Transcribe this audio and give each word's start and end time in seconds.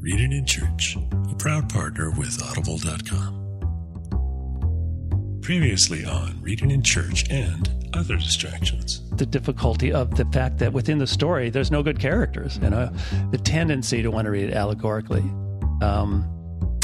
Reading 0.00 0.32
in 0.32 0.46
Church, 0.46 0.96
a 1.30 1.34
proud 1.34 1.68
partner 1.68 2.10
with 2.10 2.42
Audible.com. 2.42 3.36
Previously 5.42 6.04
on 6.06 6.40
Reading 6.40 6.70
in 6.70 6.82
Church 6.82 7.28
and 7.30 7.68
Other 7.92 8.16
Distractions. 8.16 9.02
the 9.16 9.26
difficulty 9.26 9.92
of 9.92 10.14
the 10.16 10.24
fact 10.26 10.56
that 10.58 10.72
within 10.72 10.96
the 10.98 11.06
story 11.06 11.50
there's 11.50 11.70
no 11.70 11.82
good 11.82 11.98
characters 11.98 12.58
you 12.62 12.70
know 12.70 12.90
the 13.32 13.36
tendency 13.38 14.00
to 14.00 14.10
want 14.10 14.24
to 14.24 14.30
read 14.30 14.48
it 14.48 14.54
allegorically 14.54 15.20
um, 15.82 16.24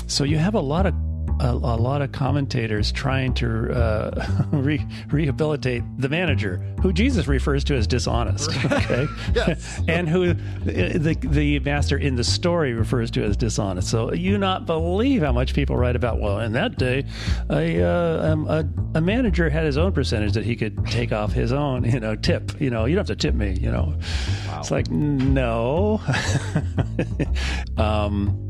so 0.06 0.24
you 0.24 0.36
have 0.36 0.54
a 0.54 0.60
lot 0.60 0.84
of 0.84 0.94
a, 1.40 1.50
a 1.50 1.76
lot 1.76 2.02
of 2.02 2.12
commentators 2.12 2.92
trying 2.92 3.34
to 3.34 3.72
uh, 3.72 4.26
re- 4.52 4.84
rehabilitate 5.08 5.82
the 5.98 6.08
manager, 6.08 6.56
who 6.82 6.92
Jesus 6.92 7.26
refers 7.26 7.64
to 7.64 7.74
as 7.74 7.86
dishonest, 7.86 8.50
okay, 8.64 9.06
Yes. 9.34 9.80
and 9.88 10.08
who 10.08 10.34
the 10.34 11.16
the 11.22 11.58
master 11.60 11.98
in 11.98 12.16
the 12.16 12.24
story 12.24 12.72
refers 12.72 13.10
to 13.12 13.24
as 13.24 13.36
dishonest. 13.36 13.90
So 13.90 14.12
you 14.12 14.38
not 14.38 14.66
believe 14.66 15.22
how 15.22 15.32
much 15.32 15.54
people 15.54 15.76
write 15.76 15.96
about. 15.96 16.20
Well, 16.20 16.40
in 16.40 16.52
that 16.52 16.78
day, 16.78 17.04
a 17.50 17.82
uh, 17.82 18.32
um, 18.32 18.48
a, 18.48 18.68
a 18.94 19.00
manager 19.00 19.50
had 19.50 19.64
his 19.64 19.76
own 19.76 19.92
percentage 19.92 20.32
that 20.32 20.44
he 20.44 20.56
could 20.56 20.86
take 20.86 21.12
off 21.12 21.32
his 21.32 21.52
own, 21.52 21.84
you 21.84 22.00
know, 22.00 22.16
tip. 22.16 22.60
You 22.60 22.70
know, 22.70 22.84
you 22.86 22.94
don't 22.94 23.06
have 23.06 23.16
to 23.18 23.28
tip 23.28 23.34
me. 23.34 23.58
You 23.60 23.70
know, 23.70 23.98
it's 24.58 24.70
like 24.70 24.90
no. 24.90 26.00
um, 27.76 28.45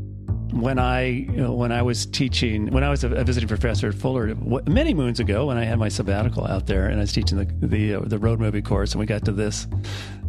when 0.61 0.79
I 0.79 1.05
you 1.05 1.37
know, 1.37 1.53
when 1.53 1.71
I 1.71 1.81
was 1.81 2.05
teaching 2.05 2.71
when 2.71 2.83
I 2.83 2.89
was 2.89 3.03
a, 3.03 3.09
visiting 3.23 3.47
professor 3.47 3.89
at 3.89 3.95
Fuller 3.95 4.35
many 4.65 4.93
moons 4.93 5.19
ago 5.19 5.47
when 5.47 5.57
I 5.57 5.63
had 5.63 5.79
my 5.79 5.89
sabbatical 5.89 6.45
out 6.45 6.67
there 6.67 6.87
and 6.87 6.97
I 6.97 7.01
was 7.01 7.13
teaching 7.13 7.37
the 7.37 7.67
the 7.67 7.95
uh, 7.95 7.99
the 8.01 8.17
road 8.17 8.39
movie 8.39 8.61
course 8.61 8.93
and 8.93 8.99
we 8.99 9.05
got 9.05 9.25
to 9.25 9.31
this 9.31 9.67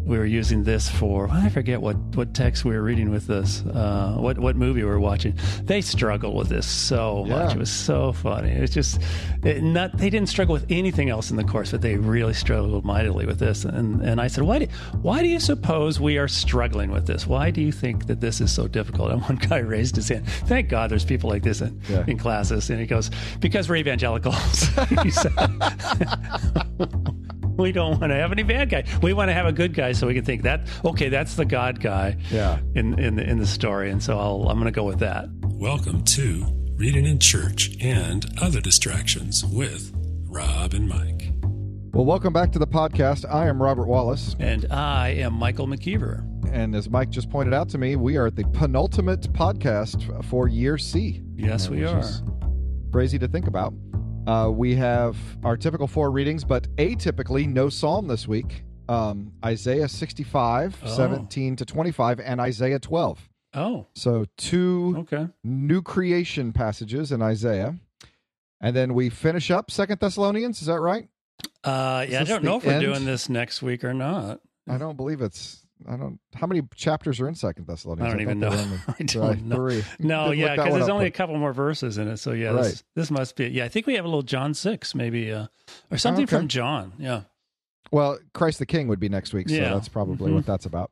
we 0.08 0.16
were 0.18 0.24
using 0.24 0.64
this 0.64 0.88
for 0.88 1.28
I 1.30 1.50
forget 1.50 1.80
what 1.82 1.96
what 2.16 2.32
text 2.34 2.64
we 2.64 2.74
were 2.74 2.82
reading 2.82 3.10
with 3.10 3.26
this 3.26 3.62
uh, 3.66 4.16
what 4.18 4.38
what 4.38 4.56
movie 4.56 4.82
we 4.82 4.88
were 4.88 4.98
watching. 4.98 5.34
They 5.64 5.82
struggle 5.82 6.34
with 6.34 6.48
this 6.48 6.66
so 6.66 7.24
much. 7.28 7.50
Yeah. 7.50 7.52
it 7.52 7.58
was 7.58 7.70
so 7.70 8.12
funny. 8.12 8.50
It 8.50 8.60
was 8.62 8.70
just 8.70 9.00
it 9.44 9.62
not 9.62 9.96
they 9.98 10.08
didn't 10.10 10.30
struggle 10.30 10.54
with 10.54 10.64
anything 10.70 11.10
else 11.10 11.30
in 11.30 11.36
the 11.36 11.44
course 11.44 11.70
but 11.72 11.82
they 11.82 11.96
really 11.96 12.32
struggled 12.34 12.84
mightily 12.84 13.26
with 13.26 13.38
this. 13.38 13.64
And 13.66 14.00
and 14.02 14.18
I 14.20 14.28
said 14.28 14.44
why 14.44 14.60
do 14.60 14.66
why 15.02 15.20
do 15.22 15.28
you 15.28 15.40
suppose 15.40 16.00
we 16.00 16.16
are 16.16 16.28
struggling 16.28 16.90
with 16.90 17.06
this? 17.06 17.26
Why 17.26 17.50
do 17.50 17.60
you 17.60 17.70
think 17.72 18.06
that 18.06 18.20
this 18.20 18.40
is 18.40 18.50
so 18.50 18.66
difficult? 18.66 19.12
And 19.12 19.20
one 19.22 19.36
guy 19.36 19.58
raised 19.58 19.96
his 19.96 20.08
hand. 20.08 20.26
Thank 20.46 20.70
God 20.70 20.90
there's 20.90 21.04
people 21.04 21.28
like 21.28 21.42
this 21.42 21.60
in, 21.60 21.78
Yeah. 21.88 22.04
in 22.06 22.16
classes. 22.16 22.70
And 22.70 22.80
he 22.80 22.86
goes 22.86 23.10
because 23.40 23.68
we're 23.68 23.76
evangelicals 23.76 24.68
we 27.62 27.72
don't 27.72 27.98
want 28.00 28.12
to 28.12 28.16
have 28.16 28.30
any 28.30 28.44
bad 28.44 28.70
guy. 28.70 28.84
We 29.02 29.12
want 29.12 29.30
to 29.30 29.34
have 29.34 29.46
a 29.46 29.52
good 29.52 29.74
guy, 29.74 29.90
so 29.90 30.06
we 30.06 30.14
can 30.14 30.24
think 30.24 30.42
that 30.42 30.68
okay, 30.84 31.08
that's 31.08 31.34
the 31.34 31.44
God 31.44 31.80
guy. 31.80 32.16
Yeah. 32.30 32.60
In 32.76 32.98
in 32.98 33.16
the, 33.16 33.28
in 33.28 33.38
the 33.38 33.46
story, 33.46 33.90
and 33.90 34.00
so 34.00 34.16
I'll 34.16 34.48
I'm 34.48 34.58
going 34.60 34.72
to 34.72 34.76
go 34.76 34.84
with 34.84 35.00
that. 35.00 35.28
Welcome 35.42 36.04
to 36.04 36.46
Reading 36.76 37.04
in 37.04 37.18
Church 37.18 37.76
and 37.80 38.26
Other 38.40 38.60
Distractions 38.60 39.44
with 39.44 39.92
Rob 40.28 40.72
and 40.72 40.88
Mike. 40.88 41.32
Well, 41.92 42.04
welcome 42.04 42.32
back 42.32 42.52
to 42.52 42.60
the 42.60 42.66
podcast. 42.66 43.28
I 43.28 43.48
am 43.48 43.60
Robert 43.60 43.88
Wallace. 43.88 44.36
And 44.38 44.70
I 44.70 45.08
am 45.08 45.32
Michael 45.32 45.66
McKeever. 45.66 46.24
And 46.52 46.76
as 46.76 46.88
Mike 46.88 47.10
just 47.10 47.28
pointed 47.28 47.54
out 47.54 47.68
to 47.70 47.78
me, 47.78 47.96
we 47.96 48.16
are 48.16 48.30
the 48.30 48.44
penultimate 48.52 49.22
podcast 49.32 50.24
for 50.26 50.46
year 50.46 50.78
C. 50.78 51.22
Yes, 51.34 51.66
uh, 51.66 51.72
we 51.72 51.84
are. 51.84 52.04
Crazy 52.92 53.18
to 53.18 53.26
think 53.26 53.48
about. 53.48 53.74
Uh, 54.28 54.50
we 54.50 54.74
have 54.74 55.16
our 55.42 55.56
typical 55.56 55.86
four 55.86 56.10
readings, 56.10 56.44
but 56.44 56.68
atypically, 56.76 57.48
no 57.48 57.70
psalm 57.70 58.06
this 58.08 58.28
week. 58.28 58.62
Um, 58.86 59.32
Isaiah 59.42 59.88
65, 59.88 60.76
Oh. 60.84 60.86
17 60.96 61.56
to 61.56 61.64
25, 61.64 62.20
and 62.20 62.38
Isaiah 62.38 62.78
12. 62.78 63.26
Oh, 63.54 63.86
So 63.94 64.26
two 64.36 64.96
okay. 64.98 65.28
new 65.42 65.80
creation 65.80 66.52
passages 66.52 67.10
in 67.10 67.22
Isaiah. 67.22 67.76
And 68.60 68.76
then 68.76 68.92
we 68.92 69.08
finish 69.08 69.50
up 69.50 69.70
Second 69.70 69.98
Thessalonians. 70.00 70.60
Is 70.60 70.66
that 70.66 70.80
right? 70.80 71.08
Uh, 71.64 72.04
yeah, 72.06 72.20
I 72.20 72.24
don't 72.24 72.44
know 72.44 72.58
if 72.58 72.66
we're 72.66 72.80
doing 72.80 73.06
this 73.06 73.30
next 73.30 73.62
week 73.62 73.82
or 73.82 73.94
not. 73.94 74.40
I 74.68 74.76
don't 74.76 74.96
believe 74.98 75.22
it's. 75.22 75.64
I 75.86 75.96
don't. 75.96 76.18
How 76.34 76.46
many 76.46 76.62
chapters 76.74 77.20
are 77.20 77.28
in 77.28 77.34
Second 77.34 77.66
Thessalonians? 77.66 78.06
I 78.08 78.10
don't 78.10 78.20
even 78.22 78.40
know. 78.40 78.50
I 78.98 79.02
don't 79.02 79.44
know. 79.44 79.56
Three. 79.56 79.84
No, 79.98 80.30
yeah, 80.30 80.56
because 80.56 80.72
there's 80.72 80.84
up, 80.88 80.94
only 80.94 81.06
a 81.06 81.10
couple 81.10 81.36
more 81.36 81.52
verses 81.52 81.98
in 81.98 82.08
it. 82.08 82.16
So 82.16 82.32
yeah, 82.32 82.52
this, 82.52 82.66
Right. 82.66 82.82
this 82.96 83.10
must 83.10 83.36
be. 83.36 83.46
Yeah, 83.48 83.64
I 83.64 83.68
think 83.68 83.86
we 83.86 83.94
have 83.94 84.04
a 84.04 84.08
little 84.08 84.22
John 84.22 84.54
six, 84.54 84.94
maybe, 84.94 85.30
uh, 85.32 85.46
or 85.90 85.98
something 85.98 86.24
Okay. 86.24 86.36
from 86.36 86.48
John. 86.48 86.94
Yeah. 86.98 87.22
Well, 87.92 88.18
Christ 88.34 88.58
the 88.58 88.66
King 88.66 88.88
would 88.88 89.00
be 89.00 89.08
next 89.08 89.32
week, 89.32 89.48
so 89.48 89.54
Yeah. 89.54 89.74
that's 89.74 89.88
probably 89.88 90.30
Mhm. 90.30 90.34
what 90.36 90.46
that's 90.46 90.66
about. 90.66 90.90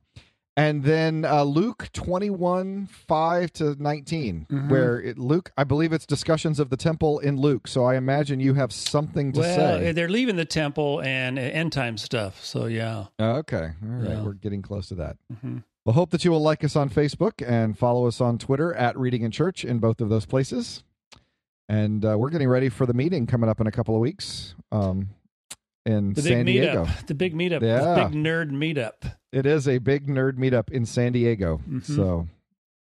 And 0.58 0.84
then 0.84 1.26
uh, 1.26 1.42
Luke 1.42 1.90
21, 1.92 2.86
5 2.86 3.52
to 3.54 3.76
19, 3.78 4.46
Mhm. 4.50 4.68
where 4.70 4.98
it, 5.00 5.18
Luke, 5.18 5.52
I 5.56 5.64
believe 5.64 5.92
it's 5.92 6.06
discussions 6.06 6.58
of 6.58 6.70
the 6.70 6.78
temple 6.78 7.18
in 7.18 7.36
Luke. 7.36 7.68
So 7.68 7.84
I 7.84 7.96
imagine 7.96 8.40
you 8.40 8.54
have 8.54 8.72
something 8.72 9.32
to 9.32 9.40
well, 9.40 9.78
say. 9.78 9.92
they're 9.92 10.08
leaving 10.08 10.36
the 10.36 10.46
temple 10.46 11.00
and 11.02 11.38
uh, 11.38 11.42
end 11.42 11.72
time 11.72 11.98
stuff. 11.98 12.42
So 12.42 12.66
yeah. 12.66 13.06
Oh, 13.18 13.32
okay. 13.36 13.72
All 13.82 13.88
right. 13.88 14.08
Yeah. 14.10 14.22
We're 14.22 14.32
getting 14.32 14.62
close 14.62 14.88
to 14.88 14.94
that. 14.94 15.18
Mhm. 15.30 15.62
Well, 15.84 15.92
hope 15.92 16.10
that 16.10 16.24
you 16.24 16.30
will 16.30 16.42
like 16.42 16.64
us 16.64 16.74
on 16.74 16.88
Facebook 16.88 17.46
and 17.46 17.78
follow 17.78 18.06
us 18.06 18.20
on 18.20 18.38
Twitter 18.38 18.72
at 18.74 18.98
Reading 18.98 19.22
in 19.22 19.30
Church 19.30 19.62
in 19.64 19.78
both 19.78 20.00
of 20.00 20.08
those 20.08 20.24
places. 20.26 20.82
And 21.68 22.04
uh, 22.04 22.16
we're 22.18 22.30
getting 22.30 22.48
ready 22.48 22.68
for 22.68 22.86
the 22.86 22.94
meeting 22.94 23.26
coming 23.26 23.50
up 23.50 23.60
in 23.60 23.66
a 23.66 23.72
couple 23.72 23.94
of 23.94 24.00
weeks 24.00 24.54
um, 24.72 25.10
in 25.86 26.12
The 26.14 26.22
San 26.22 26.44
big 26.44 26.60
Diego. 26.60 26.84
meetup, 26.84 27.06
the 27.06 27.14
big 27.14 27.34
meetup, 27.34 27.62
Yeah. 27.62 27.94
the 27.94 28.08
big 28.08 28.18
nerd 28.22 28.50
meetup. 28.50 29.12
It 29.32 29.46
is 29.46 29.68
a 29.68 29.78
big 29.78 30.06
nerd 30.06 30.32
meetup 30.36 30.70
in 30.70 30.84
San 30.86 31.12
Diego. 31.12 31.60
Mhm. 31.68 31.84
So 31.84 32.28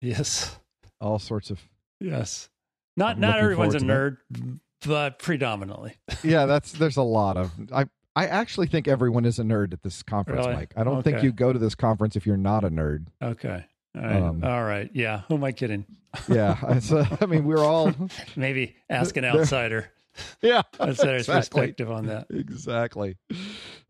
Yes, 0.02 0.58
all 1.02 1.20
sorts 1.20 1.50
of 1.50 1.60
yes. 2.00 2.50
Not 2.98 3.16
I'm 3.16 3.22
not 3.22 3.40
everyone's 3.40 3.76
a 3.76 3.80
nerd, 3.80 4.18
but 4.86 5.20
predominantly. 5.20 5.96
yeah. 6.24 6.46
That's 6.46 6.72
there's 6.74 6.98
a 6.98 7.02
lot 7.04 7.38
of 7.38 7.52
I. 7.74 7.86
I 8.16 8.26
actually 8.26 8.68
think 8.68 8.88
everyone 8.90 9.24
is 9.24 9.40
a 9.40 9.44
nerd 9.44 9.72
at 9.72 9.82
this 9.84 10.04
conference, 10.04 10.40
Really? 10.46 10.54
Mike. 10.54 10.74
I 10.76 10.84
don't 10.84 11.04
think 11.04 11.24
you 11.24 11.32
go 11.32 11.54
to 11.54 11.60
this 11.60 11.74
conference 11.76 12.18
if 12.18 12.26
you're 12.26 12.36
not 12.38 12.66
a 12.66 12.70
nerd. 12.70 13.06
Okay. 13.22 13.64
All 13.96 14.02
right. 14.02 14.22
Um, 14.22 14.44
All 14.44 14.64
right. 14.64 14.90
Yeah. 14.94 15.22
Who 15.30 15.36
am 15.36 15.44
I 15.44 15.52
kidding? 15.54 15.86
Yeah, 16.28 16.58
it's, 16.70 16.92
uh, 16.92 17.06
I 17.22 17.26
mean 17.28 17.46
we're 17.46 17.64
all 17.64 17.94
Maybe 18.36 18.76
ask 18.90 19.16
an 19.16 19.24
outsider. 19.26 19.92
yeah. 20.42 20.62
Outsider's 20.80 21.22
exactly. 21.28 21.62
perspective 21.62 21.92
on 21.92 22.06
that. 22.08 22.28
Exactly. 22.30 23.18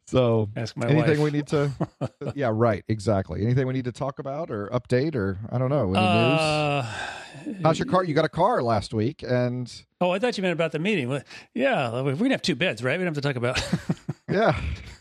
So 0.08 0.50
Ask 0.56 0.76
my 0.76 0.88
anything 0.88 1.20
wife. 1.22 1.32
we 1.32 1.38
need 1.38 1.48
to 1.48 1.72
yeah 2.36 2.50
right 2.52 2.84
exactly 2.88 3.44
anything 3.44 3.68
we 3.68 3.74
need 3.74 3.86
to 3.86 3.92
talk 3.92 4.18
about 4.18 4.50
or 4.50 4.68
update 4.70 5.14
or 5.16 5.38
i 5.52 5.60
don't 5.60 5.70
know 5.70 5.94
any 5.94 6.00
Uh, 6.04 6.84
news 7.46 7.58
how's 7.62 7.78
your 7.78 7.86
car 7.86 8.04
you 8.04 8.16
got 8.16 8.26
a 8.26 8.30
car 8.30 8.64
last 8.64 8.92
week 8.92 9.22
and 9.22 9.72
oh, 10.02 10.10
I 10.10 10.18
thought 10.18 10.36
you 10.36 10.42
meant 10.42 10.54
about 10.54 10.72
the 10.72 10.80
meeting. 10.80 11.22
Yeah, 11.54 12.02
we're 12.02 12.16
gonna 12.16 12.30
have 12.32 12.42
two 12.42 12.56
beds, 12.56 12.84
right? 12.84 12.98
We 12.98 13.06
don't 13.06 13.14
have 13.14 13.22
to 13.22 13.28
talk 13.28 13.36
about. 13.36 13.62
yeah 14.28 14.60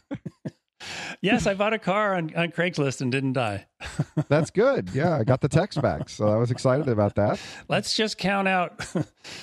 yes, 1.21 1.47
I 1.47 1.54
bought 1.54 1.72
a 1.72 1.78
car 1.78 2.15
on, 2.15 2.34
on 2.34 2.50
Craigslist 2.53 3.00
and 3.00 3.10
didn't 3.12 3.32
die. 3.34 3.66
that's 4.28 4.50
good 4.50 4.91
yeah 4.93 5.15
i 5.15 5.22
got 5.22 5.41
the 5.41 5.49
text 5.49 5.81
back 5.81 6.09
so 6.09 6.26
i 6.26 6.34
was 6.34 6.50
excited 6.50 6.88
about 6.88 7.15
that 7.15 7.38
Let's 7.69 7.94
just 7.97 8.19
count 8.19 8.49
out 8.49 8.84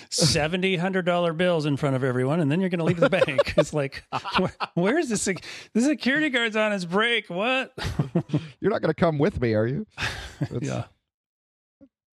seventy 0.09 0.75
hundred 0.75 1.05
dollar 1.05 1.31
bills 1.31 1.66
in 1.66 1.78
front 1.78 1.95
of 1.95 2.03
everyone, 2.03 2.41
and 2.41 2.51
then 2.51 2.59
you're 2.59 2.69
going 2.69 2.79
to 2.79 2.85
leave 2.85 3.00
the 3.00 3.09
bank. 3.09 3.53
It's 3.57 3.73
like, 3.73 4.03
where, 4.38 4.51
where's 4.73 5.07
the 5.07 5.16
sec- 5.16 5.44
the 5.73 5.79
security 5.81 6.29
guard's 6.29 6.57
on 6.57 6.73
his 6.73 6.85
break? 6.85 7.29
What? 7.29 7.72
you're 8.59 8.72
not 8.72 8.81
going 8.81 8.94
to 8.94 9.00
come 9.00 9.17
with 9.17 9.39
me 9.39 9.53
are 9.53 9.66
you 9.67 9.85
It's- 10.41 10.61
yeah. 10.61 10.84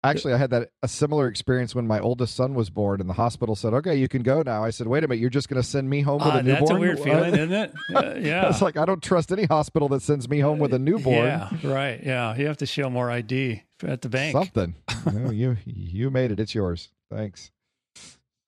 Actually 0.06 0.32
i 0.32 0.36
had 0.36 0.50
that 0.50 0.70
a 0.82 0.88
similar 0.88 1.26
experience 1.28 1.74
when 1.74 1.86
my 1.86 1.98
oldest 2.00 2.34
son 2.34 2.54
was 2.54 2.70
born 2.70 3.00
and 3.00 3.08
the 3.10 3.14
hospital 3.14 3.54
said 3.56 3.74
okay 3.74 3.94
you 3.96 4.08
can 4.08 4.22
go 4.22 4.42
now 4.42 4.64
i 4.64 4.70
said 4.70 4.86
wait 4.86 5.04
a 5.04 5.08
minute 5.08 5.20
you're 5.20 5.28
just 5.30 5.48
going 5.48 5.60
to 5.60 5.66
send 5.68 5.88
me 5.90 6.00
home 6.02 6.18
with 6.18 6.28
Ah, 6.32 6.38
a 6.38 6.42
newborn 6.42 6.60
that's 6.60 6.70
a 6.70 6.74
weird 6.76 7.00
feeling, 7.00 7.34
isn't 7.34 7.52
it? 7.52 7.72
Uh, 7.94 8.14
yeah. 8.18 8.48
it's 8.48 8.62
like 8.62 8.76
i 8.76 8.84
don't 8.84 9.02
trust 9.02 9.30
any 9.32 9.44
hospital 9.44 9.88
that 9.88 10.02
sends 10.02 10.28
me 10.28 10.40
home 10.40 10.58
with 10.58 10.72
a 10.74 10.78
newborn 10.78 11.24
Yeah. 11.26 11.50
Right. 11.62 12.00
Yeah. 12.02 12.36
You 12.36 12.46
have 12.46 12.56
to 12.58 12.66
show 12.66 12.88
more 12.90 13.10
ID 13.10 13.62
at 13.84 14.00
the 14.02 14.08
bank. 14.08 14.32
something 14.32 14.74
no, 15.12 15.30
you 15.30 15.56
you 15.64 16.10
made 16.10 16.30
it 16.32 16.40
it's 16.40 16.54
yours 16.54 16.88
thanks 17.10 17.50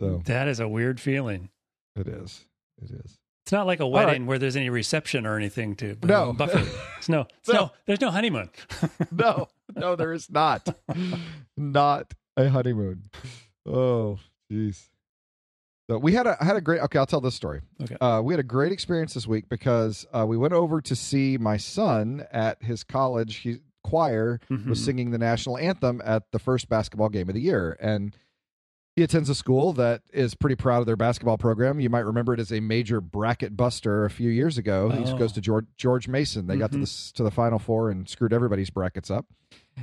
so 0.01 0.23
That 0.27 0.49
is 0.49 0.61
a 0.61 0.69
weird 0.69 1.01
feeling. 1.01 1.51
it 1.97 2.07
is 2.09 2.45
it 2.83 2.91
is 2.91 3.19
It's 3.45 3.53
not 3.53 3.67
like 3.67 3.81
a 3.81 3.85
right. 3.85 3.93
wedding 4.07 4.27
where 4.27 4.39
there's 4.39 4.57
any 4.57 4.71
reception 4.71 5.27
or 5.27 5.37
anything 5.37 5.75
to 5.77 5.97
No. 6.05 6.33
buffer. 6.33 6.65
It's 6.99 7.09
no, 7.09 7.27
it's 7.41 7.49
No. 7.53 7.55
no, 7.55 7.71
there's 7.87 8.01
no 8.01 8.11
honeymoon. 8.11 8.51
no 9.11 9.49
no 9.79 9.97
there 9.97 10.13
is 10.13 10.31
not. 10.31 10.69
Not 11.57 12.13
a 12.37 12.49
honeymoon. 12.49 13.05
Oh 13.67 14.19
jeez. 14.53 14.89
So 15.91 15.99
we 15.99 16.13
had 16.13 16.27
a 16.27 16.37
had 16.43 16.57
a 16.57 16.61
great 16.61 16.81
okay 16.83 16.99
i'll 16.99 17.07
tell 17.07 17.21
this 17.21 17.35
story. 17.35 17.61
Okay. 17.83 17.97
uh, 18.01 18.21
we 18.23 18.33
had 18.35 18.41
a 18.41 18.45
great 18.45 18.73
experience 18.73 19.15
this 19.15 19.27
week 19.27 19.49
because 19.49 20.07
uh, 20.13 20.25
we 20.27 20.37
went 20.37 20.53
over 20.53 20.81
to 20.83 20.95
see 20.97 21.39
my 21.39 21.57
son 21.57 22.27
at 22.31 22.63
his 22.63 22.85
college 22.85 23.37
he, 23.37 23.59
choir 23.85 24.39
was 24.51 24.59
Mhm. 24.81 24.85
singing 24.85 25.11
the 25.13 25.19
national 25.19 25.57
anthem 25.59 26.03
at 26.05 26.25
the 26.33 26.39
first 26.39 26.69
basketball 26.69 27.09
game 27.09 27.29
of 27.29 27.35
the 27.35 27.41
year. 27.41 27.77
And 27.81 28.15
He 28.99 29.05
attends 29.05 29.29
a 29.29 29.35
school 29.37 29.73
that 29.75 30.03
is 30.13 30.35
pretty 30.35 30.57
proud 30.57 30.81
of 30.81 30.87
their 30.87 30.97
basketball 30.97 31.39
program. 31.39 31.79
You 31.79 31.89
might 31.89 32.05
remember 32.05 32.35
it 32.35 32.41
as 32.41 32.51
a 32.53 32.59
major 32.59 33.01
bracket 33.01 33.57
buster 33.57 34.05
a 34.05 34.11
few 34.11 34.29
years 34.29 34.59
ago. 34.59 34.89
He 34.89 35.05
Oh. 35.05 35.17
goes 35.17 35.31
to 35.35 35.41
George, 35.41 35.67
George 35.77 36.09
Mason. 36.09 36.49
They 36.49 36.57
got 36.57 36.73
to 36.73 36.79
Mhm. 36.79 37.11
the 37.13 37.17
to 37.19 37.23
the 37.23 37.31
Final 37.31 37.61
Four 37.61 37.91
and 37.93 38.09
screwed 38.09 38.33
everybody's 38.33 38.71
brackets 38.71 39.09
up. 39.09 39.27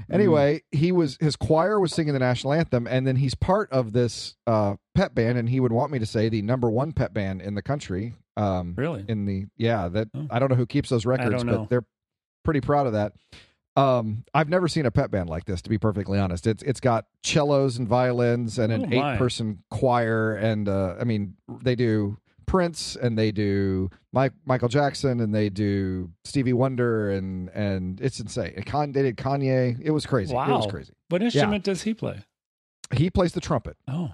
Anyway, 0.09 0.63
he 0.73 0.91
was 0.91 1.17
his 1.21 1.37
choir 1.37 1.79
was 1.79 1.93
singing 1.93 2.11
the 2.11 2.19
national 2.19 2.51
anthem, 2.51 2.87
and 2.87 3.07
then 3.07 3.15
he's 3.15 3.35
part 3.35 3.71
of 3.71 3.93
this 3.93 4.35
uh, 4.47 4.75
pep 4.95 5.15
band, 5.15 5.37
and 5.37 5.47
he 5.47 5.61
would 5.61 5.71
want 5.71 5.93
me 5.93 5.99
to 5.99 6.05
say 6.05 6.27
the 6.27 6.41
number 6.41 6.69
one 6.69 6.91
pep 6.91 7.13
band 7.13 7.41
in 7.41 7.55
the 7.55 7.61
country. 7.61 8.15
Um, 8.35 8.73
Really? 8.75 9.05
in 9.07 9.25
the 9.25 9.45
yeah 9.55 9.87
that 9.87 10.09
Oh. 10.13 10.27
I 10.29 10.39
don't 10.39 10.49
know 10.49 10.57
who 10.57 10.65
keeps 10.65 10.89
those 10.89 11.05
records, 11.05 11.41
but 11.45 11.69
they're 11.69 11.85
pretty 12.43 12.59
proud 12.59 12.85
of 12.85 12.91
that. 12.91 13.13
Um, 13.75 14.23
I've 14.33 14.47
never 14.49 14.67
seen 14.67 14.85
a 14.85 14.91
pep 14.91 15.11
band 15.11 15.29
like 15.29 15.45
this, 15.45 15.61
to 15.63 15.69
be 15.69 15.77
perfectly 15.77 16.17
honest. 16.17 16.47
It's 16.47 16.63
it's 16.63 16.79
got 16.79 17.05
cellos 17.23 17.77
and 17.77 17.87
violins 17.87 18.57
and 18.57 18.71
an 18.71 18.85
Oh, 18.85 18.89
eight 19.13 19.17
person 19.17 19.63
choir, 19.69 20.35
and 20.35 20.69
uh, 20.69 20.95
I 20.99 21.03
mean 21.03 21.35
they 21.61 21.75
do 21.75 22.17
Prince 22.45 22.95
and 22.95 23.17
they 23.17 23.31
do 23.31 23.89
Mike, 24.13 24.31
Michael 24.45 24.69
Jackson 24.69 25.19
and 25.19 25.33
they 25.35 25.49
do 25.49 26.09
Stevie 26.23 26.53
Wonder 26.53 27.11
and 27.11 27.49
and 27.49 27.99
it's 27.99 28.19
insane. 28.19 28.53
Con, 28.65 28.91
they 28.93 29.01
did 29.01 29.17
Kanye. 29.17 29.77
It 29.81 29.91
was 29.91 30.05
crazy. 30.05 30.33
It 30.33 30.37
was 30.37 30.65
Wow. 30.65 30.69
crazy. 30.69 30.93
What 31.09 31.21
instrument 31.23 31.63
does 31.65 31.81
he 31.81 31.93
play? 31.93 32.21
He 32.93 33.09
plays 33.09 33.33
the 33.33 33.41
trumpet 33.41 33.77
Oh, 33.87 34.11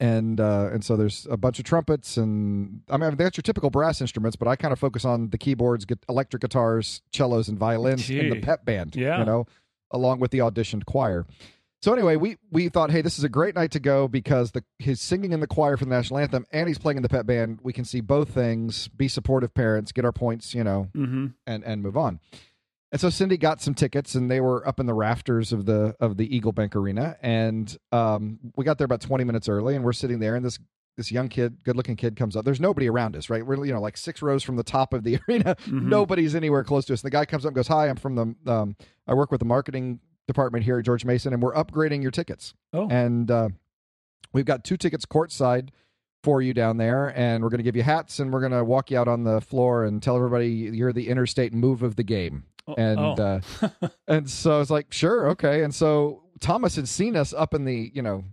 and 0.00 0.40
uh, 0.40 0.70
and 0.72 0.84
so 0.84 0.96
there's 0.96 1.26
a 1.30 1.36
bunch 1.36 1.58
of 1.58 1.64
trumpets 1.64 2.16
and 2.16 2.82
I 2.88 2.96
mean 2.96 3.16
that's 3.16 3.36
your 3.36 3.42
typical 3.42 3.70
brass 3.70 4.00
instruments, 4.00 4.36
but 4.36 4.48
I 4.48 4.56
kind 4.56 4.72
of 4.72 4.78
focus 4.78 5.04
on 5.04 5.30
the 5.30 5.38
keyboards, 5.38 5.84
gu- 5.84 5.96
electric 6.08 6.42
guitars, 6.42 7.02
cellos, 7.12 7.48
and 7.48 7.58
violins 7.58 8.08
in 8.08 8.30
the 8.30 8.40
pep 8.40 8.64
band. 8.64 8.96
Yeah. 8.96 9.18
you 9.18 9.24
know, 9.24 9.46
along 9.90 10.20
with 10.20 10.30
the 10.30 10.38
auditioned 10.38 10.86
choir. 10.86 11.26
So 11.84 11.92
anyway, 11.92 12.16
we 12.16 12.38
we 12.50 12.70
thought, 12.70 12.90
hey, 12.90 13.02
this 13.02 13.18
is 13.18 13.24
a 13.24 13.28
great 13.28 13.54
night 13.54 13.72
to 13.72 13.78
go 13.78 14.08
because 14.08 14.52
the 14.52 14.64
he's 14.78 15.02
singing 15.02 15.32
in 15.32 15.40
the 15.40 15.46
choir 15.46 15.76
for 15.76 15.84
the 15.84 15.90
national 15.90 16.18
anthem 16.18 16.46
and 16.50 16.66
he's 16.66 16.78
playing 16.78 16.96
in 16.96 17.02
the 17.02 17.10
pep 17.10 17.26
band. 17.26 17.58
We 17.62 17.74
can 17.74 17.84
see 17.84 18.00
both 18.00 18.30
things, 18.30 18.88
be 18.88 19.06
supportive 19.06 19.52
parents, 19.52 19.92
get 19.92 20.06
our 20.06 20.12
points, 20.12 20.54
you 20.54 20.64
know, 20.64 20.88
mm-hmm. 20.96 21.26
and 21.46 21.62
and 21.62 21.82
move 21.82 21.98
on. 21.98 22.20
And 22.94 23.00
so 23.00 23.10
Cindy 23.10 23.36
got 23.36 23.60
some 23.60 23.74
tickets, 23.74 24.14
and 24.14 24.30
they 24.30 24.40
were 24.40 24.64
up 24.68 24.78
in 24.78 24.86
the 24.86 24.94
rafters 24.94 25.52
of 25.52 25.66
the 25.66 25.96
of 25.98 26.16
the 26.16 26.32
Eagle 26.32 26.52
Bank 26.52 26.76
Arena. 26.76 27.16
And 27.22 27.76
um, 27.90 28.38
we 28.54 28.64
got 28.64 28.78
there 28.78 28.84
about 28.84 29.00
twenty 29.00 29.24
minutes 29.24 29.48
early, 29.48 29.74
and 29.74 29.84
we're 29.84 29.92
sitting 29.92 30.20
there, 30.20 30.36
and 30.36 30.44
this 30.44 30.60
this 30.96 31.10
young 31.10 31.28
kid, 31.28 31.64
good 31.64 31.74
looking 31.74 31.96
kid, 31.96 32.14
comes 32.14 32.36
up. 32.36 32.44
There's 32.44 32.60
nobody 32.60 32.88
around 32.88 33.16
us, 33.16 33.28
right? 33.28 33.44
We're 33.44 33.64
you 33.64 33.72
know 33.72 33.80
like 33.80 33.96
six 33.96 34.22
rows 34.22 34.44
from 34.44 34.54
the 34.54 34.62
top 34.62 34.94
of 34.94 35.02
the 35.02 35.18
arena. 35.28 35.56
Mhm. 35.66 35.86
Nobody's 35.86 36.36
anywhere 36.36 36.62
close 36.62 36.84
to 36.84 36.92
us. 36.92 37.02
And 37.02 37.08
the 37.08 37.10
guy 37.10 37.24
comes 37.24 37.44
up 37.44 37.48
and 37.48 37.56
goes, 37.56 37.66
"Hi, 37.66 37.88
I'm 37.88 37.96
from 37.96 38.14
the 38.14 38.52
um, 38.52 38.76
I 39.08 39.14
work 39.14 39.32
with 39.32 39.40
the 39.40 39.44
marketing 39.44 39.98
department 40.28 40.64
here 40.64 40.78
at 40.78 40.84
George 40.84 41.04
Mason, 41.04 41.32
and 41.32 41.42
we're 41.42 41.54
upgrading 41.54 42.00
your 42.00 42.12
tickets." 42.12 42.54
Oh, 42.72 42.88
and 42.88 43.28
uh, 43.28 43.48
we've 44.32 44.44
got 44.44 44.62
two 44.62 44.76
tickets 44.76 45.04
courtside 45.04 45.70
for 46.22 46.40
you 46.40 46.54
down 46.54 46.76
there 46.76 47.12
and 47.18 47.42
we're 47.42 47.50
going 47.50 47.58
to 47.58 47.64
give 47.64 47.76
you 47.76 47.82
hats 47.82 48.18
and 48.20 48.32
we're 48.32 48.40
going 48.40 48.50
to 48.50 48.64
walk 48.64 48.90
you 48.90 48.98
out 48.98 49.08
on 49.08 49.24
the 49.24 49.42
floor 49.42 49.84
and 49.84 50.02
tell 50.02 50.16
everybody 50.16 50.48
you're 50.48 50.90
the 50.90 51.08
interstate 51.10 51.52
move 51.52 51.82
of 51.82 51.96
the 51.96 52.02
game 52.02 52.44
and 52.76 52.98
oh. 52.98 53.40
uh, 53.62 53.88
and 54.08 54.28
so 54.28 54.60
it's 54.60 54.70
like 54.70 54.92
sure 54.92 55.30
okay. 55.30 55.62
And 55.62 55.74
so 55.74 56.22
thomas 56.40 56.76
had 56.76 56.88
seen 56.88 57.16
us 57.16 57.32
up 57.32 57.54
in 57.54 57.64
the 57.64 57.90
you 57.94 58.02
know 58.02 58.24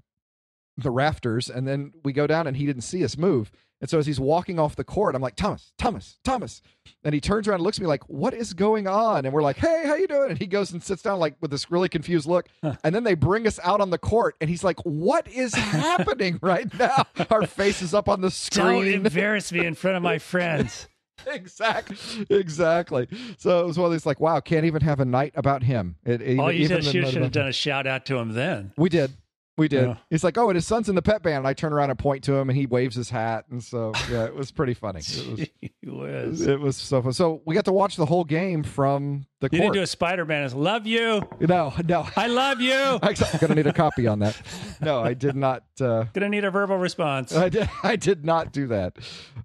the 0.78 0.92
rafters 0.92 1.50
and 1.50 1.68
then 1.68 1.94
we 2.04 2.12
go 2.14 2.26
down 2.26 2.48
and 2.48 2.58
he 2.58 2.66
didn't 2.66 2.84
see 2.84 3.04
us 3.04 3.18
move. 3.18 3.52
And 3.80 3.90
so 3.90 3.98
as 3.98 4.06
he's 4.06 4.20
walking 4.20 4.60
off 4.60 4.76
the 4.76 4.84
court 4.84 5.16
i'm 5.16 5.22
like 5.22 5.36
thomas 5.36 5.74
thomas 5.78 6.18
thomas. 6.24 6.62
And 7.04 7.14
he 7.14 7.22
turns 7.22 7.48
around 7.48 7.56
and 7.56 7.64
looks 7.64 7.78
at 7.78 7.82
me 7.82 7.88
like 7.88 8.08
what 8.10 8.34
is 8.34 8.54
going 8.54 8.88
on? 8.88 9.26
And 9.26 9.34
we're 9.34 9.42
like 9.42 9.58
hey 9.58 9.84
how 9.86 9.96
you 9.96 10.08
doing? 10.08 10.30
And 10.32 10.40
he 10.40 10.48
goes 10.48 10.72
and 10.72 10.82
sits 10.82 11.02
down 11.02 11.20
like 11.20 11.36
with 11.42 11.52
this 11.52 11.70
really 11.72 11.90
confused 11.90 12.28
look. 12.28 12.48
And 12.84 12.96
then 12.96 13.04
they 13.04 13.16
bring 13.16 13.48
us 13.48 13.60
out 13.64 13.82
on 13.82 13.90
the 13.90 13.98
court 13.98 14.36
and 14.40 14.50
he's 14.50 14.64
like 14.64 14.80
what 14.86 15.28
is 15.28 15.54
happening 15.54 16.40
right 16.44 16.72
now? 16.80 17.06
Our 17.30 17.46
face 17.46 17.82
is 17.82 17.94
up 17.94 18.08
on 18.08 18.22
the 18.22 18.28
don't 18.52 18.82
screen. 18.82 19.06
embarrass 19.06 19.52
me 19.52 19.66
in 19.66 19.76
front 19.76 19.98
of 19.98 20.04
my 20.04 20.20
friends. 20.20 20.88
exactly 21.28 21.98
exactly 22.30 23.08
so 23.38 23.60
it 23.60 23.66
was 23.66 23.78
one 23.78 23.86
of 23.88 23.92
these 23.92 24.06
like 24.06 24.20
wow 24.20 24.40
can't 24.40 24.66
even 24.66 24.82
have 24.82 25.00
a 25.00 25.06
night 25.06 25.32
about 25.36 25.64
him 25.64 25.96
it, 26.06 26.22
it- 26.22 26.40
All 26.40 26.52
you 26.52 26.64
even 26.66 26.82
should, 26.82 27.04
the 27.04 27.12
should, 27.12 27.22
have 27.22 27.32
done 27.32 27.48
a 27.48 27.54
shout 27.54 27.86
out 27.88 28.06
to 28.08 28.18
him 28.18 28.34
then. 28.34 28.74
we 28.78 28.90
did 28.90 29.12
we 29.58 29.68
did 29.68 29.86
Yeah. 29.90 29.98
he's 30.10 30.24
like 30.24 30.38
oh 30.38 30.50
and 30.50 30.56
his 30.56 30.66
son's 30.66 30.90
in 30.90 30.96
the 30.96 31.02
pep 31.02 31.22
band 31.22 31.40
and 31.40 31.48
i 31.48 31.54
turn 31.54 31.74
around 31.74 31.90
and 31.92 32.00
point 32.00 32.24
to 32.24 32.34
him 32.34 32.50
and 32.50 32.58
he 32.58 32.66
waves 32.66 32.96
his 32.96 33.10
hat 33.10 33.46
and 33.52 33.62
so 33.64 33.92
yeah 34.10 34.24
it 34.26 34.34
was 34.34 34.50
pretty 34.52 34.74
funny 34.74 35.02
it 35.04 35.52
was 35.84 36.42
it 36.42 36.60
was 36.60 36.76
so 36.78 37.02
fun 37.02 37.14
so 37.14 37.42
we 37.46 37.54
got 37.54 37.66
to 37.66 37.74
watch 37.74 37.98
the 37.98 38.06
whole 38.06 38.24
game 38.24 38.64
from 38.64 39.26
the 39.42 39.50
You 39.52 39.60
didn't 39.60 39.74
do 39.74 39.82
a 39.82 39.88
Spider 39.88 40.24
Man. 40.26 40.44
It's 40.46 40.54
love 40.56 40.88
you. 40.88 41.22
no 41.42 41.74
no 41.86 42.08
I 42.16 42.28
love 42.28 42.62
you. 42.62 42.74
i'm 43.02 43.14
gonna 43.40 43.56
need 43.56 43.68
a 43.68 43.74
copy 43.74 44.08
on 44.08 44.20
that 44.20 44.42
no 44.82 45.02
i 45.02 45.14
did 45.14 45.36
not 45.36 45.64
uh 45.82 46.06
Gonna 46.14 46.30
need 46.30 46.46
a 46.46 46.50
verbal 46.52 46.78
response. 46.78 47.36
I 47.36 47.50
did. 47.50 47.70
I 47.84 47.96
did 47.98 48.24
not 48.26 48.54
do 48.54 48.68
that, 48.68 48.98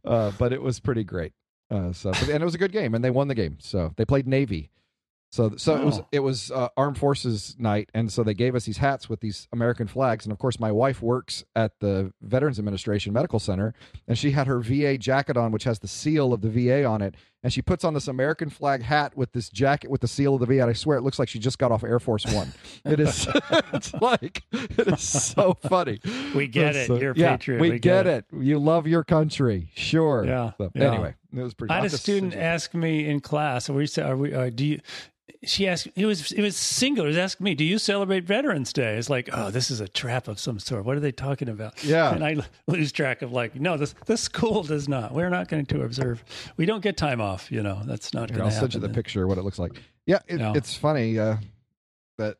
uh, 0.05 0.31
but 0.39 0.53
it 0.53 0.63
was 0.63 0.81
pretty 0.81 1.03
great. 1.05 1.33
Uh, 1.71 1.93
so 1.93 2.11
and 2.11 2.43
it 2.43 2.45
was 2.45 2.55
a 2.55 2.59
good 2.59 2.73
game, 2.73 2.95
and 2.95 3.05
they 3.05 3.11
won 3.11 3.29
the 3.29 3.35
game. 3.35 3.57
So 3.61 3.93
they 3.97 4.05
played 4.05 4.27
Navy. 4.27 4.71
So 5.33 5.55
so 5.57 5.75
it 5.77 5.85
was 5.85 5.99
Oh. 5.99 6.07
it 6.13 6.21
was 6.21 6.51
uh, 6.53 6.69
Armed 6.77 6.97
Forces 6.97 7.57
night, 7.59 7.91
and 7.93 8.11
so 8.13 8.23
they 8.23 8.33
gave 8.33 8.55
us 8.55 8.65
these 8.65 8.77
hats 8.79 9.09
with 9.09 9.19
these 9.21 9.49
American 9.53 9.89
flags. 9.89 10.25
And 10.25 10.33
of 10.33 10.39
course, 10.39 10.61
my 10.61 10.71
wife 10.71 11.03
works 11.03 11.45
at 11.57 11.73
the 11.81 12.13
Veterans 12.23 12.61
Administration 12.61 13.13
Medical 13.13 13.41
Center, 13.41 13.75
and 14.07 14.17
she 14.17 14.31
had 14.31 14.47
her 14.47 14.61
VA 14.61 14.97
jacket 14.97 15.37
on, 15.37 15.51
which 15.51 15.65
has 15.65 15.81
the 15.81 15.89
seal 15.89 16.33
of 16.33 16.43
the 16.43 16.49
VA 16.49 16.85
on 16.85 17.03
it. 17.03 17.17
And 17.43 17.53
she 17.53 17.61
puts 17.63 17.85
on 17.85 17.95
this 17.95 18.09
American 18.09 18.51
flag 18.51 18.83
hat 18.83 19.17
with 19.17 19.31
this 19.33 19.49
jacket 19.51 19.89
with 19.91 20.01
the 20.01 20.09
seal 20.09 20.35
of 20.35 20.41
the 20.41 20.47
VA. 20.47 20.63
And 20.63 20.71
I 20.71 20.73
swear, 20.73 20.97
it 20.97 21.03
looks 21.03 21.19
like 21.19 21.29
she 21.29 21.39
just 21.39 21.59
got 21.59 21.71
off 21.71 21.85
Air 21.85 22.01
Force 22.01 22.25
One. 22.33 22.53
It 22.85 22.99
is. 22.99 23.29
it's 23.73 23.95
like 23.95 24.43
it 24.53 24.89
is 24.89 25.01
so 25.03 25.55
funny. 25.69 26.01
We 26.35 26.47
get 26.47 26.75
it. 26.77 26.87
So- 26.87 26.99
You're 27.01 27.15
yeah, 27.17 27.33
patriot. 27.37 27.61
We, 27.61 27.71
We 27.71 27.79
get, 27.79 28.05
get 28.05 28.07
it. 28.07 28.25
You 28.33 28.59
love 28.59 28.87
your 28.87 29.05
country, 29.05 29.71
sure. 29.75 30.25
Yeah, 30.25 30.53
So, 30.59 30.71
yeah. 30.75 30.93
Anyway, 30.93 31.15
it 31.37 31.43
was 31.45 31.55
pretty. 31.55 31.73
I 31.73 31.77
had 31.77 31.87
a 31.87 31.91
student 31.91 32.35
ask 32.35 32.75
me 32.75 33.09
in 33.09 33.21
class. 33.21 33.69
We 33.69 33.87
"Are 33.99 34.17
we? 34.17 34.35
Uh, 34.35 34.51
do 34.51 34.65
you?" 34.65 34.81
She 35.45 35.67
asked. 35.69 35.89
It 35.97 36.07
was 36.07 36.33
it 36.33 36.41
was 36.41 36.57
singular. 36.57 37.09
It 37.09 37.11
was 37.11 37.19
asking 37.19 37.45
me, 37.45 37.55
"Do 37.55 37.65
you 37.65 37.79
celebrate 37.79 38.25
Veterans 38.25 38.73
Day?" 38.73 38.97
It's 38.97 39.11
like, 39.11 39.29
oh, 39.33 39.51
this 39.51 39.71
is 39.71 39.81
a 39.81 39.89
trap 39.89 40.29
of 40.29 40.39
some 40.39 40.59
sort. 40.59 40.85
What 40.85 40.97
are 40.97 41.01
they 41.01 41.13
talking 41.13 41.49
about? 41.49 41.83
Yeah. 41.85 42.15
and 42.15 42.25
I 42.25 42.37
lose 42.67 42.93
track 42.93 43.23
of 43.23 43.33
like, 43.33 43.57
no, 43.57 43.77
this 43.77 43.95
the 44.07 44.17
school 44.17 44.63
does 44.63 44.89
not. 44.89 45.13
We're 45.13 45.29
not 45.29 45.49
going 45.49 45.67
to 45.67 45.83
observe. 45.83 46.25
We 46.57 46.65
don't 46.65 46.83
get 46.83 46.97
time 46.97 47.21
off. 47.21 47.51
You 47.51 47.63
know, 47.63 47.83
that's 47.85 48.15
not 48.15 48.29
going 48.31 48.41
I'll 48.43 48.51
send 48.51 48.75
you 48.75 48.81
the 48.81 48.89
picture 48.89 49.25
of 49.25 49.29
what 49.29 49.39
it 49.39 49.43
looks 49.43 49.59
like. 49.59 49.73
Yeah, 50.07 50.21
it, 50.29 50.41
Yeah. 50.41 50.53
it's 50.55 50.75
funny 50.77 51.19
uh, 51.19 51.37
that 52.19 52.37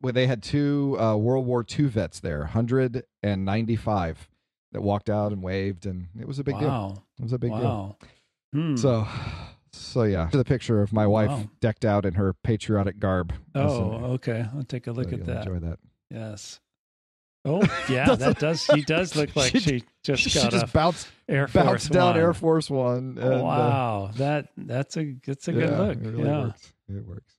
well, 0.00 0.12
they 0.12 0.26
had 0.26 0.42
two 0.42 0.96
uh, 0.98 1.16
World 1.16 1.44
War 1.46 1.64
II 1.78 1.86
vets 1.86 2.20
there, 2.20 2.44
hundred 2.46 3.04
and 3.22 3.44
ninety-five, 3.44 4.28
that 4.72 4.80
walked 4.82 5.10
out 5.10 5.32
and 5.32 5.42
waved, 5.42 5.86
and 5.86 6.08
it 6.18 6.26
was 6.26 6.38
a 6.38 6.44
big 6.44 6.58
deal. 6.58 7.03
It 7.18 7.22
was 7.22 7.32
a 7.32 7.38
big 7.38 7.50
deal. 7.50 7.60
wow. 7.60 7.96
Hmm. 8.52 8.76
So, 8.76 9.06
so 9.72 10.02
yeah, 10.04 10.28
the 10.32 10.44
picture 10.44 10.80
of 10.82 10.92
my 10.92 11.06
wife 11.06 11.28
Wow. 11.30 11.48
decked 11.60 11.84
out 11.84 12.04
in 12.06 12.14
her 12.14 12.32
patriotic 12.32 12.98
garb. 12.98 13.32
oh, 13.54 13.92
okay. 14.14 14.46
I'll 14.54 14.62
take 14.64 14.86
a 14.86 14.92
look 14.92 15.10
so 15.10 15.16
at 15.16 15.26
that. 15.26 15.46
Enjoy 15.46 15.58
that. 15.66 15.78
Yes. 16.10 16.60
Oh, 17.46 17.60
yeah, 17.90 18.14
that 18.14 18.38
does. 18.38 18.64
She 18.64 18.82
does 18.82 19.14
look 19.16 19.34
like 19.36 19.52
She- 19.52 19.58
she, 19.60 19.84
just 20.02 20.22
She 20.22 20.38
got 20.38 20.50
just 20.50 20.64
off 20.64 20.72
bounced, 20.72 21.08
Air 21.28 21.46
Force 21.48 21.64
bounced 21.66 21.92
down 21.92 22.06
One. 22.12 22.16
Air 22.20 22.32
Force 22.34 22.70
One. 22.70 23.18
And, 23.20 23.34
uh, 23.40 23.44
wow, 23.44 24.10
that 24.16 24.48
that's 24.56 24.96
a 24.96 25.14
that's 25.26 25.48
a 25.48 25.52
good 25.52 25.70
look. 25.70 25.96
It 25.98 26.00
really 26.10 26.24
yeah. 26.24 26.42
works. 26.44 26.72
It 26.88 27.06
works. 27.06 27.34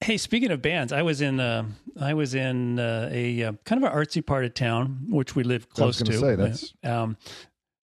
Hey, 0.00 0.16
speaking 0.16 0.50
of 0.50 0.62
bands, 0.62 0.92
I 0.92 1.02
was 1.02 1.20
in 1.20 1.40
uh, 1.40 1.64
I 2.00 2.14
was 2.14 2.34
in 2.34 2.78
uh, 2.78 3.08
a 3.12 3.42
uh, 3.44 3.52
kind 3.64 3.82
of 3.82 3.90
an 3.92 3.96
artsy 3.98 4.24
part 4.24 4.44
of 4.44 4.54
town, 4.54 5.06
which 5.08 5.34
we 5.34 5.42
live 5.44 5.68
close 5.68 5.98
to. 5.98 6.12
say, 6.12 6.34
that's- 6.36 6.72
um, 6.84 7.16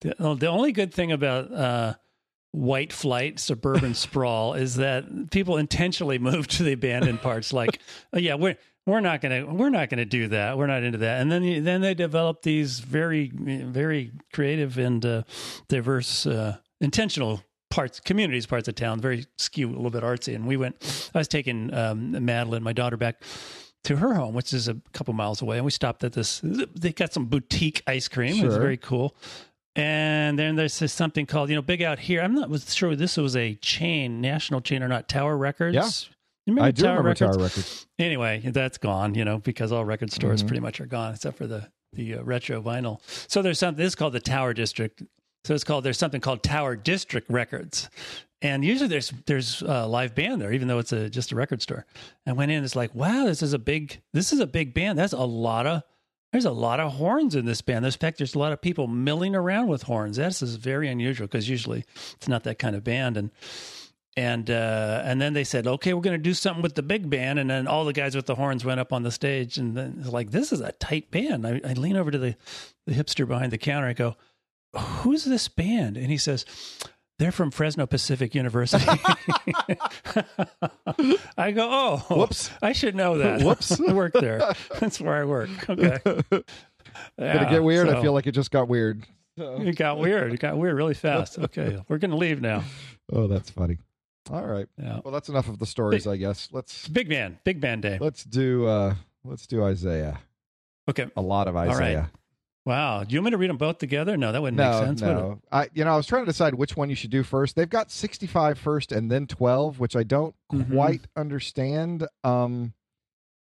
the, 0.00 0.14
oh, 0.19 0.35
the 0.35 0.47
only 0.49 0.73
good 0.73 0.93
thing 0.93 1.12
about 1.12 1.52
uh, 1.52 1.95
white 2.52 2.93
flight 2.93 3.38
suburban 3.38 3.95
sprawl 3.95 4.55
is 4.55 4.76
that 4.76 5.31
people 5.31 5.57
intentionally 5.57 6.19
move 6.19 6.47
to 6.49 6.62
the 6.62 6.73
abandoned 6.73 7.21
parts. 7.21 7.52
Like, 7.52 7.81
oh, 8.12 8.19
yeah, 8.19 8.35
we're 8.35 8.57
we're 8.87 9.00
not 9.00 9.21
gonna 9.21 9.47
we're 9.47 9.71
not 9.71 9.90
gonna 9.90 10.07
do 10.07 10.28
that. 10.28 10.57
We're 10.57 10.67
not 10.67 10.83
into 10.83 10.99
that. 10.99 11.21
And 11.21 11.31
then 11.31 11.64
then 11.64 11.81
they 11.81 11.95
develop 11.95 12.43
these 12.43 12.81
very 12.81 13.31
very 13.35 14.12
creative 14.33 14.78
and 14.78 15.05
uh, 15.05 15.23
diverse 15.69 16.26
uh, 16.26 16.57
intentional 16.81 17.43
parts 17.71 18.00
communities 18.00 18.47
parts 18.47 18.67
of 18.67 18.75
town 18.75 19.00
very 19.00 19.26
skew 19.37 19.69
a 19.69 19.76
little 19.76 19.90
bit 19.90 20.02
artsy 20.02 20.35
and 20.35 20.47
we 20.47 20.57
went 20.57 21.11
i 21.14 21.19
was 21.19 21.28
taking 21.28 21.73
um, 21.75 22.25
madeline 22.25 22.62
my 22.62 22.73
daughter 22.73 22.97
back 22.97 23.23
to 23.85 23.97
her 23.97 24.14
home 24.14 24.35
which 24.35 24.52
is 24.52 24.69
a 24.69 24.76
couple 24.93 25.12
miles 25.12 25.43
away 25.43 25.57
and 25.57 25.64
we 25.64 25.71
stopped 25.71 26.02
at 26.02 26.12
this 26.12 26.40
they 26.43 26.93
got 26.93 27.12
some 27.12 27.26
boutique 27.26 27.83
ice 27.87 28.09
cream 28.09 28.43
it 28.43 28.47
was 28.47 28.57
very 28.57 28.76
cool 28.76 29.14
and 29.78 30.38
then 30.38 30.56
there's 30.56 30.78
this 30.78 30.92
something 30.92 31.25
called 31.25 31.49
you 31.49 31.54
know 31.56 31.62
big 31.62 31.82
out 31.82 31.99
here 31.99 32.20
i'm 32.20 32.35
not 32.35 32.50
sure 32.68 32.94
this 32.97 33.16
was 33.16 33.37
a 33.37 33.54
chain 33.56 34.20
national 34.20 34.61
chain 34.61 34.82
or 34.82 34.88
not 34.88 35.08
tower 35.08 35.37
records 35.37 35.75
Yeah. 35.75 35.88
remember 36.47 36.66
I 36.68 36.70
do 36.73 36.82
tower 36.82 36.90
remember 36.99 37.08
records 37.11 37.37
Tower 37.37 37.44
Records. 37.44 37.87
anyway, 37.99 38.40
that's 38.44 38.78
gone, 38.78 39.14
you 39.14 39.25
know, 39.25 39.38
because 39.38 39.70
all 39.73 39.85
record 39.85 40.11
stores 40.12 40.42
Mhm. 40.42 40.47
pretty 40.49 40.61
much 40.61 40.80
are 40.80 40.87
gone 40.87 41.14
except 41.14 41.37
for 41.38 41.47
the 41.47 41.68
the 41.94 42.16
uh, 42.16 42.23
retro 42.23 42.61
vinyl. 42.61 43.00
So 43.30 43.40
there's 43.40 43.58
something. 43.58 43.82
This 43.82 43.92
is 43.92 43.94
called 43.94 44.12
the 44.12 44.20
Tower 44.20 44.52
District. 44.52 45.02
So 45.44 45.54
it's 45.54 45.64
called. 45.64 45.85
There's 45.85 45.97
something 45.97 46.20
called 46.20 46.42
Tower 46.42 46.76
District 46.76 47.28
Records, 47.30 47.88
and 48.42 48.62
usually 48.64 48.88
there's 48.88 49.11
there's 49.26 49.62
a 49.62 49.87
live 49.87 50.14
band 50.14 50.42
there, 50.42 50.52
even 50.52 50.68
though 50.68 50.78
it's 50.78 50.92
a 50.92 51.08
just 51.08 51.32
a 51.32 51.37
record 51.37 51.62
store. 51.62 51.87
I 52.26 52.32
went 52.32 52.50
in. 52.50 52.62
It's 52.62 52.76
like, 52.76 52.94
wow, 52.94 53.25
this 53.25 53.42
is 53.42 53.52
a 53.54 53.58
big 53.58 54.00
this 54.12 54.32
is 54.35 54.40
a 54.40 54.47
big 54.47 54.75
band. 54.75 54.99
That's 54.99 55.14
a 55.14 55.18
lot 55.25 55.66
of 55.66 55.82
There's 56.32 56.44
a 56.44 56.50
lot 56.50 56.78
of 56.78 56.92
horns 56.92 57.35
in 57.35 57.47
this 57.47 57.62
band. 57.62 57.87
In 57.87 57.90
fact, 57.92 58.18
there's 58.18 58.35
a 58.35 58.38
lot 58.38 58.52
of 58.52 58.61
people 58.61 58.87
milling 58.87 59.35
around 59.35 59.68
with 59.68 59.85
horns. 59.85 60.16
This 60.16 60.42
is 60.42 60.56
very 60.56 60.88
unusual 60.88 61.26
because 61.26 61.49
usually 61.49 61.85
it's 62.14 62.28
not 62.28 62.44
that 62.44 62.58
kind 62.58 62.76
of 62.76 62.85
band. 62.85 63.16
And 63.16 63.30
and 64.16 64.50
uh, 64.50 65.02
and 65.04 65.23
then 65.23 65.32
they 65.32 65.44
said, 65.44 65.66
okay, 65.66 65.94
we're 65.94 66.02
going 66.02 66.18
to 66.18 66.23
do 66.23 66.35
something 66.35 66.62
with 66.62 66.75
the 66.75 66.82
big 66.82 67.08
band. 67.08 67.38
And 67.38 67.49
then 67.49 67.66
all 67.66 67.85
the 67.85 67.92
guys 67.92 68.14
with 68.14 68.26
the 68.26 68.35
horns 68.35 68.64
went 68.64 68.80
up 68.80 68.92
on 68.92 69.04
the 69.04 69.12
stage, 69.12 69.56
and 69.58 69.76
then 69.76 69.99
it's 70.00 70.08
like, 70.08 70.30
this 70.30 70.52
is 70.52 70.61
a 70.61 70.73
tight 70.73 71.11
band. 71.11 71.47
I, 71.47 71.61
I 71.64 71.73
lean 71.75 71.97
over 71.97 72.11
to 72.11 72.18
the 72.18 72.37
the 72.87 72.94
hipster 72.94 73.26
behind 73.26 73.52
the 73.52 73.58
counter. 73.58 73.87
I 73.87 73.92
go, 73.92 74.16
who's 74.76 75.25
this 75.25 75.49
band? 75.49 75.97
And 75.97 76.11
he 76.11 76.18
says, 76.18 76.44
they're 77.18 77.32
from 77.32 77.50
Fresno 77.50 77.87
Pacific 77.87 78.34
University. 78.34 78.84
I 81.37 81.50
go, 81.50 81.68
oh, 81.70 81.96
Whoops. 82.14 82.50
I 82.62 82.72
should 82.72 82.94
know 82.94 83.18
that. 83.18 83.42
Whoops. 83.42 83.80
I 83.88 83.92
work 83.92 84.12
there. 84.12 84.54
That's 84.78 85.00
where 85.00 85.14
I 85.14 85.25
work. 85.25 85.50
Okay. 85.68 85.98
Did 86.04 86.44
it 87.18 87.50
get 87.50 87.62
weird? 87.62 87.88
I 87.88 88.00
feel 88.00 88.12
like 88.12 88.26
it 88.26 88.32
just 88.32 88.50
got 88.50 88.68
weird. 88.68 89.04
it 89.37 89.76
got 89.76 89.98
weird. 89.98 90.32
It 90.32 90.40
got 90.40 90.56
weird 90.56 90.76
really 90.76 90.94
fast. 90.94 91.38
Okay, 91.38 91.82
we're 91.88 91.98
going 91.98 92.10
to 92.10 92.16
leave 92.16 92.40
now. 92.40 92.64
Oh, 93.12 93.26
that's 93.26 93.50
funny. 93.50 93.78
All 94.30 94.44
right. 94.44 94.68
Yeah. 94.76 95.00
Well, 95.04 95.12
that's 95.12 95.28
enough 95.28 95.48
of 95.48 95.58
the 95.58 95.66
stories, 95.66 96.06
I 96.06 96.16
guess. 96.16 96.48
Let's 96.52 96.87
Big 96.88 97.08
man, 97.08 97.38
big 97.44 97.62
man 97.62 97.80
day. 97.80 97.98
let's 98.00 98.25
do 98.25 98.66
uh 98.66 98.94
let's 99.25 99.46
do 99.46 99.64
Isaiah. 99.64 100.18
Okay. 100.88 101.06
A 101.16 101.22
lot 101.22 101.48
of 101.48 101.54
right. 101.54 102.06
Wow. 102.68 103.02
Do 103.02 103.14
you 103.14 103.20
want 103.20 103.25
me 103.25 103.30
to 103.30 103.37
read 103.38 103.48
them 103.48 103.56
both 103.56 103.78
together? 103.78 104.18
No, 104.18 104.30
that 104.30 104.42
wouldn't 104.42 104.58
no, 104.58 104.70
make 104.78 104.87
sense. 104.87 105.00
no. 105.00 105.40
I 105.50 105.70
you 105.72 105.84
know 105.84 105.92
I 105.94 105.96
was 105.96 106.06
trying 106.06 106.22
to 106.25 106.30
decide 106.30 106.52
which 106.54 106.76
one 106.76 106.90
you 106.90 106.94
should 106.96 107.10
do 107.10 107.22
first. 107.22 107.56
They've 107.56 107.68
got 107.68 107.90
65 107.90 108.58
first 108.58 108.92
and 108.92 109.10
then 109.10 109.26
12, 109.26 109.80
which 109.80 109.96
I 109.96 110.02
don't 110.02 110.34
Mhm. 110.52 110.70
quite 110.75 111.06
understand. 111.16 112.06
Um, 112.25 112.75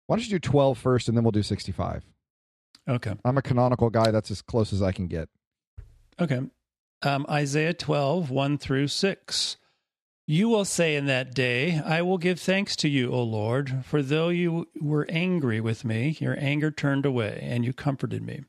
why 0.06 0.14
don't 0.14 0.24
you 0.24 0.30
do 0.30 0.38
12 0.38 0.78
first 0.78 1.08
and 1.08 1.16
then 1.16 1.24
we'll 1.24 1.32
do 1.32 1.42
65? 1.42 2.04
Okay. 2.88 3.14
I'm 3.24 3.36
a 3.36 3.42
canonical 3.42 3.90
guy. 3.90 4.12
That's 4.12 4.30
as 4.30 4.42
close 4.42 4.72
as 4.72 4.80
I 4.80 4.92
can 4.92 5.08
get. 5.08 5.28
Okay. 6.20 6.40
Um, 7.02 7.26
Isaiah 7.28 7.74
12, 7.74 8.30
1 8.30 8.58
through 8.58 8.86
6. 8.86 9.56
You 10.28 10.48
will 10.48 10.64
say 10.64 10.96
in 10.96 11.06
that 11.06 11.34
day, 11.34 11.80
I 11.84 12.02
will 12.02 12.18
give 12.18 12.40
thanks 12.40 12.74
to 12.76 12.88
you, 12.88 13.12
O 13.12 13.22
Lord, 13.22 13.84
for 13.84 14.02
though 14.02 14.28
you 14.28 14.66
were 14.80 15.06
angry 15.08 15.60
with 15.60 15.84
me, 15.84 16.16
your 16.20 16.36
anger 16.40 16.72
turned 16.72 17.06
away, 17.06 17.38
and 17.42 17.64
you 17.64 17.72
comforted 17.72 18.24
me. 18.24 18.42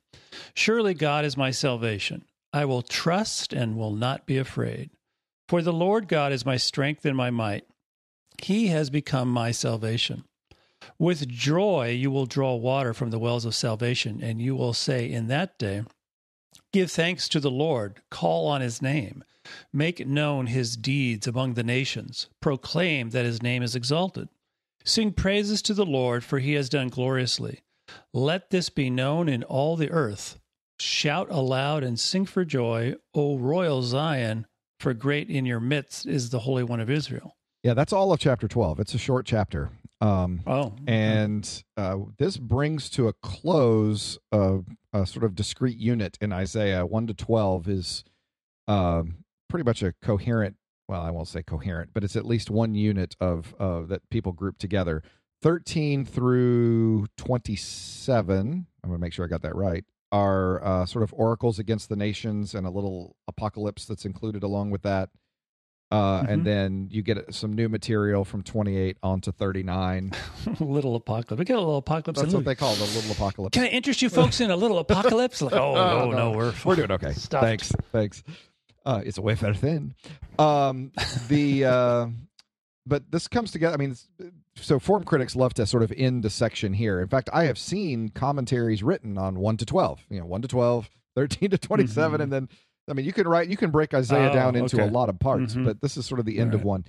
Surely 0.55 0.95
God 0.95 1.23
is 1.23 1.37
my 1.37 1.51
salvation. 1.51 2.25
I 2.51 2.65
will 2.65 2.81
trust 2.81 3.53
and 3.53 3.77
will 3.77 3.91
not 3.91 4.25
be 4.25 4.39
afraid. 4.39 4.89
For 5.47 5.61
the 5.61 5.73
Lord 5.73 6.07
God 6.07 6.31
is 6.31 6.47
my 6.47 6.57
strength 6.57 7.05
and 7.05 7.15
my 7.15 7.29
might. 7.29 7.65
He 8.41 8.67
has 8.67 8.89
become 8.89 9.29
my 9.29 9.51
salvation. 9.51 10.23
With 10.97 11.27
joy 11.27 11.89
you 11.91 12.09
will 12.09 12.25
draw 12.25 12.55
water 12.55 12.93
from 12.95 13.11
the 13.11 13.19
wells 13.19 13.45
of 13.45 13.53
salvation, 13.53 14.19
and 14.23 14.41
you 14.41 14.55
will 14.55 14.73
say 14.73 15.09
in 15.11 15.27
that 15.27 15.59
day, 15.59 15.83
Give 16.73 16.91
thanks 16.91 17.29
to 17.29 17.39
the 17.39 17.51
Lord, 17.51 18.01
call 18.09 18.47
on 18.47 18.61
his 18.61 18.81
name, 18.81 19.23
make 19.73 20.05
known 20.07 20.47
his 20.47 20.75
deeds 20.77 21.27
among 21.27 21.53
the 21.53 21.63
nations, 21.63 22.29
proclaim 22.41 23.09
that 23.11 23.25
his 23.25 23.41
name 23.41 23.63
is 23.63 23.75
exalted. 23.75 24.29
Sing 24.83 25.11
praises 25.11 25.61
to 25.63 25.73
the 25.73 25.85
Lord, 25.85 26.23
for 26.23 26.39
he 26.39 26.53
has 26.53 26.69
done 26.69 26.87
gloriously. 26.87 27.61
Let 28.13 28.49
this 28.49 28.69
be 28.69 28.89
known 28.89 29.27
in 29.29 29.43
all 29.43 29.75
the 29.75 29.91
earth. 29.91 30.39
Shout 30.79 31.27
aloud 31.31 31.83
and 31.83 31.99
sing 31.99 32.25
for 32.25 32.45
joy, 32.45 32.95
O 33.13 33.37
royal 33.37 33.81
Zion, 33.81 34.45
for 34.79 34.93
great 34.93 35.29
in 35.29 35.45
your 35.45 35.59
midst 35.59 36.05
is 36.05 36.29
the 36.29 36.39
Holy 36.39 36.63
One 36.63 36.79
of 36.79 36.89
Israel. 36.89 37.35
Yeah, 37.63 37.73
that's 37.73 37.91
all 37.91 38.13
of 38.13 38.19
chapter 38.19 38.47
12. 38.47 38.79
It's 38.79 38.93
a 38.93 38.99
short 38.99 39.25
chapter. 39.25 39.71
Um, 39.99 40.41
Oh, 40.45 40.75
and 40.85 41.63
uh, 41.75 41.97
this 42.19 42.37
brings 42.37 42.89
to 42.91 43.07
a 43.07 43.13
close 43.13 44.19
a, 44.31 44.59
a 44.93 45.05
sort 45.07 45.25
of 45.25 45.33
discrete 45.33 45.79
unit 45.79 46.17
in 46.21 46.31
Isaiah 46.31 46.85
1 46.85 47.07
to 47.07 47.13
12 47.15 47.67
is 47.67 48.03
um, 48.67 49.23
pretty 49.49 49.63
much 49.65 49.81
a 49.83 49.93
coherent. 50.01 50.55
Well, 50.87 51.01
I 51.01 51.09
won't 51.11 51.27
say 51.27 51.43
coherent, 51.43 51.89
but 51.93 52.03
it's 52.03 52.15
at 52.15 52.25
least 52.25 52.49
one 52.49 52.73
unit 52.75 53.15
of 53.19 53.53
uh, 53.59 53.81
that 53.87 54.09
people 54.09 54.31
group 54.31 54.57
together. 54.57 55.03
13 55.41 56.05
through 56.05 57.07
27. 57.17 58.39
I'm 58.83 58.89
going 58.89 58.97
to 58.97 59.01
make 59.01 59.13
sure 59.13 59.25
I 59.25 59.27
got 59.27 59.41
that 59.41 59.55
right. 59.55 59.83
Are 60.11 60.63
uh, 60.63 60.85
sort 60.85 61.03
of 61.03 61.13
oracles 61.13 61.59
against 61.59 61.89
the 61.89 61.95
nations 61.97 62.55
and 62.55 62.65
a 62.65 62.69
little 62.69 63.15
apocalypse 63.27 63.85
that's 63.85 64.05
included 64.05 64.41
along 64.43 64.69
with 64.71 64.83
that. 64.83 65.09
Uh, 65.91 66.21
Mhm. 66.23 66.29
And 66.29 66.45
then 66.45 66.87
you 66.91 67.01
get 67.01 67.33
some 67.33 67.53
new 67.53 67.69
material 67.69 68.25
from 68.25 68.43
28 68.43 68.97
on 69.03 69.21
to 69.21 69.31
39. 69.31 70.11
little 70.59 70.95
apocalypse. 70.95 71.39
We 71.39 71.45
get 71.45 71.55
a 71.57 71.59
little 71.59 71.77
apocalypse. 71.77 72.21
That's 72.21 72.33
what 72.33 72.43
they 72.45 72.55
call 72.55 72.75
the 72.75 72.83
little 72.85 73.11
apocalypse. 73.11 73.53
Can 73.53 73.63
I 73.63 73.67
interest 73.67 74.01
you 74.01 74.09
folks 74.09 74.39
in 74.41 74.49
a 74.51 74.55
little 74.55 74.79
apocalypse? 74.87 75.41
Like, 75.41 75.53
oh 75.53 75.75
no, 75.75 76.11
no, 76.11 76.31
we're 76.31 76.53
we're 76.65 76.75
doing 76.75 76.91
okay. 76.97 77.13
Stuffed. 77.13 77.43
Thanks, 77.43 77.71
thanks. 77.91 78.23
Uh, 78.87 79.01
it's 79.05 79.17
a 79.17 79.21
way 79.21 79.33
better 79.35 79.53
thin. 79.53 79.93
Um, 80.39 80.91
the 81.27 81.65
uh, 81.65 82.07
but 82.85 83.11
this 83.11 83.27
comes 83.27 83.51
together. 83.51 83.73
I 83.73 83.77
mean, 83.77 83.95
so 84.55 84.79
form 84.79 85.03
critics 85.03 85.35
love 85.35 85.53
to 85.55 85.65
sort 85.65 85.83
of 85.83 85.91
end 85.95 86.23
the 86.23 86.29
section 86.29 86.73
here. 86.73 87.01
In 87.01 87.07
fact, 87.09 87.29
I 87.33 87.43
have 87.45 87.57
seen 87.57 88.09
commentaries 88.09 88.81
written 88.83 89.17
on 89.17 89.39
one 89.39 89.57
to 89.57 89.65
twelve. 89.65 89.99
You 90.09 90.19
know, 90.21 90.25
one 90.25 90.41
to 90.41 90.47
12, 90.47 90.89
13 91.15 91.49
to 91.49 91.57
27 91.57 92.19
Mhm. 92.19 92.23
and 92.23 92.31
then 92.31 92.49
I 92.89 92.93
mean, 92.93 93.05
you 93.05 93.11
can 93.11 93.27
write, 93.27 93.49
you 93.49 93.57
can 93.57 93.69
break 93.71 93.93
Isaiah 93.93 94.29
Oh, 94.31 94.33
down 94.33 94.55
into 94.55 94.81
a 94.81 94.87
lot 94.87 95.09
of 95.09 95.19
parts, 95.19 95.55
Mhm. 95.55 95.65
but 95.65 95.81
this 95.81 95.97
is 95.97 96.05
sort 96.05 96.21
of 96.21 96.25
the 96.25 96.39
end 96.39 96.53
of 96.53 96.63
one. 96.63 96.85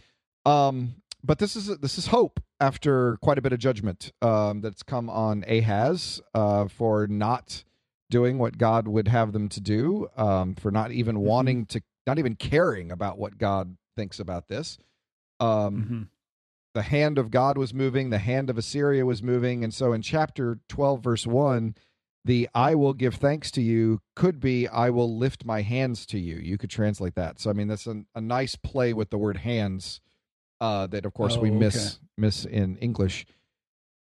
Um, 0.47 0.95
but 1.25 1.41
this 1.41 1.57
is 1.57 1.67
this 1.79 1.99
is 1.99 2.07
hope 2.07 2.39
after 2.61 3.17
quite 3.17 3.39
a 3.39 3.43
bit 3.43 3.53
of 3.53 3.59
judgment 3.59 4.13
um, 4.23 4.61
that's 4.61 4.85
come 4.85 5.11
on 5.11 5.45
Ahaz 5.49 6.21
uh, 6.35 6.69
for 6.69 7.09
not 7.09 7.65
doing 8.11 8.39
what 8.39 8.57
God 8.57 8.87
would 8.89 9.09
have 9.09 9.33
them 9.33 9.49
to 9.51 9.61
do, 9.61 10.09
um, 10.17 10.55
for 10.55 10.71
not 10.71 10.93
even 10.93 11.17
Mm-hmm. 11.17 11.25
wanting 11.27 11.67
to, 11.67 11.83
not 12.09 12.19
even 12.19 12.35
caring 12.35 12.91
about 12.91 13.19
what 13.19 13.39
God 13.39 13.77
thinks 13.97 14.19
about 14.19 14.49
this. 14.49 14.79
Um, 15.41 15.83
Mhm. 15.83 16.09
The 16.75 16.83
hand 16.83 17.19
of 17.19 17.31
God 17.31 17.57
was 17.59 17.73
moving, 17.75 18.11
the 18.11 18.19
hand 18.19 18.51
of 18.51 18.59
Assyria 18.59 19.05
was 19.05 19.23
moving, 19.23 19.65
and 19.65 19.73
so 19.75 19.93
in 19.93 20.03
chapter 20.03 20.61
twelve, 20.69 21.03
verse 21.03 21.27
one, 21.27 21.75
the 22.25 22.49
"I 22.55 22.75
will 22.75 22.93
give 22.93 23.15
thanks 23.15 23.51
to 23.53 23.63
you" 23.63 24.01
could 24.15 24.39
be 24.39 24.69
"I 24.69 24.91
will 24.91 25.17
lift 25.17 25.45
my 25.45 25.63
hands 25.63 26.07
to 26.07 26.19
you." 26.19 26.37
You 26.37 26.57
could 26.59 26.71
translate 26.71 27.15
that. 27.15 27.41
So 27.41 27.51
I 27.51 27.53
mean, 27.53 27.69
that's 27.69 27.87
a, 27.87 28.05
a 28.15 28.21
nice 28.21 28.55
play 28.55 28.93
with 28.93 29.11
the 29.11 29.19
word 29.19 29.39
hands. 29.39 30.01
Uh, 30.61 30.87
that 30.89 31.07
of 31.07 31.15
course 31.15 31.37
we 31.37 31.51
Oh, 31.51 31.55
miss 31.55 32.01
miss 32.17 32.45
in 32.45 32.77
English. 32.79 33.27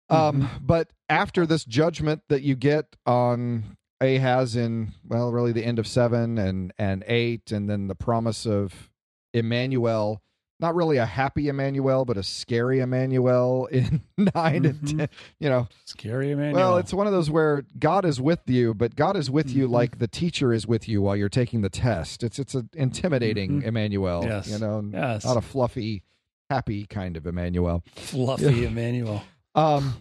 Um, 0.10 0.50
but 0.62 0.92
after 1.10 1.46
this 1.46 1.66
judgment 1.66 2.24
that 2.30 2.42
you 2.42 2.56
get 2.56 2.96
on 3.06 3.78
Ahaz 4.02 4.56
in 4.56 4.94
well, 5.08 5.32
really 5.32 5.52
the 5.52 5.66
end 5.66 5.80
of 5.80 5.88
seven 5.88 6.38
and 6.38 6.74
and 6.78 7.04
eight, 7.08 7.52
and 7.52 7.70
then 7.70 7.88
the 7.88 7.96
promise 7.96 8.46
of 8.46 8.90
Emmanuel, 9.34 10.22
not 10.60 10.76
really 10.76 10.98
a 10.98 11.06
happy 11.06 11.48
Emmanuel, 11.50 12.06
but 12.06 12.18
a 12.18 12.24
scary 12.24 12.80
Emmanuel 12.80 13.66
in 13.72 14.02
9 14.18 14.66
and 14.66 14.80
Mhm. 14.82 14.98
ten. 14.98 15.10
You 15.40 15.50
know, 15.50 15.68
Scary 15.86 16.32
Emmanuel. 16.32 16.56
well, 16.72 16.78
it's 16.78 16.94
one 16.94 17.08
of 17.08 17.14
those 17.14 17.30
where 17.30 17.64
God 17.78 18.06
is 18.06 18.20
with 18.22 18.42
you, 18.48 18.74
but 18.74 18.96
God 18.96 19.16
is 19.18 19.30
with 19.30 19.50
you 19.52 19.68
Mhm. 19.68 19.72
like 19.72 19.98
the 20.00 20.08
teacher 20.08 20.54
is 20.54 20.66
with 20.68 20.88
you 20.88 21.02
while 21.02 21.16
you're 21.16 21.30
taking 21.30 21.62
the 21.62 21.70
test. 21.70 22.24
It's 22.24 22.40
it's 22.40 22.56
an 22.56 22.70
intimidating 22.74 23.62
Mhm. 23.62 23.66
Emmanuel, 23.66 24.24
Yes. 24.24 24.50
you 24.50 24.60
know, 24.60 24.88
yes. 24.92 25.26
not 25.26 25.38
a 25.38 25.42
fluffy, 25.42 26.04
happy 26.50 26.86
kind 26.86 27.18
of 27.18 27.26
Emmanuel. 27.28 27.84
fluffy 27.96 28.66
Emmanuel. 28.66 29.24
Um, 29.56 29.96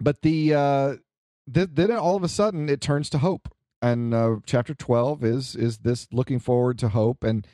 but 0.00 0.22
the 0.22 0.54
uh, 0.54 0.94
th- 1.52 1.70
then 1.72 1.90
all 1.92 2.16
of 2.16 2.22
a 2.22 2.28
sudden 2.28 2.68
it 2.68 2.80
turns 2.80 3.08
to 3.10 3.18
hope, 3.18 3.48
and 3.80 4.12
uh, 4.12 4.36
chapter 4.46 4.74
twelve 4.74 5.24
is 5.24 5.54
is 5.56 5.78
this 5.78 6.08
looking 6.12 6.38
forward 6.38 6.78
to 6.80 6.88
hope. 6.90 7.24
And 7.24 7.46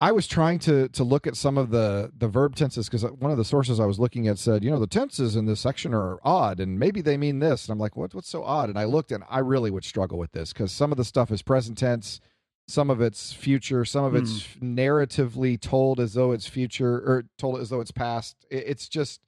I 0.00 0.12
was 0.12 0.26
trying 0.26 0.58
to 0.60 0.88
to 0.88 1.04
look 1.04 1.26
at 1.26 1.36
some 1.36 1.56
of 1.56 1.70
the 1.70 2.12
the 2.16 2.28
verb 2.28 2.54
tenses 2.54 2.88
because 2.88 3.02
one 3.04 3.30
of 3.30 3.38
the 3.38 3.44
sources 3.44 3.80
I 3.80 3.86
was 3.86 3.98
looking 3.98 4.28
at 4.28 4.38
said, 4.38 4.62
you 4.62 4.70
know, 4.70 4.78
the 4.78 4.86
tenses 4.86 5.36
in 5.36 5.46
this 5.46 5.60
section 5.60 5.94
are 5.94 6.18
odd, 6.22 6.60
and 6.60 6.78
maybe 6.78 7.00
they 7.00 7.16
mean 7.16 7.38
this. 7.38 7.66
And 7.66 7.72
I'm 7.72 7.78
like, 7.78 7.96
what 7.96 8.14
what's 8.14 8.28
so 8.28 8.44
odd? 8.44 8.68
And 8.68 8.78
I 8.78 8.84
looked, 8.84 9.10
and 9.12 9.24
I 9.30 9.38
really 9.38 9.70
would 9.70 9.84
struggle 9.84 10.18
with 10.18 10.32
this 10.32 10.52
because 10.52 10.70
some 10.72 10.92
of 10.92 10.98
the 10.98 11.04
stuff 11.04 11.30
is 11.30 11.42
present 11.42 11.78
tense. 11.78 12.20
Some 12.68 12.90
of 12.90 13.00
it's 13.00 13.32
future, 13.32 13.84
some 13.84 14.04
of 14.04 14.14
it's 14.16 14.42
narratively 14.60 15.60
told 15.60 16.00
as 16.00 16.14
though 16.14 16.32
it's 16.32 16.46
future 16.48 16.96
or 16.96 17.24
told 17.38 17.60
as 17.60 17.70
though 17.70 17.80
it's 17.80 17.92
past. 17.92 18.36
It- 18.50 18.64
It's 18.66 18.88
just 18.88 19.20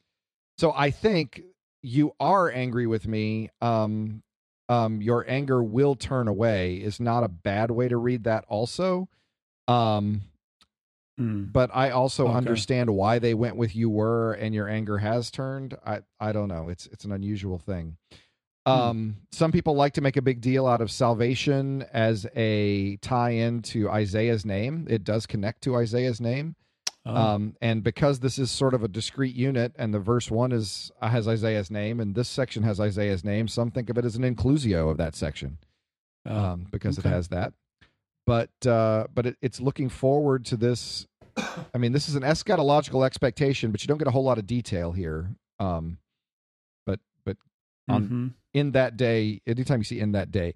so 0.58 0.72
I 0.74 0.90
think 0.90 1.42
you 1.88 2.12
are 2.20 2.50
angry 2.50 2.86
with 2.86 3.06
me. 3.06 3.50
Um, 3.60 4.22
um, 4.68 5.00
your 5.00 5.24
anger 5.28 5.62
will 5.62 5.94
turn 5.96 6.28
away 6.28 6.76
is 6.76 7.00
not 7.00 7.24
a 7.24 7.28
bad 7.28 7.70
way 7.70 7.88
to 7.88 7.96
read 7.96 8.24
that. 8.24 8.44
Also, 8.48 9.08
um, 9.66 10.22
Mm. 11.18 11.52
but 11.52 11.68
I 11.74 11.90
also 11.90 12.28
Okay. 12.28 12.36
understand 12.36 12.90
why 12.90 13.18
they 13.18 13.34
went 13.34 13.56
with 13.56 13.74
you 13.74 13.90
were 13.90 14.34
and 14.34 14.54
your 14.54 14.68
anger 14.68 14.98
has 14.98 15.32
turned. 15.32 15.76
I 15.84 16.02
I 16.20 16.30
don't 16.30 16.46
know. 16.48 16.68
It's 16.68 16.86
it's 16.86 17.04
an 17.04 17.10
unusual 17.10 17.58
thing. 17.58 17.96
Hmm. 18.66 18.72
Um, 18.72 19.16
some 19.32 19.50
people 19.50 19.74
like 19.74 19.94
to 19.94 20.00
make 20.00 20.16
a 20.16 20.22
big 20.22 20.40
deal 20.40 20.66
out 20.66 20.80
of 20.80 20.90
salvation 20.92 21.84
as 21.92 22.26
a 22.36 22.98
tie-in 22.98 23.62
to 23.62 23.90
Isaiah's 23.90 24.44
name. 24.44 24.86
It 24.88 25.02
does 25.02 25.26
connect 25.26 25.62
to 25.62 25.74
Isaiah's 25.76 26.20
name. 26.20 26.54
Oh, 27.08 27.14
Um, 27.16 27.56
and 27.62 27.82
because 27.82 28.20
this 28.20 28.38
is 28.38 28.50
sort 28.50 28.74
of 28.74 28.82
a 28.84 28.88
discrete 28.88 29.34
unit, 29.34 29.72
and 29.78 29.94
the 29.94 29.98
verse 29.98 30.30
one 30.30 30.52
is 30.52 30.92
uh, 31.00 31.08
has 31.08 31.26
Isaiah's 31.26 31.70
name, 31.70 32.00
and 32.00 32.14
this 32.14 32.28
section 32.28 32.62
has 32.64 32.78
Isaiah's 32.78 33.24
name, 33.24 33.48
some 33.48 33.70
think 33.70 33.88
of 33.88 33.96
it 33.96 34.04
as 34.04 34.14
an 34.16 34.22
inclusio 34.22 34.90
of 34.90 34.98
that 34.98 35.14
section 35.14 35.56
oh, 36.26 36.36
um, 36.36 36.66
because 36.70 36.98
okay. 36.98 37.08
it 37.08 37.12
has 37.12 37.28
that. 37.28 37.54
But 38.26 38.50
uh, 38.66 39.06
but 39.14 39.24
it, 39.24 39.36
it's 39.40 39.58
looking 39.58 39.88
forward 39.88 40.44
to 40.46 40.56
this. 40.58 41.06
I 41.74 41.78
mean, 41.78 41.92
this 41.92 42.10
is 42.10 42.14
an 42.14 42.24
eschatological 42.24 43.06
expectation, 43.06 43.70
but 43.70 43.82
you 43.82 43.88
don't 43.88 43.98
get 43.98 44.06
a 44.08 44.10
whole 44.10 44.24
lot 44.24 44.36
of 44.38 44.46
detail 44.46 44.92
here. 44.92 45.30
Um, 45.58 45.96
but 46.84 47.00
but 47.24 47.38
on 47.88 48.08
Mhm. 48.08 48.34
in 48.52 48.72
that 48.72 48.98
day, 48.98 49.40
anytime 49.46 49.80
you 49.80 49.84
see 49.84 49.98
in 50.00 50.12
that 50.12 50.30
day, 50.30 50.54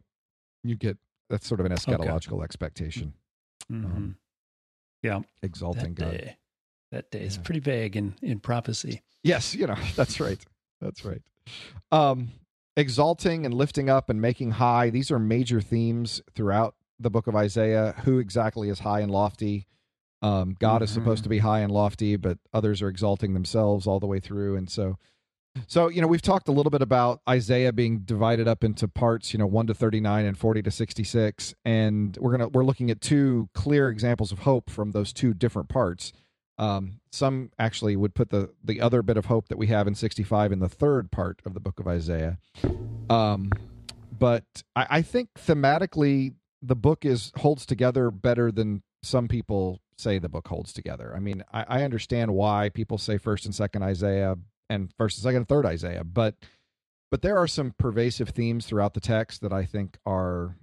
you 0.62 0.76
get 0.76 0.99
that's 1.30 1.47
sort 1.47 1.61
of 1.61 1.66
an 1.66 1.73
Okay. 1.73 1.80
eschatological 1.92 2.44
expectation, 2.44 3.14
Mhm. 3.71 3.85
um, 3.87 4.16
exalting 5.42 5.94
that 5.94 6.04
God. 6.04 6.11
day. 6.11 6.37
That 6.92 7.11
day 7.11 7.22
is 7.22 7.37
Yeah. 7.37 7.42
pretty 7.42 7.61
vague 7.61 7.96
in, 7.96 8.14
in 8.22 8.38
prophecy. 8.38 9.02
Yes, 9.25 9.54
you 9.54 9.66
know, 9.66 9.76
that's 9.96 10.20
right. 10.20 10.38
That's 10.80 11.04
right. 11.04 11.22
Um, 11.90 12.28
exalting 12.76 13.44
and 13.44 13.54
lifting 13.54 13.90
up 13.90 14.08
and 14.08 14.20
making 14.20 14.52
high, 14.52 14.90
these 14.90 15.11
are 15.11 15.18
major 15.18 15.61
themes 15.61 16.22
throughout 16.34 16.75
the 17.00 17.11
book 17.11 17.26
of 17.26 17.34
Isaiah. 17.34 17.94
Who 18.04 18.18
exactly 18.18 18.68
is 18.68 18.78
high 18.80 19.00
and 19.00 19.11
lofty? 19.11 19.66
Um, 20.22 20.54
God 20.58 20.82
is 20.82 20.90
supposed 20.90 21.25
to 21.25 21.28
be 21.28 21.38
high 21.38 21.61
and 21.61 21.72
lofty, 21.72 22.14
but 22.14 22.38
others 22.52 22.80
are 22.80 22.88
exalting 22.88 23.34
themselves 23.34 23.88
all 23.88 23.99
the 23.99 24.06
way 24.06 24.20
through. 24.20 24.54
And 24.56 24.70
so, 24.70 24.96
so, 25.66 25.88
you 25.88 26.00
know, 26.00 26.06
we've 26.06 26.22
talked 26.22 26.46
a 26.46 26.52
little 26.52 26.70
bit 26.70 26.80
about 26.80 27.20
Isaiah 27.28 27.72
being 27.72 28.00
divided 28.00 28.46
up 28.46 28.62
into 28.62 28.87
parts, 28.87 29.32
you 29.32 29.38
know, 29.40 29.46
1 29.46 29.66
to 29.66 29.75
39 29.75 30.25
and 30.25 30.38
40 30.38 30.62
to 30.62 30.70
66, 30.70 31.54
and 31.64 32.16
we're 32.20 32.37
going 32.37 32.49
to 32.49 32.56
we're 32.56 32.64
looking 32.64 32.88
at 32.90 33.00
two 33.00 33.49
clear 33.52 33.88
examples 33.88 34.30
of 34.30 34.40
hope 34.40 34.70
from 34.70 34.92
those 34.92 35.12
two 35.12 35.34
different 35.34 35.68
parts. 35.68 36.12
Um, 36.59 37.00
some 37.11 37.50
actually 37.59 37.97
would 37.97 38.14
put 38.14 38.30
the 38.30 38.50
the 38.62 38.80
other 38.80 39.02
bit 39.02 39.16
of 39.16 39.26
hope 39.26 39.49
that 39.49 39.59
we 39.59 39.68
have 39.68 39.87
in 39.87 39.94
65 39.94 40.52
in 40.52 40.59
the 40.59 40.68
third 40.68 41.11
part 41.11 41.40
of 41.44 41.54
the 41.54 41.61
book 41.61 41.80
of 41.80 41.88
Isaiah. 41.88 42.38
Um, 43.09 43.50
but 44.16 44.44
I, 44.76 44.87
I 44.90 45.02
think 45.02 45.30
thematically 45.35 46.35
the 46.61 46.76
book 46.76 47.04
is 47.04 47.32
holds 47.37 47.66
together 47.66 48.11
better 48.11 48.52
than 48.52 48.82
some 49.02 49.28
people 49.28 49.80
say 49.97 50.18
the 50.18 50.28
book 50.28 50.49
holds 50.49 50.73
together. 50.73 51.12
I 51.14 51.21
mean, 51.21 51.42
I, 51.52 51.64
I 51.68 51.82
understand 51.82 52.35
why 52.35 52.68
people 52.68 52.99
say 52.99 53.18
first 53.18 53.47
and 53.47 53.54
second 53.54 53.82
Isaiah 53.82 54.37
and 54.68 54.92
first 54.97 55.18
and 55.18 55.23
second 55.23 55.38
and 55.38 55.49
third 55.49 55.66
Isaiah, 55.66 56.04
but 56.04 56.37
but 57.11 57.21
there 57.23 57.37
are 57.37 57.47
some 57.47 57.75
pervasive 57.78 58.30
themes 58.30 58.66
throughout 58.66 58.94
the 58.94 59.00
text 59.00 59.42
that 59.42 59.52
I 59.52 59.64
think 59.64 59.99
are 60.06 60.56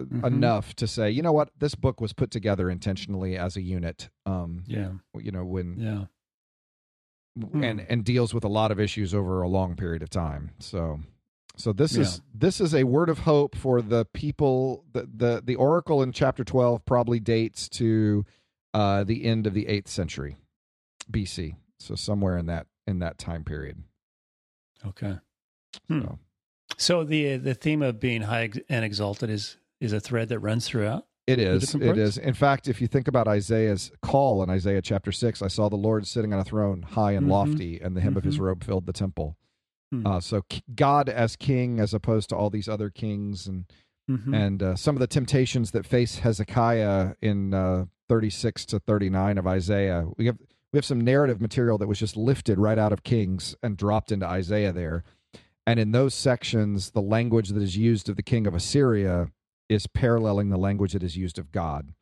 Mhm. 0.00 0.24
enough 0.24 0.74
to 0.76 0.86
say, 0.86 1.10
you 1.10 1.22
know 1.22 1.32
what, 1.32 1.50
this 1.58 1.74
book 1.74 2.00
was 2.00 2.12
put 2.12 2.30
together 2.30 2.70
intentionally 2.70 3.36
as 3.36 3.56
a 3.56 3.62
unit. 3.62 4.10
Um, 4.26 4.62
Yeah. 4.66 4.92
you 5.18 5.30
know, 5.32 5.44
when 5.44 5.76
Yeah. 5.78 6.06
Hmm. 7.40 7.62
and 7.64 7.80
and 7.80 8.04
deals 8.04 8.34
with 8.34 8.44
a 8.44 8.48
lot 8.48 8.70
of 8.72 8.80
issues 8.80 9.14
over 9.14 9.42
a 9.42 9.48
long 9.48 9.76
period 9.76 10.02
of 10.02 10.10
time. 10.10 10.50
So 10.58 11.00
so 11.56 11.72
this 11.72 11.96
is 11.96 12.20
this 12.34 12.60
is 12.60 12.74
a 12.74 12.84
word 12.84 13.08
of 13.08 13.20
hope 13.20 13.54
for 13.56 13.80
the 13.82 14.04
people 14.06 14.84
the 14.92 15.08
the, 15.12 15.42
the 15.44 15.54
oracle 15.56 16.02
in 16.02 16.12
chapter 16.12 16.44
12 16.44 16.84
probably 16.84 17.20
dates 17.20 17.68
to 17.70 18.24
uh 18.74 19.04
the 19.04 19.24
end 19.24 19.46
of 19.46 19.54
the 19.54 19.66
8th 19.66 19.88
century 19.88 20.36
BC. 21.10 21.56
So 21.78 21.94
somewhere 21.94 22.38
in 22.38 22.46
that 22.46 22.66
in 22.86 22.98
that 23.00 23.18
time 23.18 23.44
period. 23.44 23.82
Okay. 24.84 25.18
Hmm. 25.88 26.00
So 26.02 26.18
So 26.76 27.04
the 27.04 27.36
the 27.36 27.54
theme 27.54 27.82
of 27.82 28.00
being 28.00 28.22
high 28.22 28.50
and 28.68 28.84
exalted 28.84 29.30
is 29.30 29.56
is 29.80 29.92
a 29.92 30.00
thread 30.00 30.28
that 30.28 30.40
runs 30.40 30.66
throughout. 30.68 31.06
It 31.26 31.38
is. 31.38 31.74
It 31.74 31.98
is. 31.98 32.16
In 32.16 32.32
fact, 32.32 32.68
if 32.68 32.80
you 32.80 32.86
think 32.86 33.06
about 33.06 33.28
Isaiah's 33.28 33.92
call 34.00 34.42
in 34.42 34.48
Isaiah 34.48 34.80
chapter 34.80 35.12
6, 35.12 35.42
I 35.42 35.48
saw 35.48 35.68
the 35.68 35.76
Lord 35.76 36.06
sitting 36.06 36.32
on 36.32 36.40
a 36.40 36.44
throne 36.44 36.80
high 36.82 37.12
and 37.12 37.26
Mhm. 37.26 37.30
lofty, 37.30 37.78
and 37.80 37.94
the 37.94 38.00
hem 38.00 38.16
of 38.16 38.24
his 38.24 38.38
Mhm. 38.38 38.42
robe 38.42 38.64
filled 38.64 38.86
the 38.86 38.94
temple. 38.94 39.36
Hmm. 39.92 40.06
Uh, 40.06 40.20
so 40.20 40.42
k- 40.48 40.62
God 40.74 41.08
as 41.10 41.36
king, 41.36 41.80
as 41.80 41.92
opposed 41.92 42.30
to 42.30 42.36
all 42.36 42.48
these 42.48 42.68
other 42.68 42.88
kings, 42.88 43.46
and 43.46 43.66
Mhm. 44.10 44.34
and 44.34 44.62
uh, 44.62 44.74
some 44.76 44.96
of 44.96 45.00
the 45.00 45.06
temptations 45.06 45.72
that 45.72 45.84
face 45.86 46.20
Hezekiah 46.20 47.14
in 47.20 47.52
uh, 47.52 47.86
36 48.08 48.64
to 48.66 48.78
39 48.80 49.36
of 49.36 49.46
Isaiah. 49.46 50.06
We 50.16 50.26
have 50.26 50.38
we 50.72 50.76
have 50.76 50.84
some 50.84 51.00
narrative 51.00 51.40
material 51.40 51.78
that 51.78 51.88
was 51.88 51.98
just 51.98 52.14
lifted 52.16 52.58
right 52.58 52.78
out 52.78 52.92
of 52.92 53.02
Kings 53.02 53.54
and 53.62 53.76
dropped 53.76 54.12
into 54.12 54.26
Isaiah 54.26 54.72
there. 54.72 55.02
And 55.66 55.80
in 55.80 55.92
those 55.92 56.12
sections, 56.12 56.90
the 56.90 57.00
language 57.00 57.48
that 57.50 57.62
is 57.62 57.74
used 57.76 58.08
of 58.10 58.16
the 58.16 58.22
king 58.22 58.46
of 58.46 58.54
Assyria 58.54 59.30
is 59.68 59.86
paralleling 59.86 60.50
the 60.50 60.56
language 60.56 60.92
that 60.92 61.02
is 61.02 61.16
used 61.16 61.38
of 61.38 61.52
God. 61.52 61.92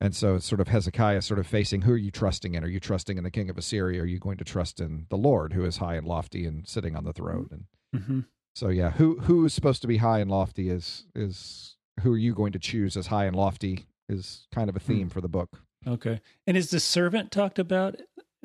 And 0.00 0.16
so 0.16 0.36
it's 0.36 0.46
sort 0.46 0.60
of 0.62 0.68
Hezekiah 0.68 1.20
sort 1.22 1.38
of 1.38 1.46
facing 1.46 1.82
who 1.82 1.92
are 1.92 1.96
you 1.98 2.10
trusting 2.10 2.54
in? 2.54 2.64
Are 2.64 2.68
you 2.68 2.80
trusting 2.80 3.18
in 3.18 3.24
the 3.24 3.30
king 3.30 3.50
of 3.50 3.58
Assyria? 3.58 4.00
Are 4.02 4.06
you 4.06 4.18
going 4.18 4.38
to 4.38 4.44
trust 4.44 4.80
in 4.80 5.06
the 5.10 5.18
Lord 5.18 5.52
who 5.52 5.64
is 5.64 5.76
high 5.76 5.96
and 5.96 6.06
lofty 6.06 6.46
and 6.46 6.66
sitting 6.66 6.96
on 6.96 7.04
the 7.04 7.12
throne? 7.12 7.48
And 7.92 8.02
Mhm. 8.02 8.24
so 8.54 8.68
yeah, 8.68 8.92
who 8.92 9.20
who 9.20 9.44
is 9.44 9.52
supposed 9.52 9.82
to 9.82 9.88
be 9.88 9.98
high 9.98 10.20
and 10.20 10.30
lofty 10.30 10.70
is 10.70 11.04
is 11.14 11.76
who 12.00 12.14
are 12.14 12.18
you 12.18 12.34
going 12.34 12.52
to 12.52 12.58
choose 12.58 12.96
as 12.96 13.08
high 13.08 13.26
and 13.26 13.36
lofty 13.36 13.84
is 14.08 14.46
kind 14.50 14.70
of 14.70 14.76
a 14.76 14.80
theme 14.80 15.10
for 15.10 15.20
the 15.20 15.28
book. 15.28 15.60
Okay. 15.86 16.20
And 16.46 16.56
is 16.56 16.70
the 16.70 16.80
servant 16.80 17.30
talked 17.30 17.58
about 17.58 17.96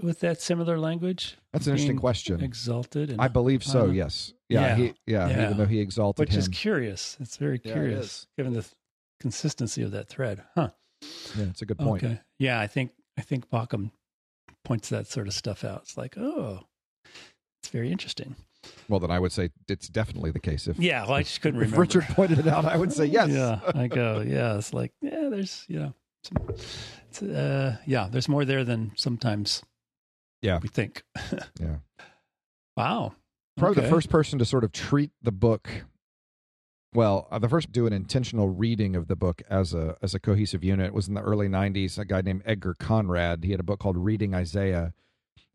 with 0.01 0.19
that 0.21 0.41
similar 0.41 0.77
language? 0.79 1.37
That's 1.53 1.67
an 1.67 1.73
interesting 1.73 1.97
question. 1.97 2.41
Exalted. 2.41 3.11
And, 3.11 3.21
I 3.21 3.27
believe 3.27 3.63
so. 3.63 3.83
uh, 3.83 3.87
yes. 3.87 4.33
Yeah. 4.49 4.61
yeah, 4.61 4.75
He, 4.75 4.83
yeah, 5.07 5.27
yeah. 5.29 5.43
Even 5.45 5.57
though 5.57 5.65
he 5.65 5.79
exalted 5.79 6.19
which 6.19 6.33
him. 6.33 6.39
is 6.39 6.47
curious. 6.47 7.17
It's 7.19 7.37
very 7.37 7.59
Yeah, 7.63 7.71
it 7.71 7.73
curious 7.73 8.27
given 8.37 8.53
the 8.53 8.61
th- 8.61 8.73
consistency 9.19 9.81
of 9.83 9.91
that 9.91 10.07
thread. 10.07 10.43
Huh. 10.55 10.69
yeah, 11.37 11.45
it's 11.45 11.61
a 11.61 11.65
good 11.65 11.79
point. 11.79 12.03
Okay. 12.03 12.19
Yeah, 12.39 12.59
I 12.59 12.67
think 12.67 12.91
I 13.17 13.21
think 13.21 13.49
Bauckham 13.49 13.91
points 14.63 14.89
that 14.89 15.07
sort 15.07 15.27
of 15.27 15.33
stuff 15.33 15.63
out. 15.63 15.81
It's 15.83 15.97
like, 15.97 16.17
oh, 16.17 16.61
it's 17.61 17.69
very 17.71 17.91
interesting. 17.91 18.35
Well, 18.89 18.99
then 18.99 19.11
I 19.11 19.19
would 19.19 19.31
say 19.31 19.51
it's 19.67 19.87
definitely 19.87 20.31
the 20.31 20.39
case. 20.39 20.67
If 20.67 20.79
Yeah, 20.79 21.03
well, 21.03 21.13
I 21.13 21.21
just 21.23 21.39
couldn't 21.41 21.61
if 21.61 21.65
remember. 21.71 21.81
Richard 21.81 22.03
pointed 22.15 22.39
it 22.39 22.47
out, 22.47 22.65
I 22.65 22.75
would 22.77 22.91
say 22.91 23.05
yes. 23.05 23.29
Yeah, 23.29 23.59
I 23.75 23.87
go. 23.87 24.21
Yeah, 24.21 24.57
it's 24.57 24.73
like 24.73 24.91
yeah. 25.01 25.29
There's 25.29 25.65
you 25.67 25.79
know, 25.79 25.93
some, 26.23 26.37
it's, 27.09 27.21
uh, 27.21 27.77
yeah. 27.85 28.07
There's 28.11 28.27
more 28.27 28.43
there 28.45 28.63
than 28.63 28.91
sometimes. 28.95 29.61
Yeah. 30.45 30.59
we 30.61 30.69
think. 30.69 31.03
Yeah. 31.59 31.77
Wow. 32.77 33.13
Probably 33.57 33.83
the 33.83 33.89
first 33.89 34.09
person 34.09 34.37
to 34.39 34.45
sort 34.45 34.65
of 34.65 34.73
treat 34.73 35.11
the 35.21 35.31
book. 35.31 35.69
Well, 36.93 37.27
uh, 37.31 37.39
the 37.39 37.47
first 37.47 37.67
to 37.67 37.71
do 37.71 37.87
an 37.87 37.93
intentional 37.93 38.49
reading 38.49 38.95
of 38.97 39.07
the 39.07 39.15
book 39.15 39.41
as 39.49 39.73
a 39.73 39.97
as 40.01 40.13
a 40.13 40.19
cohesive 40.19 40.63
unit 40.63 40.93
was 40.93 41.07
in 41.07 41.13
the 41.13 41.21
early 41.21 41.47
'90s. 41.47 41.97
A 41.97 42.05
guy 42.05 42.21
named 42.21 42.43
Edgar 42.45 42.73
Conrad. 42.77 43.43
He 43.45 43.51
had 43.51 43.59
a 43.59 43.63
book 43.63 43.79
called 43.79 43.97
Reading 43.97 44.33
Isaiah, 44.33 44.93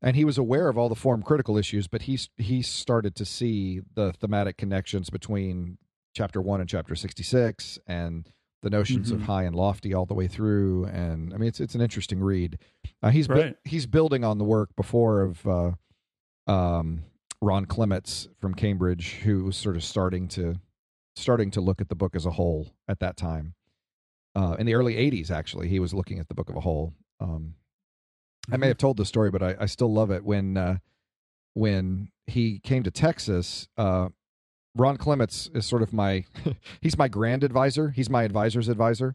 and 0.01 0.17
he 0.17 0.25
was 0.25 0.39
aware 0.39 0.69
of 0.69 0.79
all 0.79 0.89
the 0.89 0.95
form 0.95 1.23
critical 1.23 1.59
issues, 1.59 1.89
but 1.89 2.03
he 2.03 2.19
he 2.39 2.63
started 2.63 3.15
to 3.17 3.25
see 3.27 3.81
the 3.95 4.13
thematic 4.13 4.57
connections 4.57 5.11
between 5.11 5.77
chapter 6.15 6.41
one 6.41 6.61
and 6.61 6.69
chapter 6.69 6.95
66, 6.95 7.79
and 7.87 8.31
the 8.63 8.71
notions 8.71 9.11
of 9.11 9.21
Mhm. 9.21 9.25
high 9.25 9.43
and 9.45 9.55
lofty 9.57 9.95
all 9.95 10.05
the 10.07 10.15
way 10.15 10.27
through. 10.29 10.85
And 10.87 11.33
I 11.33 11.37
mean, 11.39 11.49
it's 11.49 11.61
it's 11.61 11.75
an 11.75 11.81
interesting 11.81 12.21
read. 12.21 12.59
Uh, 13.03 13.11
he's 13.11 13.27
bu- 13.29 13.55
he's 13.65 13.87
building 13.87 14.23
on 14.25 14.39
the 14.39 14.45
work 14.45 14.75
before 14.77 15.23
of 15.23 15.47
uh, 15.47 15.73
um, 16.47 17.05
Ron 17.41 17.65
Clements 17.67 18.29
from 18.39 18.55
Cambridge, 18.55 19.15
who 19.23 19.45
was 19.45 19.57
sort 19.57 19.77
of 19.77 19.83
starting 19.85 20.29
to 20.29 20.57
starting 21.17 21.51
to 21.53 21.61
look 21.61 21.81
at 21.81 21.89
the 21.89 21.95
book 21.95 22.15
as 22.15 22.27
a 22.27 22.31
whole 22.33 22.69
at 22.89 23.01
that 23.01 23.17
time. 23.17 23.55
Uh, 24.35 24.57
in 24.59 24.67
the 24.67 24.75
early 24.75 24.95
'80s, 24.95 25.31
actually, 25.31 25.69
he 25.69 25.81
was 25.81 25.93
looking 25.95 26.19
at 26.19 26.29
the 26.29 26.35
book 26.35 26.49
of 26.51 26.57
a 26.57 26.61
whole. 26.61 26.93
Um, 27.19 27.55
I 28.51 28.57
may 28.57 28.69
have 28.69 28.79
told 28.79 28.97
the 28.97 29.05
story, 29.05 29.31
but 29.31 29.43
I, 29.43 29.57
I 29.61 29.67
still 29.67 29.93
love 29.93 30.11
it. 30.11 30.25
When 30.25 30.57
uh, 30.57 30.79
when 31.55 32.11
he 32.27 32.59
came 32.61 32.83
to 32.85 32.91
Texas, 32.91 33.69
uh, 33.77 34.09
Ron 34.77 34.97
Clements 34.97 35.51
is 35.55 35.67
sort 35.67 35.83
of 35.83 35.93
my 35.93 36.25
he's 36.81 36.97
my 36.99 37.09
grand 37.09 37.45
advisor. 37.45 37.91
He's 37.91 38.09
my 38.11 38.23
advisor's 38.25 38.69
advisor. 38.69 39.15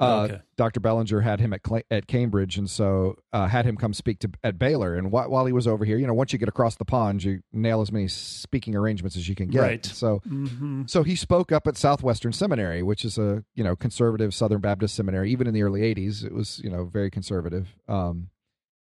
Uh, 0.00 0.22
Okay. 0.24 0.40
Dr. 0.56 0.80
Bellinger 0.80 1.20
had 1.20 1.38
him 1.38 1.52
at 1.52 1.60
at 1.90 2.06
Cambridge, 2.08 2.56
and 2.58 2.68
so 2.68 3.16
uh, 3.32 3.46
had 3.46 3.64
him 3.64 3.76
come 3.76 3.92
speak 3.94 4.18
to 4.20 4.30
at 4.42 4.58
Baylor. 4.58 4.96
And 4.96 5.08
wh- 5.08 5.30
while 5.30 5.46
he 5.46 5.52
was 5.52 5.68
over 5.68 5.84
here, 5.84 5.96
you 5.96 6.06
know, 6.08 6.14
once 6.14 6.32
you 6.32 6.38
get 6.40 6.48
across 6.48 6.74
the 6.74 6.84
pond, 6.84 7.22
you 7.22 7.42
nail 7.52 7.80
as 7.80 7.92
many 7.92 8.08
speaking 8.08 8.74
arrangements 8.74 9.16
as 9.16 9.28
you 9.28 9.36
can 9.36 9.48
get. 9.48 9.60
Right. 9.60 9.86
So 9.86 10.18
hmm 10.24 10.82
so 10.86 11.04
he 11.04 11.14
spoke 11.14 11.52
up 11.52 11.68
at 11.68 11.76
Southwestern 11.76 12.32
Seminary, 12.32 12.82
which 12.82 13.04
is 13.04 13.16
a 13.18 13.44
you 13.54 13.62
know 13.62 13.76
conservative 13.76 14.34
Southern 14.34 14.60
Baptist 14.60 14.96
seminary. 14.96 15.30
Even 15.30 15.46
in 15.46 15.54
the 15.54 15.62
early 15.62 15.82
'80s, 15.82 16.24
it 16.24 16.32
was 16.32 16.60
you 16.64 16.70
know 16.70 16.84
very 16.84 17.10
conservative. 17.10 17.68
Um, 17.86 18.30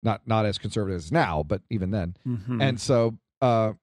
not 0.04 0.28
not 0.28 0.46
as 0.46 0.58
conservative 0.58 0.98
as 0.98 1.12
now, 1.12 1.42
but 1.44 1.62
even 1.70 1.92
then. 1.92 2.18
hmm 2.26 2.62
And 2.62 2.82
so 2.82 3.18
uh, 3.42 3.74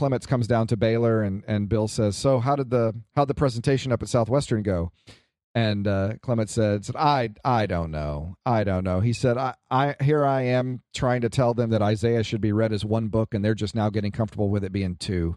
Clements 0.00 0.24
comes 0.24 0.46
down 0.46 0.66
to 0.68 0.78
Baylor, 0.78 1.20
and 1.22 1.44
and 1.46 1.68
Bill 1.68 1.86
says, 1.86 2.16
"So 2.16 2.38
how 2.38 2.56
did 2.56 2.70
the 2.70 2.94
how 3.14 3.26
did 3.26 3.28
the 3.28 3.34
presentation 3.34 3.92
up 3.92 4.02
at 4.02 4.08
Southwestern 4.08 4.62
go?" 4.62 4.92
And 5.54 5.86
uh, 5.86 6.14
Clements 6.22 6.54
said, 6.54 6.86
said, 6.86 6.96
"I 6.96 7.28
I 7.44 7.66
don't 7.66 7.90
know, 7.90 8.36
I 8.46 8.64
don't 8.64 8.82
know." 8.82 9.00
He 9.00 9.12
said, 9.12 9.36
"I 9.36 9.56
I 9.70 9.96
here 10.00 10.24
I 10.24 10.40
am 10.44 10.80
trying 10.94 11.20
to 11.20 11.28
tell 11.28 11.52
them 11.52 11.68
that 11.68 11.82
Isaiah 11.82 12.22
should 12.24 12.40
be 12.40 12.50
read 12.50 12.72
as 12.72 12.82
one 12.82 13.08
book, 13.08 13.34
and 13.34 13.44
they're 13.44 13.54
just 13.54 13.74
now 13.74 13.90
getting 13.90 14.10
comfortable 14.10 14.48
with 14.48 14.64
it 14.64 14.72
being 14.72 14.96
two. 14.96 15.36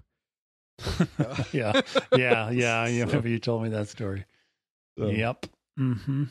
yeah, 1.52 1.82
yeah, 2.16 2.50
yeah. 2.50 2.88
You 2.88 3.04
remember 3.06 3.28
you 3.28 3.40
told 3.40 3.64
me 3.64 3.70
that 3.70 3.90
story. 3.90 4.24
So- 4.98 5.10
Yep. 5.10 5.46
hmm 5.76 6.24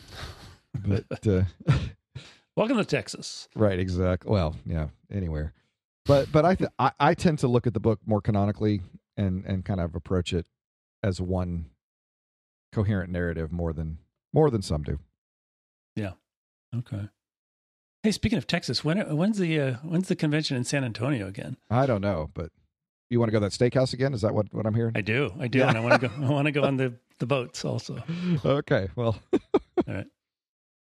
but 0.87 1.27
uh, 1.27 1.43
Welcome 2.57 2.79
to 2.79 2.85
Texas. 2.87 3.47
Right, 3.55 3.79
exactly. 3.79 4.31
Well, 4.33 4.57
yeah, 4.65 4.89
anywhere. 5.13 5.53
But 6.05 6.33
but 6.33 6.45
I, 6.45 6.55
th- 6.55 6.71
I 6.79 6.93
I 6.99 7.15
tend 7.15 7.39
to 7.41 7.49
look 7.49 7.67
at 7.67 7.75
the 7.75 7.81
book 7.81 8.01
more 8.07 8.21
canonically 8.21 8.83
and 9.17 9.45
and 9.45 9.65
kind 9.65 9.81
of 9.81 9.95
approach 9.95 10.33
it 10.33 10.47
as 11.03 11.21
one 11.21 11.67
coherent 12.73 13.11
narrative 13.13 13.53
more 13.53 13.73
than 13.73 13.99
more 14.33 14.51
than 14.51 14.63
some 14.63 14.83
do. 14.83 14.99
Yeah. 15.95 16.13
Okay. 16.75 17.09
Hey, 18.03 18.11
speaking 18.11 18.39
of 18.39 18.47
Texas, 18.47 18.83
when 18.85 18.99
when's 19.17 19.39
the 19.39 19.61
uh, 19.61 19.73
when's 19.85 20.09
the 20.09 20.17
convention 20.17 20.57
in 20.57 20.65
San 20.65 20.83
Antonio 20.85 21.29
again? 21.29 21.57
I 21.71 21.87
don't 21.87 22.01
know, 22.01 22.31
but 22.35 22.51
you 23.11 23.21
want 23.21 23.29
to 23.29 23.33
go 23.33 23.39
to 23.39 23.49
that 23.49 23.53
steakhouse 23.53 23.93
again? 23.93 24.13
Is 24.13 24.23
that 24.23 24.35
what 24.35 24.53
what 24.53 24.67
I'm 24.67 24.75
hearing? 24.75 24.93
I 24.97 25.03
do, 25.03 25.33
I 25.39 25.47
do, 25.47 25.61
Yeah. 25.61 25.69
and 25.69 25.77
I 25.79 25.81
want 25.81 26.01
to 26.01 26.09
go. 26.09 26.15
I 26.27 26.31
want 26.31 26.47
to 26.47 26.53
go 26.53 26.65
on 26.65 26.79
the 26.79 26.95
the 27.21 27.27
boats 27.27 27.65
also. 27.65 28.03
okay, 28.45 28.89
well, 28.97 29.17
All 29.33 29.41
right. 29.95 30.07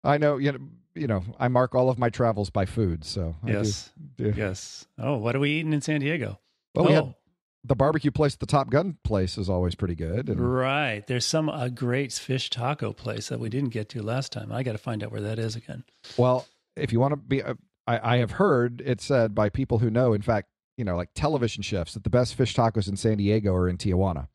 I 0.06 0.18
know 0.18 0.38
you 0.38 0.54
know 0.54 0.60
you 1.00 1.08
know 1.08 1.24
I 1.40 1.48
mark 1.48 1.76
all 1.76 1.90
of 1.90 1.98
my 1.98 2.10
travels 2.10 2.50
by 2.50 2.66
food, 2.66 3.04
so 3.04 3.36
I 3.44 3.48
do- 3.48 3.54
Yes. 3.54 3.92
do. 4.18 4.34
Yes. 4.36 4.88
Oh, 4.98 5.18
what 5.18 5.36
are 5.36 5.40
we 5.40 5.52
eating 5.52 5.74
in 5.74 5.82
San 5.82 6.02
Diego? 6.02 6.40
Well, 6.76 6.86
we 6.86 6.92
oh, 6.92 6.96
had 6.96 7.16
the 7.64 7.76
barbecue 7.76 8.12
place, 8.12 8.36
the 8.36 8.46
Top 8.46 8.70
Gun 8.70 8.98
place, 9.04 9.38
is 9.38 9.50
always 9.50 9.76
pretty 9.76 9.96
good. 9.96 10.30
And 10.30 10.40
right. 10.40 11.06
There's 11.06 11.26
some 11.26 11.50
a 11.50 11.70
great 11.70 12.14
fish 12.14 12.50
taco 12.50 12.94
place 12.94 13.30
that 13.30 13.40
we 13.40 13.50
didn't 13.50 13.70
get 13.70 13.90
to 13.90 14.02
last 14.02 14.32
time. 14.32 14.52
I 14.52 14.64
got 14.64 14.74
to 14.74 14.78
find 14.78 15.04
out 15.04 15.12
where 15.12 15.22
that 15.22 15.40
is 15.40 15.56
again. 15.56 15.84
well, 16.18 16.48
if 16.76 16.94
you 16.94 17.00
want 17.00 17.12
to 17.12 17.18
be, 17.18 17.44
uh, 17.44 17.56
I, 17.86 18.16
I 18.16 18.18
have 18.18 18.32
heard 18.32 18.82
it 18.86 19.02
said 19.02 19.36
by 19.36 19.50
people 19.50 19.80
who 19.80 19.90
know, 19.90 20.14
in 20.14 20.22
fact, 20.22 20.48
you 20.78 20.86
know, 20.86 20.96
like 20.96 21.10
television 21.14 21.62
chefs, 21.62 21.94
that 21.94 22.04
the 22.04 22.10
best 22.10 22.36
fish 22.36 22.56
tacos 22.56 22.88
in 22.88 22.96
San 22.96 23.18
Diego 23.18 23.54
are 23.54 23.68
in 23.68 23.78
Tijuana. 23.78 24.30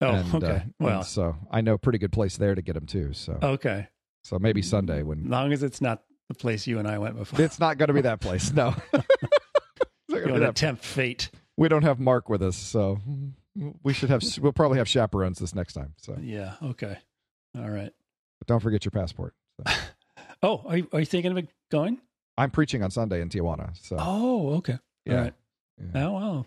Oh, 0.00 0.14
and, 0.14 0.34
okay. 0.34 0.52
uh, 0.52 0.60
well, 0.80 1.02
so 1.02 1.36
I 1.50 1.60
know 1.60 1.74
a 1.74 1.78
pretty 1.78 1.98
good 1.98 2.12
place 2.12 2.36
there 2.36 2.54
to 2.54 2.62
get 2.62 2.74
them 2.74 2.86
too. 2.86 3.12
So, 3.12 3.38
okay. 3.42 3.88
So 4.24 4.38
maybe 4.38 4.62
Sunday 4.62 5.02
when 5.02 5.20
As 5.20 5.26
long 5.26 5.52
as 5.52 5.62
it's 5.62 5.80
not 5.80 6.02
the 6.28 6.34
place 6.34 6.66
you 6.66 6.78
and 6.78 6.86
I 6.88 6.98
went 6.98 7.16
before. 7.16 7.40
it's 7.40 7.58
not 7.58 7.78
going 7.78 7.88
to 7.88 7.94
be 7.94 8.02
that 8.02 8.20
place. 8.20 8.52
No, 8.52 8.74
It's 8.92 9.04
not 10.08 10.20
gonna 10.20 10.26
you 10.26 10.32
be 10.34 10.46
that- 10.46 10.54
tempt 10.56 10.84
fate. 10.84 11.30
we 11.56 11.68
don't 11.68 11.82
have 11.82 12.00
Mark 12.00 12.28
with 12.28 12.42
us, 12.42 12.56
so 12.56 12.98
we 13.82 13.92
should 13.92 14.10
have. 14.10 14.22
We'll 14.40 14.52
probably 14.52 14.78
have 14.78 14.88
chaperones 14.88 15.38
this 15.38 15.54
next 15.54 15.74
time. 15.74 15.94
So 15.98 16.16
Yeah. 16.20 16.54
Okay. 16.62 16.96
All 17.56 17.68
right. 17.68 17.92
but 18.38 18.46
don't 18.46 18.60
forget 18.60 18.84
your 18.84 18.92
passport. 18.92 19.34
So. 19.66 19.74
Oh, 20.40 20.62
are 20.68 20.76
you, 20.76 20.88
are 20.92 21.00
you 21.00 21.04
thinking 21.06 21.36
of 21.36 21.44
going? 21.68 21.98
I'm 22.36 22.52
preaching 22.52 22.84
on 22.84 22.92
Sunday 22.92 23.20
in 23.20 23.28
Tijuana. 23.28 23.76
So 23.84 23.96
Oh, 23.98 24.54
okay. 24.58 24.78
yeah. 25.04 25.14
All 25.16 25.22
right. 25.24 25.34
Yeah. 25.94 26.06
Oh, 26.06 26.12
well, 26.12 26.46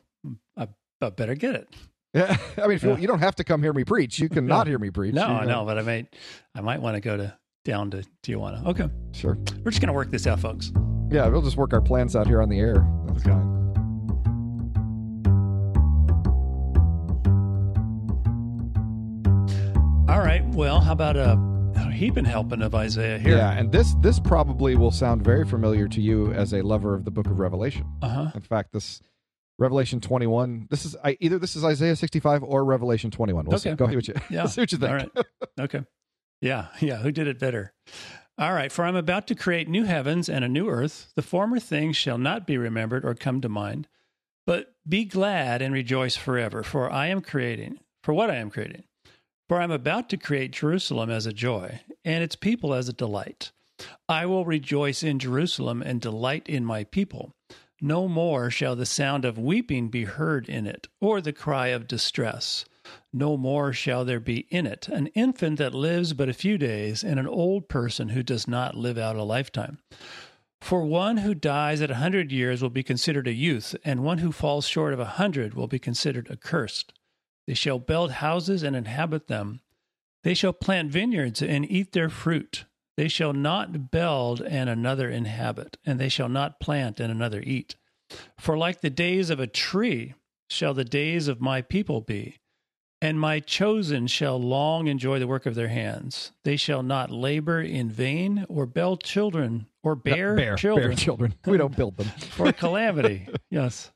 I, 0.56 0.68
I 1.06 1.10
better 1.10 1.36
get 1.36 1.56
it. 1.56 1.68
Yeah, 2.14 2.38
I 2.58 2.62
mean, 2.68 2.72
if 2.78 2.84
you, 2.84 2.92
Yeah. 2.92 2.98
you 3.00 3.08
don't 3.08 3.20
have 3.20 3.36
to 3.36 3.44
come 3.44 3.62
hear 3.62 3.74
me 3.74 3.84
preach. 3.84 4.18
You 4.20 4.30
can 4.30 4.46
No. 4.48 4.56
not 4.60 4.68
hear 4.68 4.80
me 4.80 4.92
preach. 4.92 5.14
No, 5.14 5.28
You 5.42 5.46
know. 5.46 5.60
know, 5.62 5.66
but 5.66 5.78
I 5.78 5.82
might, 5.82 6.16
I 6.56 6.62
might 6.62 6.82
want 6.82 6.96
to 6.96 7.02
go 7.02 7.18
to 7.18 7.38
down 7.64 7.92
to 7.92 8.04
Tijuana. 8.24 8.66
Okay, 8.66 8.90
Sure. 9.14 9.38
we're 9.64 9.72
just 9.72 9.82
gonna 9.82 9.94
work 9.94 10.12
this 10.12 10.26
out, 10.28 10.40
folks. 10.40 10.72
Yeah, 11.12 11.28
we'll 11.28 11.42
just 11.42 11.58
work 11.58 11.74
our 11.74 11.82
plans 11.82 12.16
out 12.16 12.28
here 12.28 12.42
on 12.42 12.50
the 12.50 12.60
air. 12.60 12.86
That's 13.08 13.22
Okay. 13.22 13.32
fine. 13.32 13.48
All 20.10 20.20
right. 20.20 20.44
Well, 20.48 20.82
how 20.82 20.92
about 20.92 21.16
a, 21.16 21.34
a 21.78 21.92
heaping 21.92 22.26
helping 22.26 22.62
of 22.62 22.76
Isaiah 22.76 23.18
here? 23.18 23.38
Yeah, 23.38 23.52
and 23.52 23.72
this 23.72 23.96
this 24.02 24.20
probably 24.20 24.76
will 24.76 24.92
sound 24.92 25.24
very 25.24 25.46
familiar 25.46 25.88
to 25.88 26.02
you 26.02 26.34
as 26.34 26.54
a 26.54 26.62
lover 26.62 26.94
of 26.94 27.06
the 27.06 27.12
Book 27.12 27.28
of 27.28 27.40
Revelation. 27.40 27.86
Uh 28.02 28.10
huh. 28.10 28.32
In 28.36 28.42
fact, 28.42 28.74
this 28.74 29.02
Revelation 29.58 30.02
21. 30.02 30.68
This 30.70 30.86
is 30.86 30.98
I, 31.04 31.16
either 31.22 31.40
this 31.40 31.56
is 31.56 31.64
Isaiah 31.64 31.96
65 31.96 32.44
or 32.44 32.66
Revelation 32.66 33.10
21. 33.10 33.46
We'll 33.46 33.58
see. 33.60 33.70
Okay. 33.70 33.78
Go 33.78 33.86
ahead. 33.86 33.96
What 33.96 34.08
you, 34.10 34.14
Yeah. 34.30 34.46
see 34.48 34.62
what 34.62 34.72
you 34.74 34.78
think. 34.78 34.90
All 34.92 34.98
right. 34.98 35.12
Okay. 35.60 35.82
Yeah. 36.42 36.68
Yeah. 36.80 36.98
Who 36.98 37.12
did 37.12 37.28
it 37.28 37.40
better? 37.40 37.74
All 38.38 38.54
right. 38.54 38.72
For 38.72 38.84
I'm 38.86 38.96
about 38.96 39.28
to 39.28 39.36
create 39.36 39.70
new 39.70 39.84
heavens 39.84 40.28
and 40.28 40.44
a 40.44 40.50
new 40.50 40.68
earth. 40.68 41.12
The 41.16 41.22
former 41.22 41.60
things 41.60 41.96
shall 41.96 42.18
not 42.18 42.48
be 42.48 42.58
remembered 42.58 43.06
or 43.06 43.14
come 43.14 43.40
to 43.42 43.50
mind, 43.50 43.88
but 44.48 44.74
be 44.88 45.06
glad 45.06 45.62
and 45.62 45.74
rejoice 45.74 46.16
forever. 46.16 46.64
For 46.64 46.92
I 46.92 47.08
am 47.08 47.22
creating, 47.22 47.80
for 48.04 48.14
what 48.14 48.32
I 48.32 48.36
am 48.36 48.50
creating. 48.50 48.84
For 49.48 49.60
I'm 49.62 49.72
about 49.72 50.10
to 50.10 50.18
create 50.18 50.52
Jerusalem 50.52 51.10
as 51.10 51.26
a 51.26 51.34
joy 51.34 51.82
and 52.04 52.24
its 52.24 52.36
people 52.36 52.74
as 52.74 52.90
a 52.90 52.94
delight. 52.94 53.52
I 54.08 54.26
will 54.26 54.46
rejoice 54.46 55.04
in 55.04 55.20
Jerusalem 55.20 55.82
and 55.82 56.00
delight 56.00 56.48
in 56.48 56.64
my 56.66 56.86
people. 56.86 57.34
No 57.82 58.08
more 58.08 58.50
shall 58.50 58.76
the 58.76 58.86
sound 58.86 59.26
of 59.26 59.38
weeping 59.40 59.90
be 59.90 60.06
heard 60.06 60.48
in 60.48 60.68
it, 60.68 60.88
or 61.00 61.20
the 61.20 61.34
cry 61.34 61.68
of 61.68 61.88
distress. 61.88 62.64
No 63.14 63.36
more 63.36 63.74
shall 63.74 64.06
there 64.06 64.20
be 64.20 64.48
in 64.50 64.66
it 64.66 64.88
an 64.88 65.08
infant 65.08 65.58
that 65.58 65.74
lives 65.74 66.14
but 66.14 66.30
a 66.30 66.34
few 66.34 66.58
days, 66.58 67.04
and 67.04 67.20
an 67.20 67.28
old 67.28 67.68
person 67.68 68.10
who 68.10 68.24
does 68.24 68.48
not 68.48 68.76
live 68.76 68.98
out 68.98 69.18
a 69.18 69.24
lifetime. 69.24 69.80
For 70.62 70.86
one 70.86 71.18
who 71.18 71.34
dies 71.34 71.82
at 71.82 71.92
a 71.92 71.96
hundred 71.96 72.32
years 72.32 72.62
will 72.62 72.70
be 72.70 72.84
considered 72.84 73.28
a 73.28 73.34
youth, 73.34 73.76
and 73.84 74.04
one 74.04 74.20
who 74.20 74.32
falls 74.32 74.68
short 74.68 74.94
of 74.94 75.00
a 75.00 75.06
hundred 75.06 75.56
will 75.56 75.68
be 75.68 75.80
considered 75.80 76.30
accursed. 76.30 76.94
They 77.48 77.56
shall 77.56 77.80
build 77.80 78.12
houses 78.12 78.64
and 78.64 78.76
inhabit 78.76 79.28
them. 79.28 79.62
They 80.24 80.36
shall 80.36 80.54
plant 80.54 80.92
vineyards 80.92 81.42
and 81.42 81.70
eat 81.70 81.94
their 81.94 82.10
fruit. 82.10 82.66
They 82.96 83.08
shall 83.08 83.34
not 83.34 83.90
build 83.90 84.42
and 84.42 84.70
another 84.70 85.10
inhabit, 85.10 85.78
and 85.86 86.00
they 86.00 86.10
shall 86.10 86.30
not 86.30 86.60
plant 86.60 87.00
and 87.00 87.12
another 87.12 87.42
eat. 87.42 87.76
For 88.38 88.58
like 88.58 88.82
the 88.82 88.90
days 88.90 89.30
of 89.30 89.40
a 89.40 89.48
tree 89.48 90.14
shall 90.50 90.74
the 90.74 90.86
days 90.86 91.28
of 91.28 91.42
my 91.42 91.62
people 91.62 92.02
be, 92.02 92.38
and 93.02 93.20
my 93.20 93.40
chosen 93.40 94.08
shall 94.08 94.40
long 94.40 94.88
enjoy 94.88 95.20
the 95.20 95.28
work 95.28 95.46
of 95.46 95.56
their 95.56 95.70
hands. 95.70 96.32
They 96.44 96.56
shall 96.56 96.84
not 96.84 97.10
labor 97.12 97.60
in 97.60 97.90
vain, 97.90 98.46
or 98.48 98.66
bear 98.66 98.96
children, 98.96 99.66
or 99.84 99.96
bear, 99.96 100.36
bear 100.36 100.56
children 100.56 100.90
Bear 100.90 100.96
children. 100.96 101.34
We 101.46 101.58
don't 101.58 101.76
build 101.76 101.98
them. 101.98 102.08
for 102.32 102.52
calamity. 102.52 103.28
yes. 103.50 103.92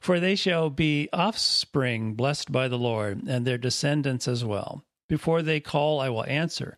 For 0.00 0.20
they 0.20 0.34
shall 0.34 0.68
be 0.68 1.08
offspring 1.12 2.14
blessed 2.14 2.52
by 2.52 2.68
the 2.68 2.78
Lord, 2.78 3.26
and 3.26 3.46
their 3.46 3.58
descendants 3.58 4.28
as 4.28 4.44
well. 4.44 4.84
Before 5.08 5.42
they 5.42 5.60
call, 5.60 6.00
I 6.00 6.08
will 6.08 6.24
answer. 6.26 6.76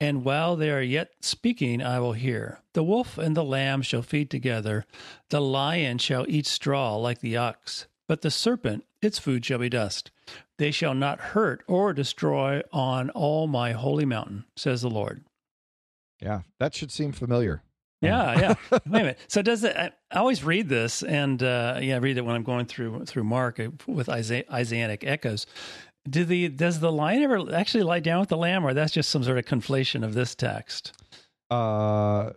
And 0.00 0.24
while 0.24 0.56
they 0.56 0.70
are 0.70 0.82
yet 0.82 1.10
speaking, 1.20 1.82
I 1.82 2.00
will 2.00 2.12
hear. 2.12 2.60
The 2.74 2.82
wolf 2.82 3.18
and 3.18 3.36
the 3.36 3.44
lamb 3.44 3.82
shall 3.82 4.02
feed 4.02 4.30
together. 4.30 4.84
The 5.30 5.40
lion 5.40 5.98
shall 5.98 6.26
eat 6.28 6.46
straw 6.46 6.96
like 6.96 7.20
the 7.20 7.36
ox. 7.36 7.86
But 8.08 8.22
the 8.22 8.30
serpent, 8.30 8.84
its 9.00 9.18
food 9.18 9.44
shall 9.44 9.58
be 9.58 9.68
dust. 9.68 10.10
They 10.58 10.70
shall 10.70 10.94
not 10.94 11.18
hurt 11.20 11.62
or 11.66 11.92
destroy 11.92 12.62
on 12.72 13.10
all 13.10 13.46
my 13.46 13.72
holy 13.72 14.04
mountain, 14.04 14.44
says 14.56 14.82
the 14.82 14.90
Lord. 14.90 15.24
Yeah, 16.20 16.42
that 16.60 16.74
should 16.74 16.92
seem 16.92 17.12
familiar. 17.12 17.62
Yeah, 18.00 18.38
yeah. 18.40 18.54
Wait 18.70 18.80
a 18.86 18.88
minute. 18.90 19.18
So 19.28 19.42
does 19.42 19.64
it? 19.64 19.76
I, 19.76 19.90
I 20.10 20.18
always 20.18 20.44
read 20.44 20.68
this, 20.68 21.02
and 21.02 21.42
uh, 21.42 21.78
yeah, 21.80 21.94
I 21.96 21.98
read 21.98 22.16
it 22.18 22.22
when 22.24 22.34
I'm 22.36 22.42
going 22.44 22.66
through 22.66 23.04
through 23.06 23.24
Mark 23.24 23.58
uh, 23.60 23.68
with 23.86 24.08
Isa- 24.08 24.50
Isaianic 24.52 25.04
echoes. 25.04 25.46
Do 26.08 26.24
the 26.24 26.48
does 26.48 26.80
the 26.80 26.92
lion 26.92 27.22
ever 27.22 27.54
actually 27.54 27.84
lie 27.84 28.00
down 28.00 28.20
with 28.20 28.28
the 28.28 28.36
lamb, 28.36 28.64
or 28.64 28.74
that's 28.74 28.92
just 28.92 29.08
some 29.10 29.22
sort 29.24 29.38
of 29.38 29.44
conflation 29.46 30.04
of 30.04 30.14
this 30.14 30.34
text? 30.34 30.92
Uh, 31.50 32.30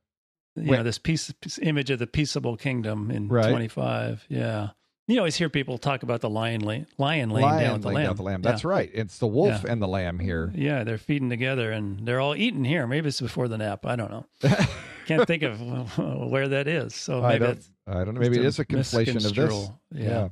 You 0.56 0.70
Wait. 0.72 0.78
know, 0.78 0.84
this 0.84 0.98
piece, 1.00 1.32
piece 1.42 1.58
image 1.60 1.90
of 1.90 2.00
the 2.00 2.08
peaceable 2.08 2.58
kingdom 2.58 3.10
in 3.12 3.28
Right. 3.28 3.50
25. 3.50 4.26
Yeah, 4.30 4.70
you 5.08 5.18
always 5.20 5.36
hear 5.36 5.50
people 5.50 5.78
talk 5.78 6.04
about 6.04 6.22
the 6.22 6.30
lion 6.30 6.62
lay, 6.62 6.86
lion 6.98 7.30
laying 7.30 7.46
lion 7.46 7.64
down 7.64 7.74
with 7.74 7.82
the 7.84 7.88
laying 7.90 8.08
down 8.08 8.16
the 8.16 8.24
lamb. 8.24 8.42
Yeah. 8.44 8.52
That's 8.52 8.66
right. 8.66 8.90
It's 8.94 9.18
the 9.20 9.28
wolf 9.28 9.62
Yeah. 9.64 9.72
and 9.72 9.82
the 9.82 9.88
lamb 9.88 10.20
here. 10.20 10.52
Yeah, 10.56 10.84
they're 10.84 10.98
feeding 10.98 11.30
together, 11.30 11.72
and 11.72 12.08
they're 12.08 12.20
all 12.20 12.36
eating 12.36 12.64
here. 12.64 12.88
Maybe 12.88 13.08
it's 13.10 13.22
before 13.22 13.48
the 13.48 13.58
nap. 13.58 13.86
I 13.86 13.96
don't 13.96 14.10
know. 14.12 14.26
Can't 15.06 15.28
think 15.28 15.44
of 15.44 15.60
where 16.32 16.48
that 16.48 16.68
is. 16.68 16.96
So 16.96 17.24
I 17.24 17.34
maybe 17.34 17.46
don't. 17.46 17.70
I 17.88 18.04
don't 18.04 18.16
know. 18.16 18.20
Maybe 18.22 18.38
it 18.40 18.46
is 18.46 18.58
a 18.58 18.66
conflation 18.66 19.24
of 19.26 19.36
this. 19.36 19.70
Yeah. 19.92 20.10
Yeah. 20.10 20.28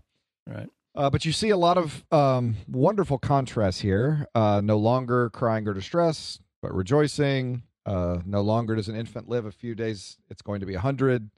Right. 0.48 0.70
Uh, 0.96 1.10
but 1.10 1.26
you 1.26 1.32
see 1.32 1.50
a 1.50 1.58
lot 1.58 1.78
of 1.78 2.04
um, 2.12 2.56
wonderful 2.68 3.18
contrasts 3.18 3.80
here. 3.80 4.28
Uh, 4.36 4.62
no 4.64 4.78
longer 4.78 5.30
crying 5.30 5.68
or 5.68 5.74
distress, 5.74 6.40
but 6.62 6.74
rejoicing. 6.74 7.64
Uh, 7.86 8.20
no 8.26 8.42
longer 8.42 8.76
does 8.76 8.88
an 8.88 8.96
infant 8.96 9.28
live 9.28 9.46
a 9.46 9.52
few 9.52 9.76
days; 9.76 10.18
it's 10.30 10.42
going 10.42 10.60
to 10.62 10.66
be 10.66 10.74
a 10.74 10.80
hundred. 10.80 11.30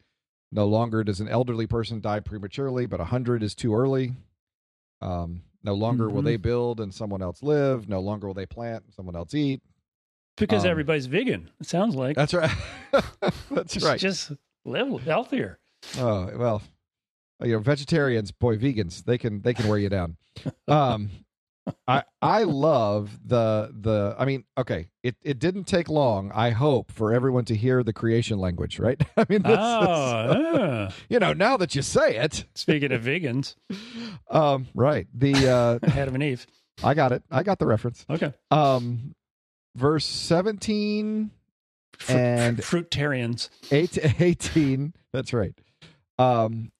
No 0.56 0.66
longer 0.68 1.04
does 1.04 1.20
an 1.20 1.28
elderly 1.28 1.68
person 1.68 2.00
die 2.00 2.22
prematurely, 2.22 2.86
but 2.86 3.02
a 3.02 3.06
hundred 3.06 3.44
is 3.44 3.54
too 3.54 3.76
early. 3.76 4.14
Um, 5.02 5.42
no 5.64 5.74
longer 5.74 6.10
will 6.10 6.22
Mhm. 6.22 6.26
they 6.26 6.38
build 6.38 6.80
and 6.80 6.94
someone 6.94 7.22
else 7.22 7.44
live. 7.44 7.90
No 7.90 8.00
longer 8.00 8.28
will 8.28 8.34
they 8.34 8.46
plant 8.46 8.86
and 8.86 8.94
someone 8.94 9.16
else 9.16 9.34
eat. 9.34 9.62
Because 10.38 10.64
Um, 10.64 10.72
everybody's 10.72 11.08
vegan. 11.08 11.50
It 11.60 11.66
sounds 11.68 11.96
like. 11.96 12.16
That's 12.16 12.34
right. 12.34 12.52
That's 13.52 13.74
Just- 13.74 13.86
right. 13.86 14.00
Just 14.00 14.32
live 14.64 15.02
healthier. 15.04 15.60
Oh 15.98 16.32
well, 16.38 16.62
you 17.44 17.52
know, 17.54 17.60
vegetarians, 17.60 18.32
boy, 18.32 18.58
vegans, 18.58 19.04
they 19.04 19.18
can 19.18 19.42
they 19.42 19.54
can 19.54 19.68
wear 19.68 19.78
you 19.78 19.90
down. 19.90 20.16
Um, 20.68 21.10
I 21.88 22.04
I 22.22 22.44
love 22.44 23.20
the 23.26 23.72
the. 23.80 24.16
I 24.20 24.26
mean, 24.26 24.44
okay, 24.58 24.90
it 25.04 25.16
it 25.24 25.40
didn't 25.40 25.64
take 25.66 25.90
long. 25.90 26.32
I 26.34 26.52
hope 26.52 26.92
for 26.92 27.14
everyone 27.14 27.46
to 27.46 27.56
hear 27.56 27.82
the 27.84 27.94
creation 27.94 28.38
language, 28.40 28.80
right? 28.80 29.02
I 29.18 29.26
mean, 29.30 29.42
this, 29.42 29.58
oh, 29.60 30.28
this- 30.28 30.54
yeah. 30.62 30.90
you 31.10 31.20
know, 31.20 31.34
now 31.34 31.58
that 31.58 31.74
you 31.76 31.82
say 31.82 32.18
it, 32.18 32.46
speaking 32.54 32.92
of 32.92 33.02
vegans, 33.02 33.56
um, 34.30 34.68
right? 34.76 35.08
The 35.14 35.48
uh, 35.50 35.80
Adam 35.98 36.14
and 36.16 36.24
Eve. 36.24 36.46
I 36.84 36.94
got 36.94 37.12
it. 37.12 37.24
I 37.32 37.42
got 37.44 37.58
the 37.60 37.66
reference. 37.66 38.06
Okay. 38.10 38.34
Um, 38.52 39.16
verse 39.76 40.06
seventeen 40.06 41.32
Fruit, 41.98 42.16
And- 42.18 42.58
fruitarians. 42.58 43.50
Eight, 43.72 43.98
18, 44.20 44.94
that's 45.14 45.32
right, 45.34 45.54
um, 46.20 46.72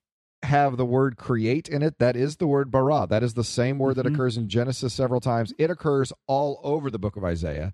have 0.46 0.76
the 0.76 0.86
word 0.86 1.16
create 1.16 1.68
in 1.68 1.82
it. 1.82 1.98
That 1.98 2.16
is 2.16 2.36
the 2.36 2.46
word 2.46 2.70
bara. 2.70 3.06
That 3.08 3.22
is 3.22 3.34
the 3.34 3.44
same 3.44 3.78
word 3.78 3.96
that 3.96 4.06
Mhm. 4.06 4.14
occurs 4.14 4.36
in 4.36 4.48
Genesis 4.48 4.94
several 4.94 5.20
times. 5.20 5.52
It 5.58 5.70
occurs 5.70 6.12
all 6.26 6.60
over 6.62 6.90
the 6.90 6.98
book 6.98 7.16
of 7.16 7.24
Isaiah. 7.24 7.72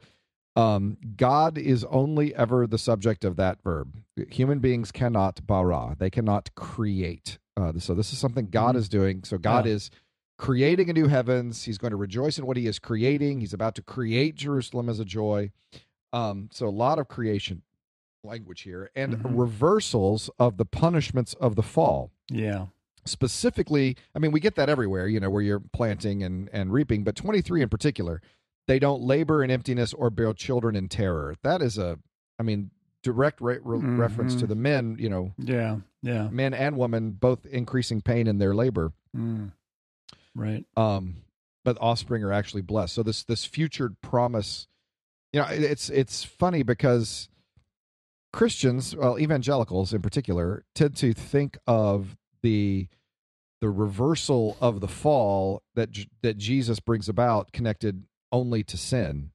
Um, 0.55 0.99
God 1.17 1.57
is 1.57 1.85
only 1.85 2.35
ever 2.35 2.67
the 2.67 2.77
subject 2.79 3.25
of 3.25 3.37
that 3.37 3.63
verb. 3.63 3.97
Human 4.31 4.59
beings 4.59 4.93
cannot 4.93 5.47
bara, 5.47 5.97
they 5.99 6.11
cannot 6.11 6.55
create. 6.55 7.39
Uh, 7.57 7.73
so 7.79 7.95
this 7.95 8.13
is 8.13 8.19
something 8.19 8.49
God 8.51 8.75
Mhm. 8.75 8.79
is 8.79 8.89
doing. 8.89 9.25
So 9.25 9.39
God 9.39 9.65
Yeah. 9.67 9.73
is 9.73 9.91
creating 10.37 10.91
a 10.91 10.93
new 10.93 11.07
heavens. 11.07 11.65
He's 11.65 11.79
going 11.79 11.93
to 11.93 11.97
rejoice 11.97 12.39
in 12.39 12.45
what 12.47 12.57
he 12.57 12.67
is 12.67 12.79
creating. 12.79 13.41
He's 13.41 13.55
about 13.55 13.75
to 13.77 13.83
create 13.83 14.35
Jerusalem 14.35 14.89
as 14.89 14.99
a 15.01 15.05
joy. 15.05 15.53
Um, 16.13 16.49
so 16.53 16.67
a 16.67 16.71
lot 16.71 16.99
of 16.99 17.09
creation 17.09 17.63
language 18.25 18.63
here 18.63 18.91
and 18.95 19.15
Mhm. 19.15 19.39
reversals 19.39 20.31
of 20.39 20.57
the 20.57 20.65
punishments 20.65 21.35
of 21.35 21.57
the 21.57 21.63
fall 21.63 22.11
Yeah. 22.31 22.67
specifically 23.05 23.97
i 24.15 24.19
mean 24.19 24.31
we 24.33 24.39
get 24.41 24.55
that 24.55 24.69
everywhere 24.69 25.07
you 25.09 25.19
know 25.21 25.29
where 25.31 25.43
you're 25.43 25.61
planting 25.73 26.23
and 26.23 26.49
and 26.53 26.73
reaping 26.73 27.03
but 27.05 27.17
23 27.17 27.63
in 27.63 27.69
particular 27.69 28.23
they 28.69 28.79
don't 28.79 29.03
labor 29.03 29.43
in 29.43 29.51
emptiness 29.51 29.93
or 29.93 30.09
bear 30.09 30.33
children 30.33 30.77
in 30.77 30.89
terror 30.89 31.35
that 31.43 31.61
is 31.63 31.79
a 31.79 31.99
i 32.39 32.43
mean 32.43 32.71
direct 33.03 33.41
re- 33.41 33.59
re- 33.63 33.79
reference 33.97 34.37
to 34.37 34.45
Mhm. 34.45 34.49
the 34.49 34.55
men 34.55 34.97
you 35.01 35.09
know 35.11 35.33
Yeah. 35.39 35.79
Yeah. 36.03 36.29
men 36.31 36.55
and 36.55 36.77
women 36.79 37.11
both 37.13 37.45
increasing 37.47 38.01
pain 38.03 38.27
in 38.29 38.39
their 38.39 38.55
labor 38.55 38.93
Mm. 39.17 39.53
Right. 40.35 40.65
um 40.77 41.17
but 41.65 41.77
offspring 41.81 42.23
are 42.25 42.33
actually 42.33 42.63
blessed 42.63 42.95
so 42.95 43.03
this 43.03 43.25
this 43.25 43.45
future 43.45 43.91
promise 44.01 44.69
you 45.33 45.41
know 45.41 45.47
it- 45.49 45.63
it's 45.65 45.91
it's 45.91 46.23
funny 46.25 46.63
because 46.63 47.29
christians 48.33 48.95
well 48.97 49.19
evangelicals 49.19 49.93
in 49.93 50.01
particular 50.03 50.65
tend 50.75 50.97
to 50.97 51.13
think 51.13 51.59
of 51.67 52.17
the 52.43 52.89
the 53.61 53.69
reversal 53.71 54.57
of 54.61 54.81
the 54.81 54.89
fall 54.89 55.63
that 55.75 55.91
that 56.23 56.37
jesus 56.39 56.81
brings 56.81 57.09
about 57.09 57.53
connected 57.53 58.05
only 58.31 58.63
to 58.63 58.77
sin 58.77 59.31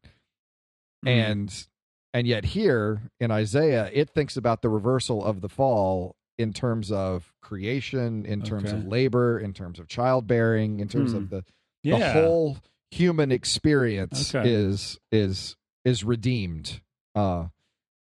Mm. 1.06 1.10
and 1.32 1.68
and 2.12 2.26
yet 2.26 2.44
here 2.44 3.04
in 3.20 3.30
isaiah 3.30 3.88
it 3.94 4.10
thinks 4.10 4.36
about 4.36 4.64
the 4.64 4.70
reversal 4.70 5.24
of 5.24 5.42
the 5.42 5.48
fall 5.50 6.16
in 6.40 6.54
terms 6.54 6.92
of 6.92 7.32
creation 7.40 8.26
in 8.26 8.42
terms 8.42 8.72
of 8.72 8.88
labor 8.88 9.38
in 9.40 9.54
terms 9.54 9.78
of 9.78 9.88
childbearing 9.88 10.80
in 10.80 10.88
terms 10.88 11.12
Hmm. 11.12 11.18
of 11.18 11.30
the 11.30 11.44
yeah. 11.84 12.00
the 12.00 12.14
whole 12.14 12.58
human 12.90 13.32
experience 13.32 14.34
Okay. 14.34 14.52
is 14.52 14.98
is 15.12 15.56
is 15.86 16.04
redeemed 16.04 16.82
uh 17.14 17.46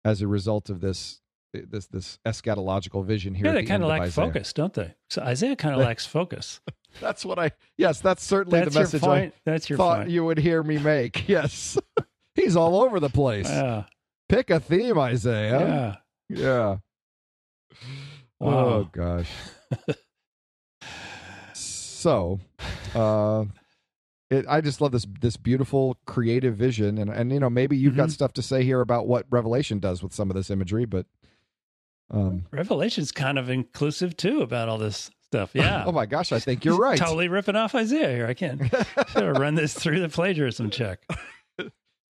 as 0.04 0.20
a 0.22 0.28
result 0.28 0.70
of 0.70 0.80
this 0.80 1.20
this 1.52 1.86
this 1.86 2.18
eschatological 2.26 3.04
vision 3.04 3.32
here 3.34 3.46
yeah, 3.46 3.52
they 3.52 3.60
the 3.60 3.66
kind 3.68 3.82
of 3.82 3.88
lack 3.88 4.02
Isaiah. 4.02 4.26
focus, 4.26 4.52
don't 4.52 4.74
they? 4.74 4.94
So 5.08 5.22
Isaiah 5.22 5.54
kind 5.56 5.74
of 5.74 5.80
lacks 5.86 6.04
focus. 6.04 6.60
That's 7.00 7.24
what 7.24 7.38
I 7.38 7.52
yes, 7.78 8.00
that's 8.00 8.24
certainly 8.24 8.60
That's 8.60 8.74
the 8.74 8.80
message 8.80 9.00
point. 9.02 9.34
That's 9.44 9.68
your 9.70 9.76
thought 9.76 9.98
point. 9.98 10.10
you 10.10 10.24
would 10.24 10.38
hear 10.38 10.62
me 10.62 10.78
make. 10.78 11.28
Yes. 11.34 11.78
He's 12.34 12.56
all 12.56 12.82
over 12.82 12.98
the 12.98 13.08
place. 13.08 13.48
yeah. 13.48 13.84
Pick 14.28 14.50
a 14.50 14.58
theme, 14.58 14.98
Isaiah. 14.98 16.00
Yeah. 16.28 16.36
Yeah. 16.42 16.76
Wow. 18.40 18.50
Oh 18.66 18.88
gosh. 18.90 19.30
so, 21.54 22.40
uh 22.94 23.44
it, 24.30 24.44
I 24.48 24.60
just 24.60 24.80
love 24.80 24.92
this 24.92 25.06
this 25.20 25.36
beautiful 25.36 25.96
creative 26.06 26.56
vision, 26.56 26.98
and 26.98 27.10
and 27.10 27.32
you 27.32 27.40
know 27.40 27.50
maybe 27.50 27.76
you've 27.76 27.96
got 27.96 28.08
Mhm. 28.08 28.12
stuff 28.12 28.32
to 28.34 28.42
say 28.42 28.64
here 28.64 28.80
about 28.80 29.06
what 29.06 29.26
Revelation 29.30 29.78
does 29.78 30.02
with 30.02 30.12
some 30.14 30.30
of 30.30 30.36
this 30.36 30.50
imagery, 30.50 30.84
but 30.86 31.06
um, 32.10 32.44
Revelation's 32.50 33.12
kind 33.12 33.38
of 33.38 33.48
inclusive 33.50 34.16
too 34.16 34.40
about 34.42 34.68
all 34.68 34.78
this 34.78 35.10
stuff. 35.22 35.50
Yeah. 35.54 35.84
oh 35.84 35.90
my 35.92 36.06
gosh, 36.06 36.30
I 36.32 36.38
think 36.38 36.64
you're 36.64 36.78
right. 36.78 36.96
Totally 36.98 37.26
ripping 37.28 37.56
off 37.56 37.74
Isaiah 37.74 38.08
here. 38.14 38.26
I 38.26 38.34
can't 38.34 38.60
run 39.16 39.56
this 39.56 39.74
through 39.74 39.98
the 40.00 40.08
plagiarism 40.08 40.70
check. 40.70 41.04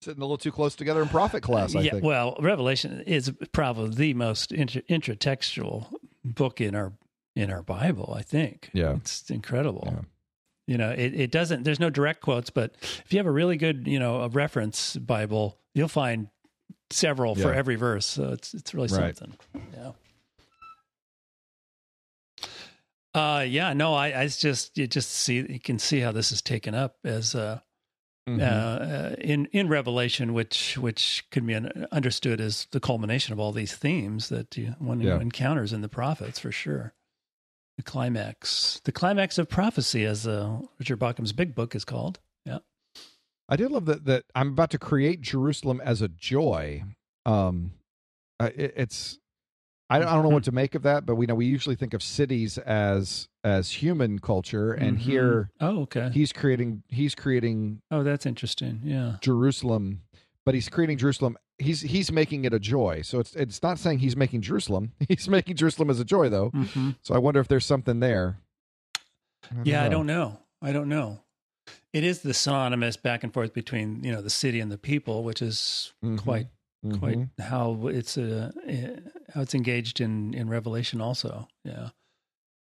Sitting 0.03 0.21
a 0.21 0.25
little 0.27 0.37
too 0.37 0.53
close 0.53 0.75
together 0.75 1.01
in 1.01 1.09
prophet 1.09 1.43
class, 1.43 1.75
I 1.75 1.81
yeah, 1.81 1.91
think. 1.93 2.05
well, 2.05 2.37
Revelation 2.39 3.01
is 3.07 3.33
probably 3.53 3.95
the 3.95 4.13
most 4.15 4.53
inter- 4.53 4.83
intratextual 4.91 5.91
book 6.23 6.61
in 6.61 6.75
our 6.75 6.93
in 7.35 7.51
our 7.51 7.63
Bible. 7.63 8.13
I 8.15 8.21
think. 8.23 8.69
Yeah. 8.75 8.97
it's 8.97 9.31
incredible. 9.31 9.89
Yeah. 9.91 10.01
You 10.67 10.79
know, 10.79 10.91
it, 10.91 11.15
it 11.15 11.31
doesn't. 11.31 11.63
There's 11.65 11.81
no 11.81 11.91
direct 11.91 12.21
quotes, 12.23 12.49
but 12.51 12.75
if 12.81 13.07
you 13.13 13.19
have 13.19 13.27
a 13.27 13.31
really 13.31 13.57
good, 13.57 13.87
you 13.87 13.99
know, 13.99 14.23
a 14.23 14.29
reference 14.29 14.97
Bible, 14.97 15.59
you'll 15.75 15.89
find 15.89 16.29
several 16.91 17.35
for 17.35 17.53
every 17.53 17.77
verse. 17.77 18.07
So 18.07 18.31
it's 18.33 18.55
it's 18.55 18.73
really 18.73 18.89
Right. 18.89 19.17
something. 19.17 19.37
Yeah. 19.77 19.93
Uh 23.15 23.45
yeah 23.47 23.73
no 23.75 23.95
I 23.95 24.23
I 24.23 24.27
just 24.27 24.77
you 24.77 24.87
just 24.87 25.11
see 25.11 25.37
you 25.49 25.61
can 25.61 25.79
see 25.79 26.01
how 26.01 26.11
this 26.13 26.33
is 26.33 26.43
taken 26.43 26.75
up 26.75 26.97
as 27.05 27.35
uh 27.35 27.61
Mhm. 28.27 28.41
uh, 28.41 29.17
in 29.19 29.45
in 29.53 29.69
Revelation, 29.69 30.33
which 30.33 30.79
which 30.79 31.25
could 31.31 31.45
be 31.47 31.55
un- 31.57 31.87
understood 31.93 32.41
as 32.41 32.67
the 32.71 32.81
culmination 32.81 33.35
of 33.35 33.39
all 33.39 33.53
these 33.53 33.75
themes 33.77 34.31
that 34.31 34.57
you, 34.57 34.75
one 34.79 35.03
Yeah. 35.03 35.21
encounters 35.21 35.75
in 35.75 35.83
the 35.83 35.91
prophets, 35.91 36.39
for 36.39 36.51
sure. 36.51 36.95
The 37.77 37.83
climax, 37.83 38.81
the 38.85 38.93
climax 38.93 39.37
of 39.39 39.49
prophecy, 39.49 40.05
as 40.05 40.27
uh, 40.27 40.59
Richard 40.79 40.99
Bauckham's 41.01 41.33
big 41.33 41.55
book 41.55 41.75
is 41.75 41.85
called. 41.85 42.21
Yeah, 42.47 42.59
I 43.49 43.57
did 43.57 43.71
love 43.73 43.87
that 43.87 44.05
that 44.05 44.25
I'm 44.35 44.49
about 44.51 44.71
to 44.71 44.79
create 44.79 45.21
Jerusalem 45.23 45.81
as 45.85 46.01
a 46.01 46.09
joy. 46.09 46.85
Um, 47.27 47.73
uh, 48.39 48.51
it, 48.55 48.75
it's 48.77 49.19
I 49.91 49.99
don't, 49.99 50.09
I 50.09 50.15
don't 50.15 50.23
know 50.23 50.29
what 50.29 50.45
to 50.45 50.53
make 50.53 50.75
of 50.77 50.83
that, 50.83 51.05
but 51.05 51.17
we 51.17 51.27
know 51.27 51.35
we 51.35 51.47
usually 51.47 51.75
think 51.75 51.95
of 51.95 52.03
cities 52.03 52.59
as 52.59 53.29
as 53.43 53.71
human 53.73 54.21
culture, 54.21 54.73
and 54.73 54.97
Mhm. 54.97 55.01
here 55.01 55.51
Oh, 55.61 55.81
okay. 55.83 56.11
he's 56.15 56.33
creating 56.33 56.85
he's 56.89 57.15
creating 57.17 57.83
oh, 57.91 58.05
that's 58.05 58.25
interesting. 58.25 58.83
Yeah. 58.85 59.17
Jerusalem, 59.21 60.03
but 60.47 60.55
he's 60.55 60.69
creating 60.69 60.99
Jerusalem. 60.99 61.37
He's 61.59 61.83
he's 61.83 62.11
making 62.11 62.45
it 62.45 62.53
a 62.53 62.59
joy. 62.59 63.03
So 63.03 63.21
it's 63.21 63.35
it's 63.37 63.63
not 63.63 63.79
saying 63.79 64.01
he's 64.01 64.17
making 64.17 64.41
Jerusalem. 64.43 64.93
He's 65.09 65.29
making 65.29 65.55
Jerusalem 65.57 65.89
as 65.91 66.01
a 66.01 66.05
joy, 66.05 66.29
though. 66.29 66.51
hmm 66.51 66.91
So 67.03 67.15
I 67.15 67.19
wonder 67.19 67.39
if 67.41 67.47
there's 67.49 67.65
something 67.67 68.01
there. 68.01 68.39
Yeah, 69.65 69.83
I 69.85 69.89
don't 69.89 70.07
know. 70.07 70.41
I 70.61 70.73
don't 70.73 70.89
know. 70.89 71.21
It 71.93 72.03
is 72.05 72.21
the 72.23 72.35
synonymous 72.35 72.97
back 72.97 73.23
and 73.23 73.33
forth 73.33 73.53
between 73.55 74.03
you 74.03 74.11
know 74.13 74.21
the 74.21 74.31
city 74.31 74.59
and 74.61 74.71
the 74.73 74.79
people, 74.79 75.23
which 75.23 75.41
is 75.43 75.93
Mhm. 76.05 76.19
quite 76.19 76.49
Mhm. 76.85 76.99
quite 76.99 77.29
how 77.39 77.87
it's 77.87 78.19
uh, 78.19 78.51
eh, 78.67 78.97
how 79.33 79.43
it's 79.43 79.55
engaged 79.55 80.01
in 80.01 80.35
in 80.35 80.49
Revelation 80.49 81.01
also. 81.01 81.49
Yeah, 81.65 81.91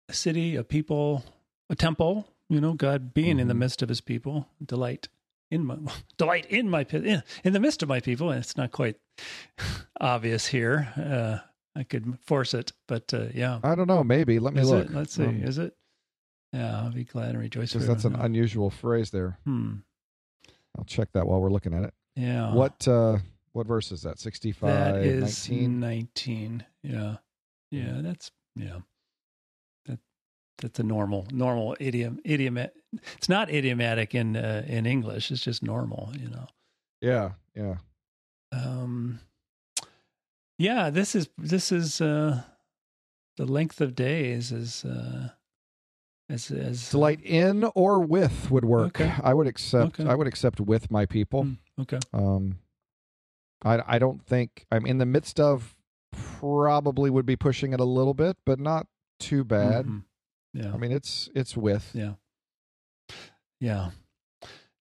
a 0.08 0.12
city, 0.14 0.54
a 0.56 0.62
people, 0.64 1.24
a 1.68 1.74
temple. 1.74 2.28
You 2.48 2.60
know, 2.60 2.74
God 2.74 3.12
being 3.12 3.40
in 3.40 3.48
the 3.48 3.54
Mhm. 3.54 3.58
midst 3.58 3.82
of 3.82 3.88
His 3.88 4.00
people, 4.00 4.46
delight 4.64 5.08
in 5.50 5.64
my 5.64 5.76
delight 6.18 6.46
in 6.46 6.68
my 6.68 6.86
in, 6.92 7.22
in 7.44 7.52
the 7.52 7.60
midst 7.60 7.82
of 7.82 7.88
my 7.88 8.00
people. 8.00 8.30
And 8.30 8.40
it's 8.40 8.56
not 8.56 8.72
quite 8.72 8.96
obvious 10.00 10.46
here. 10.46 10.88
Uh, 10.96 11.38
I 11.78 11.82
could 11.84 12.18
force 12.24 12.54
it, 12.54 12.72
but 12.88 13.12
uh, 13.12 13.26
yeah, 13.34 13.60
I 13.62 13.74
don't 13.74 13.88
know. 13.88 14.02
Maybe 14.02 14.38
let 14.38 14.54
me 14.54 14.62
is 14.62 14.70
look. 14.70 14.86
it? 14.86 14.92
Let's 14.94 15.14
see. 15.14 15.24
Um, 15.24 15.42
is 15.42 15.58
it? 15.58 15.74
Yeah, 16.52 16.80
I'll 16.80 16.90
be 16.92 17.04
glad 17.04 17.30
and 17.30 17.38
rejoice. 17.40 17.72
because 17.72 17.86
that's 17.86 18.04
an 18.06 18.14
him. 18.14 18.20
unusual 18.22 18.70
phrase 18.70 19.10
there. 19.10 19.38
hmm. 19.44 19.74
I'll 20.78 20.84
check 20.84 21.08
that 21.12 21.26
while 21.26 21.40
we're 21.40 21.50
looking 21.50 21.74
at 21.74 21.82
it. 21.84 21.94
Yeah. 22.16 22.52
What 22.54 22.86
uh 22.88 23.18
what 23.52 23.66
verse 23.66 23.92
is 23.92 24.02
that? 24.02 24.18
65 24.18 24.68
That 24.68 24.96
is 25.04 25.48
19? 25.50 25.80
19. 25.80 26.64
Yeah. 26.82 27.16
Yeah, 27.70 28.00
that's 28.02 28.30
yeah. 28.54 28.78
That 30.58 30.62
that's 30.72 30.80
a 30.80 30.82
normal 30.82 31.26
normal 31.32 31.76
idiom 31.80 32.18
idiom 32.24 32.56
it's 33.16 33.28
not 33.28 33.50
idiomatic 33.50 34.14
in 34.14 34.36
uh, 34.36 34.64
in 34.66 34.86
English. 34.86 35.30
It's 35.30 35.42
just 35.42 35.62
normal, 35.62 36.12
you 36.18 36.28
know. 36.30 36.46
Yeah, 37.02 37.32
yeah. 37.54 37.76
Um 38.52 39.20
yeah, 40.58 40.88
this 40.90 41.14
is 41.14 41.28
this 41.36 41.72
is 41.72 42.00
uh 42.00 42.42
the 43.36 43.44
length 43.44 43.80
of 43.82 43.94
days 43.94 44.50
is 44.52 44.84
uh 44.84 45.28
as 46.30 46.50
as 46.50 46.90
Delight 46.90 47.20
in 47.22 47.64
or 47.74 48.00
with 48.00 48.50
would 48.50 48.64
work. 48.64 49.00
Okay. 49.00 49.12
I 49.22 49.34
would 49.34 49.46
accept 49.46 50.00
Okay. 50.00 50.10
I 50.10 50.14
would 50.14 50.26
accept 50.26 50.60
with 50.60 50.90
my 50.90 51.04
people. 51.06 51.42
Hmm, 51.42 51.52
okay. 51.82 51.98
Um 52.14 52.58
I 53.62 53.82
I 53.86 53.98
don't 53.98 54.24
think 54.24 54.64
I'm 54.72 54.86
in 54.86 54.96
the 54.98 55.06
midst 55.06 55.38
of 55.38 55.74
probably 56.12 57.10
would 57.10 57.26
be 57.26 57.36
pushing 57.36 57.74
it 57.74 57.80
a 57.80 57.84
little 57.84 58.14
bit, 58.14 58.38
but 58.46 58.58
not 58.58 58.86
too 59.20 59.44
bad. 59.44 59.84
Mhm. 59.84 60.04
Yeah. 60.56 60.72
I 60.72 60.76
mean 60.76 60.92
it's 60.92 61.28
it's 61.34 61.56
with. 61.56 61.90
Yeah. 61.94 62.14
Yeah. 63.60 63.90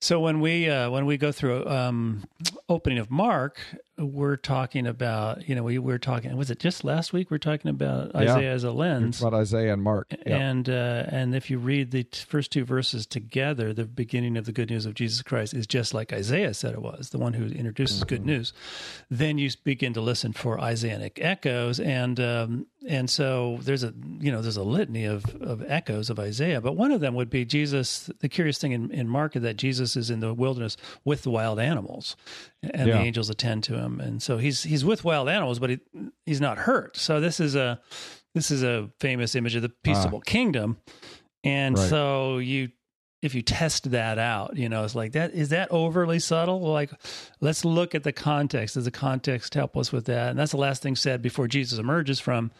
So 0.01 0.19
when 0.19 0.39
we 0.39 0.69
uh, 0.69 0.91
when 0.91 1.07
we 1.07 1.17
go 1.17 1.31
through 1.31 1.65
um, 1.67 2.25
opening 2.69 2.99
of 2.99 3.09
Mark, 3.09 3.57
we're 3.97 4.35
talking 4.35 4.85
about, 4.85 5.49
you 5.49 5.55
know, 5.55 5.63
we 5.63 5.79
were 5.79 5.97
talking, 5.97 6.35
was 6.37 6.51
it 6.51 6.59
just 6.59 6.83
last 6.83 7.11
week? 7.11 7.31
We 7.31 7.35
are 7.35 7.39
talking 7.39 7.69
about 7.71 8.11
Yeah. 8.13 8.19
Isaiah 8.21 8.51
as 8.51 8.63
a 8.63 8.71
lens. 8.71 9.19
About 9.19 9.33
Isaiah 9.33 9.73
and 9.73 9.81
Mark. 9.81 10.13
Yeah. 10.27 10.37
And 10.37 10.69
uh, 10.69 11.05
and 11.07 11.33
if 11.33 11.49
you 11.49 11.57
read 11.57 11.89
the 11.89 12.03
t- 12.03 12.23
first 12.27 12.51
two 12.51 12.65
verses 12.65 13.07
together, 13.07 13.73
the 13.73 13.85
beginning 13.85 14.37
of 14.37 14.45
the 14.45 14.51
good 14.51 14.69
news 14.69 14.85
of 14.85 14.93
Jesus 14.93 15.23
Christ 15.23 15.55
is 15.55 15.65
just 15.65 15.91
like 15.93 16.13
Isaiah 16.13 16.53
said 16.53 16.73
it 16.73 16.81
was, 16.83 17.09
the 17.09 17.17
one 17.17 17.33
who 17.33 17.45
introduces 17.45 18.03
good 18.03 18.19
Mm-hmm. 18.19 18.27
news. 18.29 18.53
Then 19.09 19.39
you 19.39 19.49
begin 19.63 19.93
to 19.93 20.01
listen 20.01 20.33
for 20.33 20.59
Isaianic 20.59 21.17
echoes, 21.19 21.79
and 21.79 22.19
um, 22.19 22.67
and 22.87 23.09
so 23.09 23.57
there's 23.61 23.83
a 23.83 23.93
you 24.19 24.31
know 24.31 24.41
there's 24.41 24.57
a 24.57 24.63
litany 24.63 25.05
of 25.05 25.25
of 25.41 25.63
echoes 25.67 26.09
of 26.09 26.19
Isaiah, 26.19 26.61
but 26.61 26.73
one 26.73 26.91
of 26.91 27.01
them 27.01 27.15
would 27.15 27.29
be 27.29 27.45
Jesus. 27.45 28.09
The 28.19 28.29
curious 28.29 28.57
thing 28.57 28.71
in, 28.71 28.91
in 28.91 29.07
Mark 29.07 29.35
is 29.35 29.41
that 29.43 29.57
Jesus 29.57 29.95
is 29.95 30.09
in 30.09 30.19
the 30.19 30.33
wilderness 30.33 30.77
with 31.03 31.23
the 31.23 31.29
wild 31.31 31.59
animals, 31.59 32.15
and 32.61 32.87
Yeah. 32.87 32.97
the 32.97 33.03
angels 33.03 33.29
attend 33.29 33.63
to 33.65 33.75
him, 33.77 33.99
and 33.99 34.21
so 34.21 34.37
he's 34.37 34.63
he's 34.63 34.85
with 34.85 35.03
wild 35.03 35.29
animals, 35.29 35.59
but 35.59 35.69
he, 35.71 35.79
he's 36.25 36.41
not 36.41 36.57
hurt. 36.59 36.97
So 36.97 37.19
this 37.19 37.39
is 37.39 37.55
a 37.55 37.79
this 38.33 38.51
is 38.51 38.63
a 38.63 38.89
famous 38.99 39.35
image 39.35 39.55
of 39.55 39.61
the 39.61 39.69
peaceable 39.69 40.21
kingdom 40.21 40.77
and 41.43 41.77
Ah. 41.77 41.81
Right. 41.81 41.89
so 41.89 42.37
you 42.39 42.69
if 43.25 43.35
you 43.35 43.41
test 43.41 43.91
that 43.91 44.17
out 44.17 44.55
you 44.55 44.69
know 44.69 44.83
it's 44.83 44.95
like 44.95 45.11
that 45.13 45.33
is 45.33 45.49
that 45.49 45.67
overly 45.71 46.19
subtle? 46.19 46.59
Like 46.61 46.91
let's 47.41 47.65
look 47.65 47.93
at 47.95 48.03
the 48.03 48.13
context. 48.13 48.75
Does 48.75 48.85
the 48.85 48.91
context 48.91 49.53
help 49.55 49.75
us 49.75 49.91
with 49.91 50.05
that? 50.05 50.29
And 50.29 50.39
that's 50.39 50.51
the 50.51 50.57
last 50.57 50.81
thing 50.81 50.95
said 50.95 51.21
before 51.21 51.47
jesus 51.47 51.79
emerges 51.79 52.19
from 52.19 52.51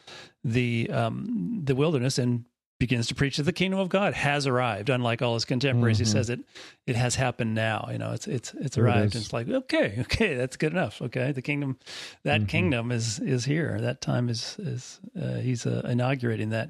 the 0.43 0.89
um 0.91 1.62
the 1.63 1.75
wilderness 1.75 2.17
and 2.17 2.45
begins 2.78 3.08
to 3.08 3.15
preach 3.15 3.38
that 3.38 3.43
the 3.43 3.54
kingdom 3.54 3.80
of 3.80 3.88
god 3.88 4.13
has 4.13 4.45
arrived. 4.45 4.89
Unlike 4.89 5.21
all 5.21 5.34
his 5.36 5.45
contemporaries 5.45 5.99
he 5.99 6.04
Mhm. 6.06 6.10
says 6.10 6.30
it 6.30 6.41
it 6.86 6.95
has 6.97 7.15
happened 7.15 7.56
now 7.56 7.88
you 7.91 7.97
know 7.97 8.12
it's 8.12 8.28
it's 8.28 8.54
it's 8.56 8.75
There 8.75 8.86
it 8.86 8.89
arrived. 8.89 9.08
is. 9.10 9.15
and 9.15 9.23
it's 9.23 9.34
like 9.34 9.47
okay 9.47 9.95
okay 10.01 10.36
that's 10.36 10.58
good 10.58 10.73
enough 10.73 11.01
okay? 11.01 11.32
The 11.32 11.41
kingdom 11.41 11.78
that 12.23 12.41
Mhm. 12.41 12.47
kingdom 12.49 12.91
is 12.91 13.19
is 13.19 13.45
here. 13.45 13.80
That 13.80 14.01
time 14.01 14.28
is 14.30 14.58
is 14.60 14.99
uh, 15.21 15.36
he's 15.36 15.65
uh, 15.65 15.84
inaugurating 15.89 16.49
that 16.49 16.69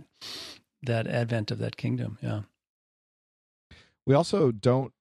that 0.84 1.08
advent 1.08 1.50
of 1.50 1.58
that 1.58 1.76
kingdom 1.78 2.20
yeah 2.22 2.42
We 4.06 4.14
also 4.14 4.52
don't 4.52 4.92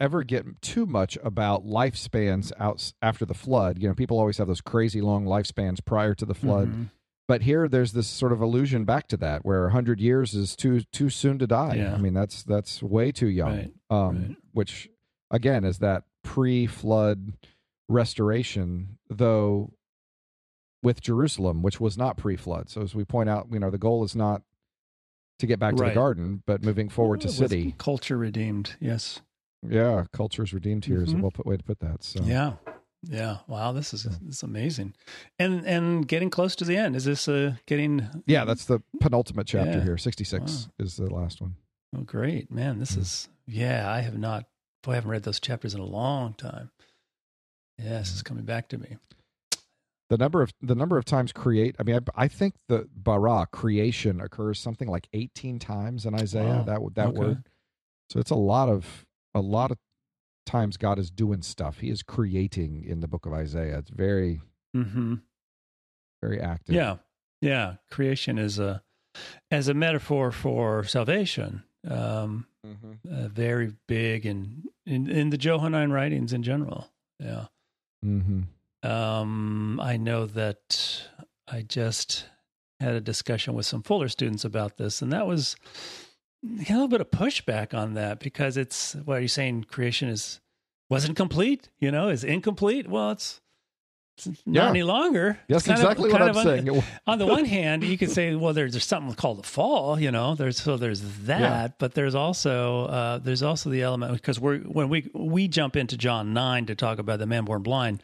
ever 0.00 0.22
get 0.22 0.62
too 0.62 0.86
much 0.86 1.18
about 1.24 1.66
lifespans 1.66 2.52
out 2.58 2.92
after 3.02 3.24
the 3.24 3.34
flood. 3.34 3.78
You 3.80 3.88
know, 3.88 3.94
people 3.94 4.18
always 4.18 4.38
have 4.38 4.46
those 4.46 4.60
crazy 4.60 5.00
long 5.00 5.24
lifespans 5.24 5.84
prior 5.84 6.14
to 6.14 6.24
the 6.24 6.34
flood. 6.34 6.68
Mhm. 6.68 6.90
But 7.26 7.42
here, 7.42 7.68
there's 7.68 7.92
this 7.92 8.06
sort 8.06 8.32
of 8.32 8.40
allusion 8.40 8.84
back 8.84 9.06
to 9.08 9.16
that, 9.18 9.44
where 9.44 9.64
100 9.64 10.00
years 10.00 10.34
is 10.34 10.56
too 10.56 10.80
too 10.92 11.10
soon 11.10 11.38
to 11.40 11.46
die. 11.46 11.74
Yeah. 11.74 11.94
I 11.94 11.98
mean, 11.98 12.14
that's 12.14 12.42
that's 12.42 12.82
way 12.82 13.12
too 13.12 13.26
young. 13.28 13.56
Right, 13.56 13.72
um, 13.90 14.16
right. 14.28 14.36
Which, 14.52 14.88
again, 15.30 15.64
is 15.64 15.78
that 15.80 16.04
pre-flood 16.24 17.34
restoration, 17.88 18.98
though 19.10 19.72
with 20.82 21.00
Jerusalem, 21.00 21.62
which 21.62 21.80
was 21.80 21.98
not 21.98 22.16
pre-flood. 22.16 22.70
So 22.70 22.82
as 22.82 22.94
we 22.94 23.04
point 23.04 23.28
out, 23.28 23.48
you 23.50 23.58
know, 23.58 23.70
the 23.70 23.78
goal 23.78 24.04
is 24.04 24.14
not 24.14 24.42
to 25.38 25.46
get 25.46 25.58
back 25.58 25.76
to 25.76 25.82
Right. 25.82 25.90
the 25.90 25.94
garden, 25.94 26.42
but 26.46 26.62
moving 26.62 26.88
forward 26.88 27.20
to 27.22 27.28
city. 27.28 27.74
culture 27.78 28.16
redeemed 28.16 28.76
yes 28.80 29.20
Yeah, 29.68 30.04
culture 30.12 30.42
is 30.44 30.52
redeemed 30.52 30.84
here 30.84 31.02
is 31.02 31.12
a 31.12 31.16
Mhm. 31.16 31.22
well 31.22 31.30
put 31.32 31.46
way 31.46 31.56
to 31.56 31.64
put 31.64 31.80
that. 31.80 32.02
So 32.04 32.22
yeah 32.24 32.54
yeah 33.02 33.38
wow 33.46 33.70
this 33.72 33.94
is 33.94 34.02
this 34.02 34.18
is 34.36 34.42
amazing 34.42 34.92
and 35.38 35.64
and 35.64 36.06
getting 36.08 36.30
close 36.30 36.56
to 36.56 36.64
the 36.64 36.76
end 36.76 36.96
is 36.96 37.04
this 37.04 37.28
uh 37.28 37.54
getting 37.66 38.08
yeah, 38.26 38.44
that's 38.44 38.64
the 38.64 38.80
penultimate 39.00 39.46
chapter 39.46 39.78
Yeah. 39.78 39.84
here. 39.84 39.96
Sixty 39.98 40.24
six 40.24 40.68
is 40.78 40.96
the 40.96 41.08
last 41.12 41.40
one. 41.40 41.54
oh 41.96 42.02
great 42.02 42.50
man 42.50 42.78
this 42.80 42.96
Mm. 42.96 43.00
is 43.00 43.28
yeah 43.46 43.88
i 43.90 44.00
have 44.00 44.18
not 44.18 44.46
boy 44.82 44.92
i 44.92 44.94
haven't 44.96 45.10
read 45.12 45.22
those 45.22 45.38
chapters 45.40 45.74
in 45.74 45.80
a 45.80 45.84
long 45.86 46.34
time 46.34 46.70
yeah 47.78 47.98
this 48.00 48.12
is 48.14 48.22
coming 48.22 48.44
back 48.44 48.68
to 48.68 48.78
me 48.78 48.96
The 50.10 50.16
number 50.16 50.40
of 50.42 50.52
the 50.62 50.74
number 50.74 50.96
of 50.96 51.04
times 51.04 51.32
create. 51.32 51.76
I 51.78 51.82
mean, 51.82 51.96
I, 51.96 52.24
I 52.24 52.28
think 52.28 52.54
the 52.68 52.88
bara 52.94 53.46
creation 53.52 54.20
occurs 54.20 54.58
something 54.58 54.88
like 54.88 55.06
eighteen 55.12 55.58
times 55.58 56.06
in 56.06 56.14
Isaiah. 56.14 56.44
Wow. 56.44 56.62
That 56.64 56.94
that 56.94 57.06
Okay. 57.08 57.18
word. 57.18 57.44
So 58.10 58.18
it's 58.18 58.30
a 58.30 58.34
lot 58.36 58.68
of 58.70 59.04
a 59.34 59.40
lot 59.40 59.70
of 59.70 59.78
times 60.46 60.78
God 60.78 60.98
is 60.98 61.10
doing 61.10 61.42
stuff. 61.42 61.80
He 61.80 61.90
is 61.90 62.02
creating 62.02 62.84
in 62.84 63.00
the 63.00 63.08
book 63.08 63.26
of 63.26 63.34
Isaiah. 63.34 63.78
It's 63.78 63.90
very 63.90 64.40
mm-hmm 64.74 65.16
very 66.22 66.40
active. 66.40 66.74
Yeah, 66.74 66.96
yeah. 67.40 67.74
Creation 67.90 68.38
is 68.38 68.58
a 68.58 68.82
as 69.50 69.68
a 69.68 69.74
metaphor 69.74 70.32
for 70.32 70.84
salvation. 70.84 71.64
Um, 71.86 72.46
Mhm. 72.66 72.98
uh, 73.08 73.28
very 73.28 73.74
big 73.86 74.26
in, 74.26 74.64
in 74.84 75.08
in 75.08 75.30
the 75.30 75.38
Johannine 75.38 75.92
writings 75.92 76.32
in 76.32 76.42
general. 76.42 76.88
Yeah. 77.20 77.46
Mm-hmm. 78.04 78.42
Um, 78.82 79.80
I 79.82 79.96
know 79.96 80.26
that 80.26 81.02
I 81.50 81.62
just 81.62 82.26
had 82.80 82.94
a 82.94 83.00
discussion 83.00 83.54
with 83.54 83.66
some 83.66 83.82
Fuller 83.82 84.08
students 84.08 84.44
about 84.44 84.76
this, 84.76 85.02
and 85.02 85.12
that 85.12 85.26
was 85.26 85.56
a 86.44 86.56
little 86.72 86.88
bit 86.88 87.00
of 87.00 87.10
pushback 87.10 87.74
on 87.74 87.94
that 87.94 88.20
because 88.20 88.56
it's 88.56 88.94
what 89.04 89.18
are 89.18 89.20
you 89.20 89.28
saying? 89.28 89.64
Creation 89.64 90.08
is 90.08 90.40
wasn't 90.90 91.16
complete, 91.16 91.68
you 91.80 91.90
know, 91.90 92.08
is 92.08 92.22
incomplete. 92.24 92.88
Well, 92.88 93.10
it's, 93.10 93.40
it's 94.16 94.26
not 94.46 94.64
Yeah. 94.64 94.70
any 94.70 94.82
longer. 94.84 95.38
That's 95.48 95.66
It's 95.66 95.66
kind 95.66 95.78
of- 95.78 95.84
exactly 95.84 96.12
what 96.12 96.22
I'm 96.22 96.36
un- 96.36 96.44
saying. 96.64 96.82
on 97.06 97.18
the 97.18 97.26
one 97.26 97.44
hand, 97.44 97.84
you 97.84 97.98
could 97.98 98.10
say, 98.10 98.34
well, 98.34 98.52
there's, 98.54 98.72
there's 98.72 98.86
something 98.86 99.14
called 99.14 99.38
the 99.38 99.42
fall, 99.46 100.00
you 100.00 100.10
know. 100.10 100.34
There's 100.34 100.60
so 100.62 100.76
there's 100.76 101.02
that, 101.24 101.40
Yeah. 101.40 101.68
but 101.78 101.94
there's 101.94 102.14
also 102.14 102.86
uh, 102.86 103.18
there's 103.18 103.42
also 103.42 103.68
the 103.70 103.82
element 103.82 104.12
because 104.14 104.38
we're 104.40 104.60
when 104.60 104.88
we 104.88 105.10
we 105.14 105.48
jump 105.48 105.74
into 105.76 105.96
John 105.96 106.32
nine 106.32 106.64
to 106.66 106.74
talk 106.76 106.98
about 107.00 107.18
the 107.18 107.26
man 107.26 107.44
born 107.44 107.62
blind, 107.62 108.02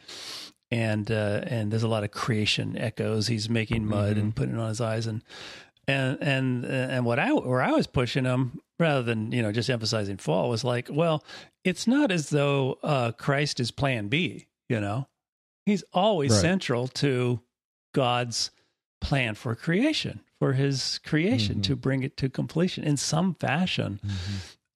and 0.71 1.09
uh, 1.11 1.41
and 1.45 1.71
there's 1.71 1.83
a 1.83 1.87
lot 1.87 2.03
of 2.03 2.11
creation 2.11 2.77
echoes. 2.77 3.27
He's 3.27 3.49
making 3.49 3.85
mud 3.85 4.17
and 4.17 4.35
putting 4.35 4.55
it 4.55 4.59
on 4.59 4.69
his 4.69 4.81
eyes, 4.81 5.05
and 5.07 5.21
and 5.87 6.17
and 6.21 6.65
and 6.65 7.05
what 7.05 7.19
I 7.19 7.31
where 7.33 7.61
I 7.61 7.71
was 7.71 7.87
pushing 7.87 8.25
him 8.25 8.59
rather 8.79 9.03
than 9.03 9.31
you 9.31 9.41
know 9.41 9.51
just 9.51 9.69
emphasizing 9.69 10.17
fall 10.17 10.49
was 10.49 10.63
like, 10.63 10.89
well, 10.91 11.23
it's 11.63 11.87
not 11.87 12.11
as 12.11 12.29
though 12.29 12.77
uh, 12.83 13.11
Christ 13.13 13.59
is 13.59 13.71
Plan 13.71 14.07
B, 14.07 14.47
you 14.69 14.79
know. 14.81 15.07
He's 15.65 15.83
always 15.93 16.31
Right. 16.31 16.41
central 16.41 16.87
to 16.89 17.39
God's 17.93 18.51
plan 19.01 19.33
for 19.35 19.55
creation, 19.55 20.21
for 20.39 20.53
his 20.53 20.99
creation 20.99 21.57
Mhm. 21.59 21.63
to 21.63 21.75
bring 21.75 22.03
it 22.03 22.17
to 22.17 22.29
completion 22.29 22.83
in 22.83 22.97
some 22.97 23.33
fashion. 23.35 23.99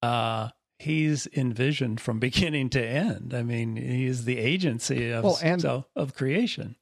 Uh, 0.02 0.48
he's 0.80 1.26
envisioned 1.34 2.00
from 2.00 2.18
beginning 2.28 2.70
to 2.70 2.84
end. 2.84 3.32
I 3.34 3.42
mean, 3.42 3.76
he's 3.76 4.24
the 4.24 4.38
agency 4.38 5.10
of 5.10 5.24
Well, 5.24 5.38
and- 5.42 5.60
so, 5.60 5.84
of 5.94 6.14
creation. 6.14 6.76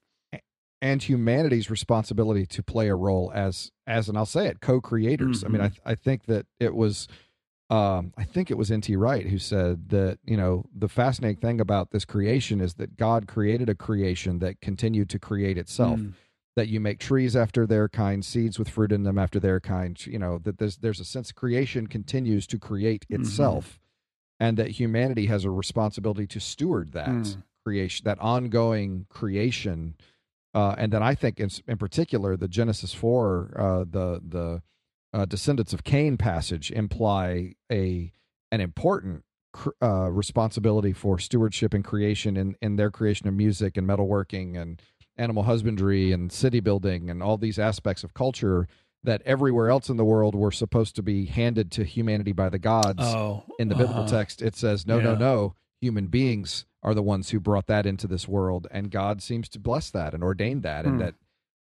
and 0.80 1.02
humanity's 1.02 1.70
responsibility 1.70 2.46
to 2.46 2.62
play 2.62 2.88
a 2.88 2.94
role 2.94 3.32
as 3.34 3.72
as 3.87 4.08
and 4.08 4.16
I'll 4.16 4.26
say 4.26 4.46
it 4.46 4.61
co-creators. 4.61 5.42
I 5.44 5.48
mean, 5.48 5.61
I 5.62 5.70
I 5.84 5.94
think 5.96 6.26
that 6.26 6.46
it 6.61 6.74
was 6.74 7.08
um 7.70 8.12
I 8.16 8.24
think 8.24 8.50
it 8.50 8.56
was 8.56 8.70
N.T. 8.70 8.94
Wright 8.96 9.26
who 9.26 9.38
said 9.38 9.88
that, 9.90 10.18
you 10.24 10.37
know, 10.37 10.64
the 10.74 10.88
fascinating 10.88 11.40
thing 11.40 11.61
about 11.61 11.90
this 11.90 12.04
creation 12.04 12.61
is 12.61 12.74
that 12.74 12.96
God 12.96 13.26
created 13.26 13.68
a 13.68 13.74
creation 13.74 14.38
that 14.38 14.61
continued 14.61 15.11
to 15.11 15.18
create 15.18 15.58
itself. 15.58 15.98
Mm. 16.00 16.12
That 16.56 16.68
you 16.68 16.80
make 16.80 16.98
trees 16.98 17.37
after 17.37 17.66
their 17.68 17.88
kind, 17.88 18.24
seeds 18.24 18.58
with 18.58 18.68
fruit 18.68 18.90
in 18.90 19.04
them 19.04 19.16
after 19.16 19.38
their 19.38 19.61
kind, 19.61 19.94
you 20.06 20.18
know, 20.18 20.38
that 20.38 20.58
there's 20.58 20.78
there's 20.78 20.98
a 21.00 21.04
sense 21.04 21.30
creation 21.30 21.87
continues 21.87 22.46
to 22.48 22.58
create 22.58 23.06
Mhm. 23.11 23.20
itself 23.20 23.78
and 24.40 24.57
that 24.57 24.70
humanity 24.72 25.27
has 25.27 25.44
a 25.44 25.51
responsibility 25.51 26.27
to 26.29 26.40
steward 26.40 26.92
that 26.92 27.09
Mm. 27.09 27.42
creation, 27.64 28.05
that 28.05 28.18
ongoing 28.20 29.07
creation 29.09 29.94
uh, 30.55 30.74
and 30.79 30.92
then 30.92 31.03
I 31.03 31.14
think 31.14 31.38
in, 31.38 31.51
in 31.66 31.77
particular 31.77 32.37
the 32.37 32.48
Genesis 32.48 32.94
four, 32.94 33.53
uh, 33.57 33.85
the 33.88 34.20
the 34.27 34.62
uh, 35.12 35.24
descendants 35.27 35.72
of 35.72 35.85
Cain 35.85 36.16
passage 36.16 36.70
imply 36.70 37.55
a 37.70 38.12
an 38.51 38.61
important 38.62 39.24
cr- 39.53 39.70
uh, 39.83 40.09
responsibility 40.11 40.92
for 40.94 41.18
stewardship 41.18 41.74
and 41.74 41.85
creation 41.85 42.37
in 42.37 42.57
in 42.62 42.77
their 42.77 42.90
creation 42.90 43.29
of 43.29 43.35
music 43.35 43.77
and 43.77 43.87
metalworking 43.87 44.59
and 44.61 44.81
animal 45.18 45.42
husbandry 45.42 46.12
and 46.12 46.33
city 46.33 46.61
building 46.61 47.11
and 47.11 47.22
all 47.22 47.37
these 47.37 47.59
aspects 47.59 48.03
of 48.03 48.14
culture 48.14 48.66
that 49.04 49.22
everywhere 49.24 49.70
else 49.70 49.88
in 49.88 49.96
the 49.96 50.04
world 50.04 50.34
were 50.34 50.50
supposed 50.52 50.96
to 50.96 51.02
be 51.02 51.26
handed 51.26 51.70
to 51.72 51.84
humanity 51.84 52.32
by 52.32 52.48
the 52.48 52.58
gods. 52.58 53.02
Oh, 53.04 53.44
in 53.58 53.68
the 53.68 53.74
biblical 53.74 54.04
uh, 54.04 54.08
text, 54.08 54.40
it 54.42 54.54
says, 54.56 54.87
no, 54.87 55.00
no, 55.00 55.12
yeah. 55.12 55.18
no. 55.18 55.54
Human 55.80 56.06
beings 56.08 56.64
are 56.82 56.94
the 56.94 57.02
ones 57.02 57.30
who 57.30 57.40
brought 57.40 57.66
that 57.68 57.87
into 57.87 58.06
this 58.06 58.26
world, 58.28 58.66
and 58.70 58.90
God 58.90 59.22
seems 59.22 59.48
to 59.50 59.58
bless 59.61 59.90
that 59.90 60.14
and 60.14 60.22
ordain 60.22 60.61
that, 60.62 60.84
and 60.84 60.94
Hmm. 60.94 60.98
that 61.00 61.14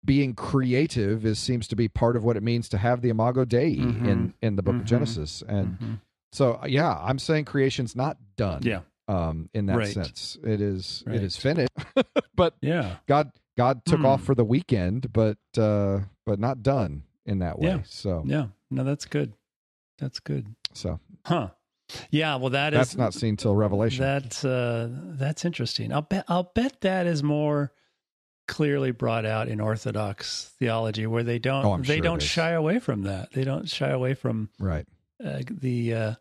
being 0.05 0.33
creative 0.35 1.25
is 1.25 1.37
seems 1.39 1.67
to 1.67 1.75
be 1.75 1.87
part 1.87 2.15
of 2.15 2.23
what 2.23 2.37
it 2.37 2.43
means 2.43 2.69
to 2.69 2.77
have 2.77 3.01
the 3.01 3.09
Imago 3.09 3.45
Dei 3.45 3.75
Mhm. 3.77 4.05
in 4.07 4.33
in 4.41 4.55
the 4.55 4.61
Book 4.63 4.75
of 4.75 4.81
Mhm. 4.81 4.85
Genesis. 4.85 5.43
And 5.47 5.79
mhm. 5.79 5.99
so, 6.31 6.59
yeah, 6.67 6.97
I'm 6.99 7.19
saying 7.19 7.45
creation's 7.45 7.95
not 7.95 8.17
done. 8.35 8.61
yeah, 8.63 8.81
Um, 9.07 9.49
in 9.53 9.65
that 9.67 9.77
Right. 9.77 9.93
sense, 9.93 10.37
it 10.43 10.61
is 10.61 11.03
Right. 11.07 11.15
it 11.17 11.23
is 11.23 11.35
finished. 11.37 11.69
but 12.35 12.55
yeah, 12.61 12.97
God 13.07 13.31
God 13.57 13.85
took 13.85 13.99
Hmm. 14.01 14.05
off 14.05 14.23
for 14.23 14.35
the 14.35 14.45
weekend, 14.45 15.11
but 15.13 15.37
uh, 15.57 16.01
but 16.25 16.39
not 16.39 16.61
done 16.61 17.03
in 17.27 17.39
that 17.39 17.59
way. 17.59 17.67
Yeah. 17.69 17.79
So 17.85 18.23
yeah. 18.25 18.47
No, 18.71 18.83
that's 18.83 19.05
good. 19.05 19.33
That's 19.99 20.19
good. 20.19 20.47
so 20.73 20.99
Huh. 21.25 21.49
Yeah, 22.09 22.35
well, 22.35 22.49
that 22.49 22.73
is 22.73 22.79
That's 22.79 22.95
not 22.97 23.13
seen 23.13 23.37
till 23.37 23.55
Revelation. 23.55 24.03
That's 24.03 24.43
uh, 24.43 24.89
that's 24.91 25.45
interesting. 25.45 25.93
I'll 25.93 26.01
bet 26.01 26.25
I'll 26.27 26.51
bet 26.53 26.81
that 26.81 27.07
is 27.07 27.23
more 27.23 27.71
clearly 28.47 28.91
brought 28.91 29.25
out 29.25 29.47
in 29.47 29.59
Orthodox 29.61 30.53
theology, 30.59 31.07
where 31.07 31.23
they 31.23 31.39
don't 31.39 31.65
Oh, 31.65 31.77
they 31.77 31.95
sure 31.95 32.03
don't 32.03 32.21
shy 32.21 32.51
away 32.51 32.79
from 32.79 33.03
that. 33.03 33.31
They 33.31 33.43
don't 33.43 33.69
shy 33.69 33.89
away 33.89 34.13
from 34.15 34.49
right. 34.59 34.85
uh, 35.23 35.41
the 35.49 35.93
uh, 35.93 36.13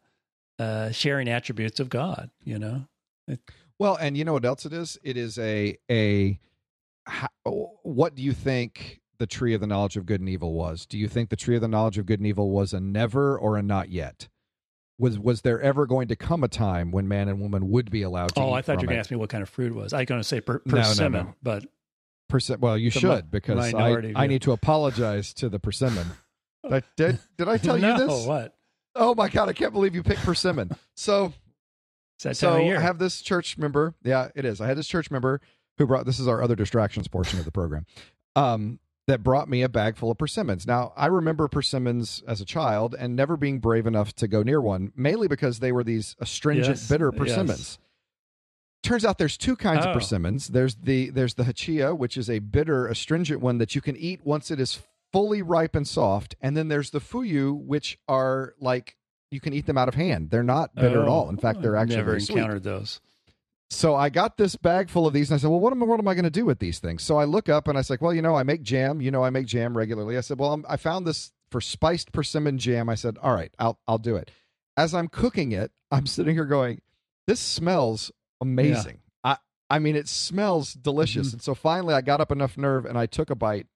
uh, 0.59 0.90
sharing 0.92 1.28
attributes 1.28 1.80
of 1.80 1.88
God. 1.88 2.30
You 2.44 2.59
know, 2.59 2.86
Well, 3.78 3.96
and 3.96 4.16
you 4.16 4.24
know 4.24 4.32
what 4.32 4.44
else 4.44 4.66
it 4.66 4.72
is? 4.72 4.98
It 5.02 5.16
is 5.16 5.38
a 5.38 5.76
a. 5.90 6.38
How, 7.09 7.28
what 7.82 8.16
do 8.16 8.22
you 8.22 8.32
think 8.32 9.00
the 9.18 9.26
tree 9.26 9.54
of 9.54 9.60
the 9.60 9.66
knowledge 9.66 9.96
of 9.96 10.06
good 10.06 10.20
and 10.20 10.28
evil 10.28 10.52
was? 10.54 10.86
Do 10.86 10.98
you 10.98 11.08
think 11.08 11.30
the 11.30 11.36
tree 11.36 11.56
of 11.56 11.62
the 11.62 11.68
knowledge 11.68 11.98
of 11.98 12.06
good 12.06 12.20
and 12.20 12.26
evil 12.26 12.50
was 12.50 12.72
a 12.72 12.80
never 12.80 13.38
or 13.38 13.56
a 13.56 13.62
not 13.62 13.90
yet? 13.90 14.28
Was 14.98 15.18
was 15.18 15.42
there 15.42 15.60
ever 15.60 15.86
going 15.86 16.08
to 16.08 16.16
come 16.16 16.42
a 16.42 16.48
time 16.48 16.90
when 16.90 17.06
man 17.06 17.28
and 17.28 17.40
woman 17.40 17.68
would 17.70 17.90
be 17.90 18.02
allowed 18.02 18.34
to? 18.34 18.40
oh, 18.40 18.50
eat 18.50 18.54
I 18.54 18.62
thought 18.62 18.72
you 18.80 18.86
were 18.86 18.92
going 18.92 18.96
to 18.96 19.00
ask 19.00 19.10
me 19.10 19.16
what 19.18 19.28
kind 19.28 19.42
of 19.42 19.48
fruit 19.48 19.72
it 19.72 19.74
was. 19.74 19.92
I 19.92 19.98
was 20.00 20.06
going 20.06 20.20
to 20.20 20.24
say 20.24 20.40
per- 20.40 20.62
No, 20.64 20.76
no, 20.76 20.82
persimmon, 20.82 21.26
no. 21.26 21.34
but 21.42 21.64
Persi- 22.30 22.58
well, 22.58 22.78
you 22.78 22.90
should 22.90 23.04
mi- 23.04 23.22
because 23.30 23.58
I, 23.58 23.72
minority 23.72 24.12
I 24.16 24.26
need 24.26 24.42
to 24.42 24.52
apologize 24.52 25.34
to 25.34 25.48
the 25.48 25.58
persimmon. 25.58 26.06
Did, 26.68 26.82
did, 26.96 27.18
did 27.38 27.48
I 27.48 27.58
tell 27.58 27.78
no, 27.78 27.96
you 27.96 28.06
this? 28.08 28.26
what? 28.26 28.56
Oh 28.96 29.14
my 29.14 29.28
god, 29.28 29.48
I 29.48 29.52
can't 29.52 29.72
believe 29.72 29.94
you 29.94 30.02
picked 30.02 30.22
persimmon. 30.22 30.70
So 30.96 31.32
so 32.18 32.32
time 32.32 32.60
of 32.60 32.66
year. 32.66 32.78
I 32.78 32.80
have 32.80 32.98
this 32.98 33.20
church 33.20 33.58
member. 33.58 33.94
Yeah, 34.02 34.30
it 34.34 34.44
is. 34.44 34.60
I 34.60 34.66
had 34.66 34.76
this 34.76 34.88
church 34.88 35.10
member 35.10 35.40
who 35.78 35.86
brought 35.86 36.06
this 36.06 36.18
is 36.18 36.26
our 36.26 36.42
other 36.42 36.56
distractions 36.56 37.06
portion 37.06 37.38
of 37.38 37.44
the 37.44 37.52
program. 37.52 37.86
Um, 38.34 38.80
that 39.07 39.22
brought 39.22 39.48
me 39.48 39.62
a 39.62 39.68
bag 39.68 39.96
full 39.96 40.11
of 40.11 40.18
persimmons. 40.18 40.66
Now, 40.66 40.92
I 40.96 41.07
remember 41.07 41.46
persimmons 41.48 42.22
as 42.26 42.40
a 42.40 42.44
child 42.44 42.94
and 42.98 43.14
never 43.14 43.36
being 43.36 43.61
brave 43.61 43.86
enough 43.86 44.12
to 44.16 44.26
go 44.28 44.42
near 44.42 44.61
one, 44.61 44.92
mainly 44.96 45.28
because 45.28 45.61
they 45.61 45.72
were 45.72 45.84
these 45.84 46.16
astringent, 46.20 46.68
Yes, 46.78 46.88
bitter 46.88 47.11
yes. 47.12 47.18
persimmons. 47.18 47.78
Turns 48.82 49.04
out 49.04 49.18
there's 49.18 49.36
two 49.36 49.57
kinds 49.57 49.84
of 49.84 49.90
Oh. 49.90 49.94
persimmons. 49.94 50.48
There's 50.48 50.76
the 50.76 51.11
there's 51.11 51.34
the 51.34 51.44
hachiya, 51.44 51.96
which 51.96 52.16
is 52.16 52.28
a 52.30 52.38
bitter, 52.40 52.86
astringent 52.86 53.40
one 53.40 53.59
that 53.59 53.74
you 53.74 53.80
can 53.80 53.96
eat 53.96 54.20
once 54.24 54.50
it 54.50 54.61
is 54.61 54.80
fully 55.12 55.42
ripe 55.42 55.74
and 55.74 55.86
soft, 55.86 56.36
and 56.40 56.57
then 56.57 56.68
there's 56.68 56.90
the 56.90 57.00
fuyu, 57.00 57.57
which 57.57 57.98
are 58.09 58.54
like 58.61 58.96
you 59.30 59.40
can 59.40 59.52
eat 59.52 59.66
them 59.66 59.78
out 59.78 59.88
of 59.88 59.94
hand. 59.94 60.30
They're 60.30 60.44
not 60.44 60.74
bitter 60.76 61.02
at 61.02 61.09
Oh, 61.09 61.12
all. 61.12 61.28
In 61.30 61.36
fact, 61.36 61.59
oh, 61.59 61.62
they're 61.62 61.76
I've 61.76 61.82
actually 61.82 61.96
never 61.96 62.11
very 62.11 62.20
sweet. 62.20 62.36
encountered 62.38 62.62
those. 62.62 63.00
So 63.70 63.94
I 63.96 64.10
got 64.10 64.36
this 64.36 64.54
bag 64.54 64.90
full 64.90 65.06
of 65.06 65.12
these, 65.12 65.30
and 65.30 65.36
I 65.36 65.38
said, 65.40 65.48
"Well, 65.50 65.60
what 65.60 65.72
am, 65.72 65.80
what 65.80 65.98
am 65.98 66.06
I 66.06 66.14
going 66.14 66.24
to 66.24 66.30
do 66.30 66.44
with 66.44 66.60
these 66.60 66.78
things?" 66.78 67.02
So 67.02 67.18
I 67.18 67.24
look 67.24 67.48
up 67.48 67.66
and 67.68 67.76
I 67.76 67.80
was 67.80 67.90
like, 67.90 68.00
"Well, 68.00 68.14
you 68.14 68.22
know, 68.22 68.36
I 68.36 68.42
make 68.42 68.62
jam. 68.62 69.00
You 69.00 69.10
know, 69.10 69.24
I 69.24 69.30
make 69.30 69.46
jam 69.46 69.76
regularly." 69.76 70.16
I 70.16 70.20
said, 70.20 70.38
"Well, 70.38 70.52
I'm, 70.52 70.64
I 70.68 70.76
found 70.76 71.06
this 71.06 71.32
for 71.50 71.60
spiced 71.60 72.12
persimmon 72.12 72.58
jam." 72.58 72.88
I 72.88 72.94
said, 72.94 73.18
"All 73.22 73.34
right, 73.34 73.52
I'll 73.58 73.78
I'll 73.88 73.98
do 73.98 74.16
it." 74.16 74.30
As 74.76 74.94
I'm 74.94 75.08
cooking 75.08 75.52
it, 75.52 75.72
I'm 75.90 76.06
sitting 76.06 76.34
here 76.34 76.44
going, 76.44 76.80
"This 77.26 77.40
smells 77.40 78.12
amazing." 78.40 79.00
I 79.24 79.38
I 79.68 79.80
mean, 79.80 79.96
it 79.96 80.06
smells 80.08 80.72
delicious. 80.72 81.30
Mhm. 81.30 81.32
And 81.34 81.42
so 81.42 81.54
finally, 81.54 81.94
I 81.94 82.02
got 82.02 82.20
up 82.20 82.30
enough 82.30 82.56
nerve 82.56 82.84
and 82.86 82.96
I 82.96 83.06
took 83.06 83.30
a 83.30 83.34
bite. 83.34 83.66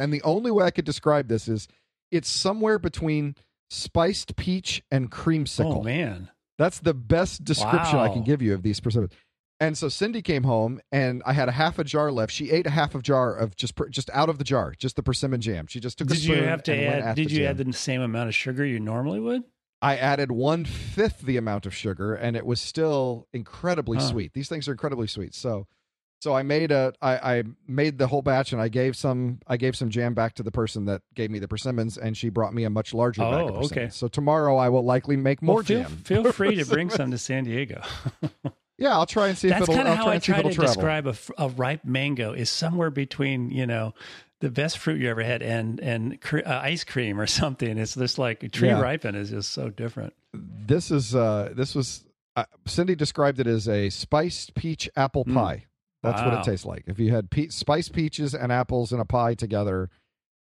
And 0.00 0.12
the 0.12 0.22
only 0.22 0.50
way 0.50 0.64
I 0.64 0.70
could 0.70 0.84
describe 0.84 1.28
this 1.28 1.48
is, 1.48 1.66
it's 2.10 2.28
somewhere 2.28 2.78
between 2.78 3.34
spiced 3.70 4.36
peach 4.36 4.82
and 4.90 5.10
creamsicle. 5.10 5.76
Oh 5.78 5.82
man, 5.82 6.30
That's 6.58 6.80
the 6.80 6.94
best 6.94 7.44
description 7.44 7.98
I 8.00 8.08
can 8.08 8.24
give 8.24 8.42
you 8.42 8.52
of 8.52 8.62
these 8.62 8.80
persimmons. 8.80 9.12
And 9.60 9.76
so 9.76 9.88
Cindy 9.88 10.22
came 10.22 10.44
home, 10.44 10.80
and 10.92 11.20
I 11.26 11.32
had 11.32 11.48
a 11.48 11.52
half 11.52 11.78
a 11.78 11.84
jar 11.84 12.12
left. 12.12 12.32
She 12.32 12.50
ate 12.50 12.66
a 12.66 12.70
half 12.70 12.94
a 12.94 13.02
jar 13.02 13.34
of 13.34 13.56
just 13.56 13.74
per, 13.74 13.88
just 13.88 14.08
out 14.10 14.28
of 14.28 14.38
the 14.38 14.44
jar, 14.44 14.72
just 14.76 14.94
the 14.94 15.02
persimmon 15.02 15.40
jam. 15.40 15.66
She 15.66 15.80
just 15.80 15.98
took 15.98 16.08
a 16.10 16.14
did 16.14 16.22
you 16.24 16.36
have 16.36 16.62
to 16.64 16.76
add? 16.76 17.16
Did 17.16 17.32
you 17.32 17.38
jam. 17.38 17.50
add 17.50 17.66
the 17.66 17.72
same 17.72 18.00
amount 18.00 18.28
of 18.28 18.34
sugar 18.36 18.64
you 18.64 18.78
normally 18.78 19.18
would? 19.18 19.42
I 19.82 19.96
added 19.96 20.30
one 20.32 20.64
fifth 20.64 21.22
the 21.22 21.36
amount 21.36 21.66
of 21.66 21.74
sugar, 21.74 22.14
and 22.14 22.36
it 22.36 22.46
was 22.46 22.60
still 22.60 23.26
incredibly 23.32 23.98
Huh. 23.98 24.04
sweet. 24.08 24.32
These 24.32 24.48
things 24.48 24.68
are 24.68 24.72
incredibly 24.72 25.06
sweet. 25.08 25.34
So, 25.34 25.66
so 26.20 26.34
I 26.34 26.42
made 26.42 26.70
a 26.72 26.92
I, 27.00 27.36
I 27.38 27.42
made 27.66 27.98
the 27.98 28.06
whole 28.06 28.22
batch, 28.22 28.52
and 28.52 28.60
I 28.60 28.68
gave 28.68 28.96
some 28.96 29.40
I 29.46 29.56
gave 29.56 29.76
some 29.76 29.90
jam 29.90 30.14
back 30.14 30.34
to 30.34 30.42
the 30.42 30.50
person 30.50 30.84
that 30.86 31.02
gave 31.14 31.30
me 31.30 31.38
the 31.38 31.48
persimmons, 31.48 31.96
and 31.98 32.16
she 32.16 32.28
brought 32.28 32.54
me 32.54 32.64
a 32.64 32.70
much 32.70 32.92
larger 32.94 33.22
bag 33.22 33.32
Oh, 33.32 33.48
of 33.48 33.54
persimmons. 33.60 33.72
okay. 33.72 33.88
So 33.90 34.08
tomorrow 34.08 34.56
I 34.56 34.68
will 34.68 34.84
likely 34.84 35.16
make 35.16 35.42
more 35.42 35.56
well, 35.56 35.64
feel, 35.64 35.82
jam. 35.82 35.96
Feel 36.04 36.32
free 36.32 36.56
to 36.56 36.66
bring 36.66 36.90
some 36.90 37.10
to 37.10 37.18
San 37.18 37.44
Diego. 37.44 37.82
Yeah, 38.80 38.90
I'll 38.92 39.06
try 39.06 39.26
and 39.26 39.36
see 39.36 39.48
if 39.48 39.54
That's 39.54 39.64
it'll. 39.64 39.74
kind 39.74 39.88
of 39.88 39.96
how 39.96 40.06
I 40.06 40.14
if 40.14 40.22
try 40.22 40.36
to 40.40 40.52
travel. 40.54 40.66
describe 40.66 41.06
a, 41.08 41.16
a 41.36 41.48
ripe 41.48 41.84
mango 41.84 42.32
is 42.32 42.48
somewhere 42.48 42.90
between 42.90 43.50
you 43.50 43.66
know 43.66 43.92
the 44.38 44.50
best 44.50 44.78
fruit 44.78 45.00
you 45.00 45.08
ever 45.10 45.24
had 45.24 45.42
and 45.42 45.80
and 45.80 46.20
cre- 46.20 46.46
uh, 46.46 46.60
ice 46.62 46.84
cream 46.84 47.18
or 47.20 47.26
something. 47.40 47.76
It's 47.76 47.96
just 47.96 48.18
like 48.20 48.52
tree 48.52 48.68
Yeah. 48.68 48.80
ripen 48.80 49.16
is 49.16 49.30
just 49.30 49.50
so 49.50 49.68
different. 49.68 50.14
this 50.32 50.92
is 50.92 51.12
uh 51.16 51.50
this 51.56 51.74
was 51.74 52.04
uh, 52.36 52.44
Cindy 52.66 52.94
described 52.94 53.40
it 53.40 53.48
as 53.48 53.68
a 53.68 53.90
spiced 53.90 54.54
peach 54.54 54.88
apple 54.94 55.24
Mm. 55.24 55.34
pie. 55.34 55.64
That's 56.02 56.22
what 56.22 56.34
it 56.34 56.44
tastes 56.44 56.64
like. 56.64 56.84
If 56.86 56.98
you 56.98 57.10
had 57.12 57.30
pe- 57.30 57.48
spiced 57.48 57.92
peaches 57.92 58.34
and 58.34 58.52
apples 58.52 58.92
in 58.92 59.00
a 59.00 59.04
pie 59.04 59.34
together, 59.34 59.90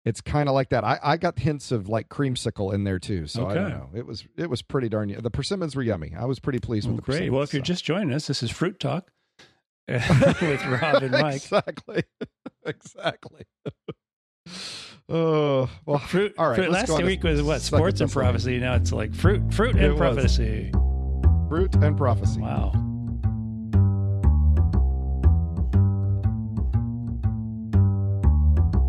it's 0.04 0.20
kind 0.20 0.48
of 0.48 0.54
like 0.54 0.70
that. 0.70 0.82
I, 0.84 0.98
I 1.02 1.16
got 1.16 1.38
hints 1.38 1.70
of 1.72 1.88
like 1.88 2.08
creamsicle 2.08 2.72
in 2.74 2.84
there 2.84 2.98
too. 2.98 3.26
So 3.26 3.46
I 3.46 3.54
don't 3.54 3.70
know. 3.70 3.88
It 3.94 4.06
was 4.06 4.24
it 4.36 4.50
was 4.50 4.62
pretty 4.62 4.88
darn. 4.88 5.14
The 5.20 5.30
persimmons 5.30 5.76
were 5.76 5.82
yummy. 5.82 6.14
I 6.18 6.24
was 6.24 6.38
pretty 6.40 6.58
pleased 6.58 6.86
with 6.88 6.96
the 6.96 7.02
great. 7.02 7.30
Well, 7.30 7.42
if 7.42 7.52
you're 7.54 7.60
so. 7.62 7.66
just 7.66 7.84
joining 7.84 8.12
us, 8.12 8.26
this 8.26 8.42
is 8.42 8.50
Fruit 8.50 8.78
Talk 8.80 9.10
with 9.88 10.64
Rob 10.66 11.02
and 11.02 11.12
Mike. 11.12 11.36
exactly, 11.36 12.02
exactly. 12.66 13.42
Oh 15.08 15.70
well, 15.86 15.98
Fruit. 15.98 16.34
all 16.38 16.48
right. 16.48 16.56
fruit. 16.56 16.70
Last 16.70 17.02
week 17.02 17.22
was 17.22 17.42
what? 17.42 17.60
Sports 17.60 18.00
and 18.00 18.10
prophecy. 18.10 18.58
Now 18.58 18.74
it's 18.74 18.92
like 18.92 19.14
fruit, 19.14 19.54
fruit 19.54 19.76
It 19.76 19.82
and 19.84 19.92
was. 19.92 19.98
prophecy. 20.00 20.72
fruit 21.48 21.74
and 21.76 21.96
prophecy. 21.96 22.40
Wow. 22.40 22.72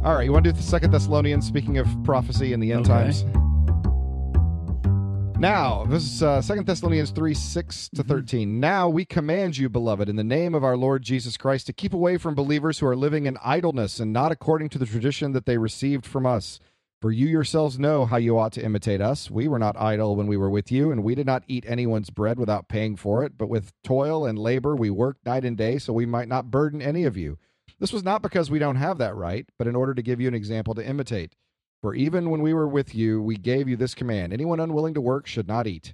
All 0.07 0.15
right, 0.15 0.23
you 0.23 0.31
want 0.31 0.45
to 0.45 0.53
do 0.53 0.57
the 0.57 0.63
Second 0.63 0.91
Thessalonians? 0.91 1.45
Speaking 1.45 1.79
of 1.79 1.87
prophecy 2.05 2.53
in 2.53 2.61
the 2.61 2.71
end 2.71 2.89
Okay. 2.89 2.93
times. 2.93 3.25
Now, 5.37 5.83
this 5.83 6.01
is 6.01 6.23
uh, 6.23 6.41
Second 6.41 6.65
Thessalonians 6.65 7.09
three 7.09 7.33
six 7.33 7.89
to 7.89 8.05
Mhm. 8.05 8.07
thirteen. 8.07 8.59
Now 8.61 8.87
we 8.87 9.03
command 9.03 9.57
you, 9.57 9.67
beloved, 9.67 10.07
in 10.07 10.15
the 10.15 10.23
name 10.23 10.55
of 10.55 10.63
our 10.63 10.77
Lord 10.77 11.03
Jesus 11.03 11.35
Christ, 11.35 11.67
to 11.67 11.73
keep 11.73 11.93
away 11.93 12.15
from 12.15 12.35
believers 12.35 12.79
who 12.79 12.87
are 12.87 12.95
living 12.95 13.25
in 13.25 13.37
idleness 13.43 13.99
and 13.99 14.13
not 14.13 14.31
according 14.31 14.69
to 14.69 14.77
the 14.79 14.85
tradition 14.85 15.33
that 15.33 15.45
they 15.45 15.57
received 15.57 16.05
from 16.05 16.25
us. 16.25 16.61
For 17.01 17.11
you 17.11 17.27
yourselves 17.27 17.77
know 17.77 18.05
how 18.05 18.15
you 18.15 18.39
ought 18.39 18.53
to 18.53 18.63
imitate 18.63 19.01
us. 19.01 19.29
We 19.29 19.49
were 19.49 19.59
not 19.59 19.75
idle 19.77 20.15
when 20.15 20.27
we 20.27 20.37
were 20.37 20.49
with 20.49 20.71
you, 20.71 20.89
and 20.89 21.03
we 21.03 21.15
did 21.15 21.25
not 21.25 21.43
eat 21.49 21.65
anyone's 21.67 22.11
bread 22.11 22.39
without 22.39 22.69
paying 22.69 22.95
for 22.95 23.25
it. 23.25 23.37
But 23.37 23.49
with 23.49 23.73
toil 23.83 24.25
and 24.25 24.39
labor 24.39 24.73
we 24.73 24.89
worked 24.89 25.25
night 25.25 25.43
and 25.43 25.57
day, 25.57 25.79
so 25.79 25.91
we 25.91 26.05
might 26.05 26.29
not 26.29 26.49
burden 26.49 26.81
any 26.81 27.03
of 27.03 27.17
you. 27.17 27.37
This 27.79 27.93
was 27.93 28.03
not 28.03 28.21
because 28.21 28.49
we 28.49 28.59
don't 28.59 28.75
have 28.75 28.97
that 28.97 29.15
right, 29.15 29.47
but 29.57 29.67
in 29.67 29.75
order 29.75 29.93
to 29.93 30.01
give 30.01 30.19
you 30.19 30.27
an 30.27 30.33
example 30.33 30.73
to 30.75 30.85
imitate. 30.85 31.35
For 31.81 31.93
even 31.93 32.29
when 32.29 32.41
we 32.41 32.53
were 32.53 32.67
with 32.67 32.95
you, 32.95 33.21
we 33.21 33.37
gave 33.37 33.69
you 33.69 33.75
this 33.75 33.93
command 33.93 34.33
anyone 34.33 34.59
unwilling 34.59 34.95
to 34.95 35.01
work 35.01 35.27
should 35.27 35.47
not 35.47 35.67
eat. 35.67 35.93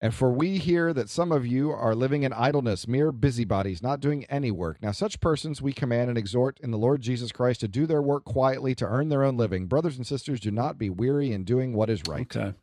And 0.00 0.14
for 0.14 0.30
we 0.30 0.58
hear 0.58 0.92
that 0.92 1.08
some 1.08 1.32
of 1.32 1.44
you 1.44 1.72
are 1.72 1.94
living 1.94 2.22
in 2.22 2.32
idleness, 2.32 2.86
mere 2.86 3.10
busybodies, 3.10 3.82
not 3.82 3.98
doing 3.98 4.24
any 4.26 4.52
work. 4.52 4.80
Now, 4.80 4.92
such 4.92 5.18
persons 5.18 5.60
we 5.60 5.72
command 5.72 6.08
and 6.08 6.16
exhort 6.16 6.60
in 6.60 6.70
the 6.70 6.78
Lord 6.78 7.00
Jesus 7.00 7.32
Christ 7.32 7.60
to 7.60 7.68
do 7.68 7.84
their 7.84 8.02
work 8.02 8.24
quietly 8.24 8.76
to 8.76 8.86
earn 8.86 9.08
their 9.08 9.24
own 9.24 9.36
living. 9.36 9.66
Brothers 9.66 9.96
and 9.96 10.06
sisters, 10.06 10.38
do 10.38 10.52
not 10.52 10.78
be 10.78 10.88
weary 10.88 11.32
in 11.32 11.42
doing 11.42 11.72
what 11.72 11.90
is 11.90 12.02
right. 12.06 12.20
Okay. 12.20 12.54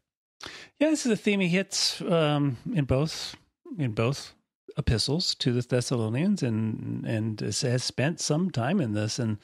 Yeah, 0.79 0.89
this 0.89 1.05
is 1.05 1.11
a 1.11 1.17
theme 1.17 1.41
he 1.41 1.49
hits 1.49 2.01
um, 2.01 2.57
in 2.73 2.85
both 2.85 3.35
in 3.77 3.91
both 3.91 4.33
epistles 4.77 5.35
to 5.35 5.51
the 5.53 5.61
Thessalonians, 5.61 6.43
and 6.43 7.05
and 7.05 7.39
has 7.39 7.83
spent 7.83 8.19
some 8.19 8.49
time 8.51 8.79
in 8.81 8.93
this, 8.93 9.19
and 9.19 9.37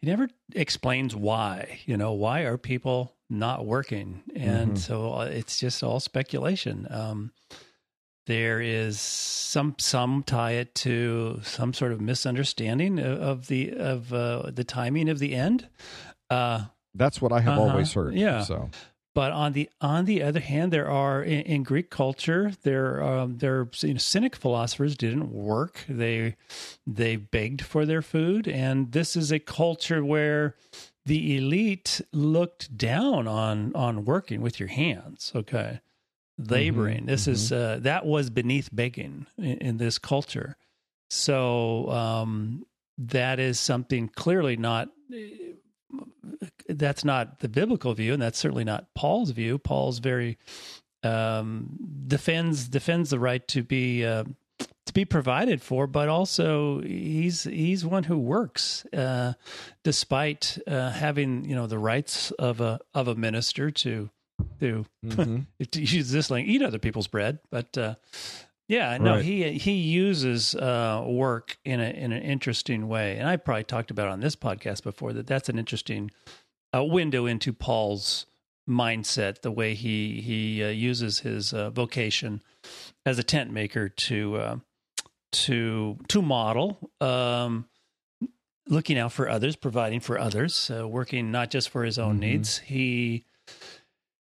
he 0.00 0.06
never 0.06 0.28
explains 0.54 1.14
why. 1.16 1.80
You 1.86 1.96
know, 1.96 2.12
why 2.12 2.40
are 2.42 2.58
people 2.58 3.14
not 3.30 3.64
working? 3.66 4.22
And 4.34 4.72
Mhm. 4.74 4.78
so 4.78 5.14
uh, 5.14 5.24
it's 5.24 5.58
just 5.58 5.82
all 5.82 6.00
speculation. 6.00 6.86
Um, 6.90 7.32
there 8.26 8.60
is 8.60 8.98
some 9.00 9.74
some 9.78 10.22
tie 10.22 10.52
it 10.52 10.74
to 10.76 11.40
some 11.42 11.74
sort 11.74 11.92
of 11.92 12.00
misunderstanding 12.00 12.98
of, 12.98 13.20
of 13.20 13.46
the 13.48 13.72
of 13.76 14.12
uh, 14.12 14.50
the 14.50 14.64
timing 14.64 15.08
of 15.08 15.18
the 15.18 15.34
end. 15.34 15.68
Uh, 16.30 16.64
That's 16.94 17.20
what 17.20 17.32
I 17.32 17.40
have 17.40 17.58
Uh-huh. 17.58 17.68
always 17.70 17.92
heard. 17.92 18.14
Yeah. 18.14 18.42
So, 18.44 18.70
but 19.14 19.32
on 19.32 19.52
the 19.52 19.70
on 19.80 20.04
the 20.04 20.22
other 20.22 20.40
hand, 20.40 20.72
there 20.72 20.90
are 20.90 21.22
in, 21.22 21.40
in 21.42 21.62
Greek 21.62 21.88
culture 21.88 22.52
there 22.62 23.02
um, 23.02 23.38
there 23.38 23.68
you 23.80 23.94
know, 23.94 23.98
cynic 23.98 24.34
philosophers 24.34 24.96
didn't 24.96 25.30
work. 25.30 25.84
They 25.88 26.36
they 26.86 27.16
begged 27.16 27.62
for 27.62 27.86
their 27.86 28.02
food, 28.02 28.48
and 28.48 28.92
this 28.92 29.16
is 29.16 29.30
a 29.30 29.38
culture 29.38 30.04
where 30.04 30.56
the 31.06 31.36
elite 31.36 32.00
looked 32.12 32.76
down 32.76 33.28
on 33.28 33.72
on 33.74 34.04
working 34.04 34.40
with 34.40 34.58
your 34.58 34.68
hands. 34.68 35.30
Okay, 35.34 35.80
laboring. 36.36 37.06
this 37.06 37.28
is 37.28 37.52
uh, 37.52 37.78
that 37.82 38.04
was 38.04 38.30
beneath 38.30 38.68
begging 38.72 39.26
in, 39.38 39.58
in 39.58 39.76
this 39.76 39.98
culture. 39.98 40.56
So 41.08 41.88
um, 41.90 42.66
that 42.98 43.38
is 43.38 43.60
something 43.60 44.08
clearly 44.08 44.56
not 44.56 44.88
that's 46.68 47.04
not 47.04 47.40
the 47.40 47.48
biblical 47.48 47.94
view, 47.94 48.12
and 48.12 48.22
that's 48.22 48.38
certainly 48.38 48.64
not 48.64 48.92
Paul's 48.94 49.30
view. 49.30 49.58
Paul's 49.58 49.98
very 49.98 50.38
um, 51.02 51.76
defends 52.06 52.68
defends 52.68 53.10
the 53.10 53.18
right 53.18 53.46
to 53.48 53.62
be 53.62 54.04
uh, 54.04 54.24
to 54.86 54.92
be 54.92 55.04
provided 55.04 55.60
for, 55.62 55.86
but 55.86 56.08
also 56.08 56.80
he's 56.80 57.44
he's 57.44 57.84
one 57.84 58.04
who 58.04 58.18
works 58.18 58.86
uh, 58.92 59.34
despite 59.82 60.58
uh, 60.66 60.90
having 60.90 61.44
you 61.44 61.54
know 61.54 61.66
the 61.66 61.78
rights 61.78 62.30
of 62.32 62.60
a 62.60 62.80
of 62.94 63.08
a 63.08 63.14
minister 63.14 63.70
to 63.70 64.10
to, 64.60 64.84
Mm-hmm. 65.04 65.38
to 65.70 65.80
use 65.80 66.10
this 66.10 66.30
language, 66.30 66.54
eat 66.56 66.62
other 66.62 66.78
people's 66.78 67.06
bread, 67.08 67.38
but. 67.50 67.76
Uh, 67.76 67.94
yeah, 68.66 68.96
no, 68.96 69.16
Right. 69.16 69.24
he 69.24 69.52
he 69.58 69.72
uses 69.72 70.54
uh, 70.54 71.04
work 71.06 71.58
in 71.66 71.80
a 71.80 71.90
in 71.90 72.12
an 72.12 72.22
interesting 72.22 72.88
way, 72.88 73.18
and 73.18 73.28
I 73.28 73.36
probably 73.36 73.64
talked 73.64 73.90
about 73.90 74.06
it 74.06 74.12
on 74.12 74.20
this 74.20 74.36
podcast 74.36 74.82
before 74.82 75.12
that. 75.12 75.26
That's 75.26 75.50
an 75.50 75.58
interesting 75.58 76.10
uh, 76.74 76.82
window 76.82 77.26
into 77.26 77.52
Paul's 77.52 78.26
mindset, 78.68 79.42
the 79.42 79.50
way 79.50 79.74
he 79.74 80.20
he 80.20 80.64
uh, 80.64 80.68
uses 80.68 81.20
his 81.20 81.52
uh, 81.52 81.70
vocation 81.70 82.40
as 83.04 83.18
a 83.18 83.22
tent 83.22 83.50
maker 83.52 83.88
to 83.88 84.36
uh, 84.36 84.56
to 85.32 85.98
to 86.08 86.22
model, 86.22 86.90
um, 87.00 87.66
looking 88.68 88.98
out 88.98 89.12
for 89.12 89.28
others, 89.28 89.56
providing 89.56 90.00
for 90.00 90.18
others, 90.18 90.70
uh, 90.70 90.88
working 90.88 91.30
not 91.30 91.50
just 91.50 91.68
for 91.68 91.84
his 91.84 91.98
own 91.98 92.16
Mhm. 92.16 92.20
needs. 92.20 92.58
He 92.58 93.24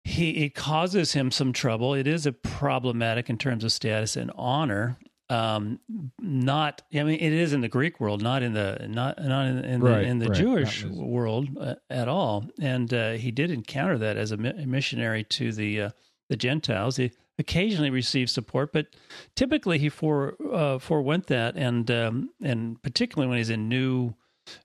he 0.03 0.45
it 0.45 0.53
causes 0.55 1.13
him 1.13 1.31
some 1.31 1.53
trouble. 1.53 1.93
It 1.93 2.07
is 2.07 2.25
a 2.25 2.31
problematic 2.33 3.29
in 3.29 3.37
terms 3.37 3.63
of 3.63 3.71
status 3.71 4.15
and 4.15 4.31
honor. 4.35 4.97
Um, 5.29 5.79
not 6.19 6.83
I 6.93 7.01
mean 7.03 7.19
it 7.19 7.33
is 7.33 7.51
in 7.53 7.61
the 7.61 7.67
Greek 7.67 7.99
world, 7.99 8.21
not 8.21 8.43
in 8.43 8.53
the 8.53 8.85
not 8.87 9.17
not 9.23 9.47
in, 9.47 9.65
in 9.65 9.81
Right, 9.81 10.01
the 10.01 10.07
in 10.07 10.19
the 10.19 10.27
right. 10.29 10.37
Jewish 10.37 10.83
his- 10.83 10.91
world 10.91 11.49
uh, 11.59 11.75
at 11.89 12.07
all. 12.07 12.45
And 12.61 12.93
uh, 12.93 13.13
he 13.13 13.31
did 13.31 13.49
encounter 13.49 13.97
that 13.97 14.17
as 14.17 14.31
a 14.31 14.37
mi- 14.37 14.65
missionary 14.65 15.23
to 15.23 15.51
the 15.51 15.81
uh, 15.81 15.89
the 16.29 16.35
Gentiles. 16.37 16.97
He 16.97 17.11
occasionally 17.39 17.89
received 17.89 18.29
support, 18.29 18.71
but 18.71 18.87
typically 19.35 19.79
he 19.79 19.89
fore 19.89 20.35
uh, 20.53 20.77
forewent 20.77 21.25
that, 21.27 21.55
and 21.55 21.89
um, 21.89 22.29
and 22.41 22.79
particularly 22.83 23.27
when 23.27 23.37
he's 23.39 23.49
in 23.49 23.67
new 23.67 24.13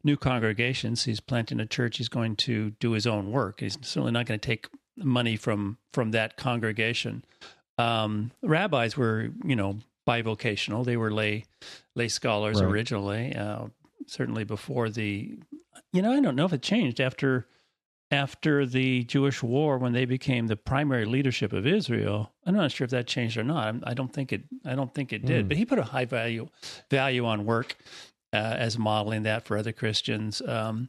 new 0.05 0.17
congregations, 0.19 1.05
he's 1.05 1.21
planting 1.21 1.59
a 1.59 1.65
church. 1.67 1.97
He's 1.97 2.11
going 2.11 2.37
to 2.37 2.71
do 2.81 2.93
his 2.93 3.07
own 3.07 3.31
work. 3.33 3.61
He's 3.61 3.79
certainly 3.81 4.13
not 4.13 4.27
going 4.27 4.39
to 4.39 4.47
take 4.47 4.69
money 4.99 5.37
from 5.37 5.79
from 5.95 6.11
that 6.11 6.37
congregation. 6.37 7.25
Um, 7.79 8.33
rabbis 8.43 8.95
were, 8.99 9.31
you 9.43 9.57
know, 9.57 9.79
bivocational. 10.11 10.85
They 10.85 10.97
were 10.97 11.13
lay 11.13 11.45
lay 11.95 12.09
scholars 12.09 12.61
Right. 12.61 12.71
originally. 12.71 13.35
Uh, 13.35 13.67
certainly 14.07 14.45
before 14.45 14.91
the, 14.91 15.39
you 15.93 16.03
know, 16.03 16.13
I 16.13 16.21
don't 16.21 16.37
know 16.37 16.47
if 16.47 16.53
it 16.53 16.63
changed 16.63 17.01
after 17.01 17.47
after 18.13 18.67
the 18.67 19.05
Jewish 19.05 19.41
War 19.41 19.79
when 19.79 19.93
they 19.93 20.05
became 20.05 20.49
the 20.49 20.57
primary 20.57 21.05
leadership 21.05 21.53
of 21.53 21.65
Israel. 21.65 22.33
I'm 22.45 22.57
not 22.57 22.73
sure 22.73 22.85
if 22.85 22.91
that 22.91 23.07
changed 23.07 23.37
or 23.37 23.45
not. 23.45 23.77
I 23.85 23.95
don't 23.95 24.13
think 24.13 24.33
it. 24.33 24.43
I 24.65 24.75
don't 24.75 24.93
think 24.93 25.13
it 25.13 25.25
did. 25.25 25.43
Hmm. 25.43 25.49
But 25.49 25.57
he 25.57 25.65
put 25.65 25.79
a 25.79 25.85
high 25.85 26.07
value 26.07 26.49
value 26.91 27.25
on 27.25 27.45
work 27.45 27.77
uh, 28.33 28.37
as 28.37 28.79
modeling 28.79 29.23
that 29.25 29.45
for 29.45 29.57
other 29.57 29.73
Christians. 29.73 30.43
Um, 30.43 30.89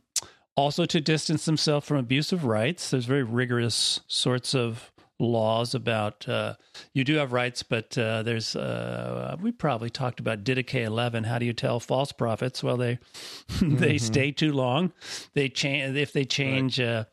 also, 0.58 0.86
to 0.86 1.00
distance 1.00 1.46
himself 1.46 1.86
from 1.86 1.98
abusive 1.98 2.44
rights. 2.44 2.90
There's 2.92 3.06
very 3.06 3.24
rigorous 3.24 4.02
sorts 4.08 4.54
of 4.54 4.91
laws 5.22 5.76
about 5.76 6.28
uh, 6.28 6.56
you 6.94 7.04
do 7.04 7.16
have 7.16 7.32
rights, 7.32 7.64
but 7.64 7.98
uh, 7.98 8.24
there's 8.24 8.56
uh, 8.56 9.38
we 9.42 9.52
probably 9.52 9.90
talked 9.90 10.20
about 10.20 10.44
Didache 10.44 10.84
11. 10.84 11.24
How 11.26 11.38
do 11.40 11.46
you 11.46 11.54
tell 11.54 11.80
false 11.80 12.12
prophets? 12.12 12.64
Well, 12.64 12.78
they 12.78 13.00
they 13.62 13.96
Mhm. 13.96 14.02
stay 14.02 14.32
too 14.32 14.52
long. 14.52 14.92
They 15.34 15.48
change 15.50 15.96
if 15.96 16.12
they 16.14 16.26
change. 16.26 16.80
Uh, 16.80 17.06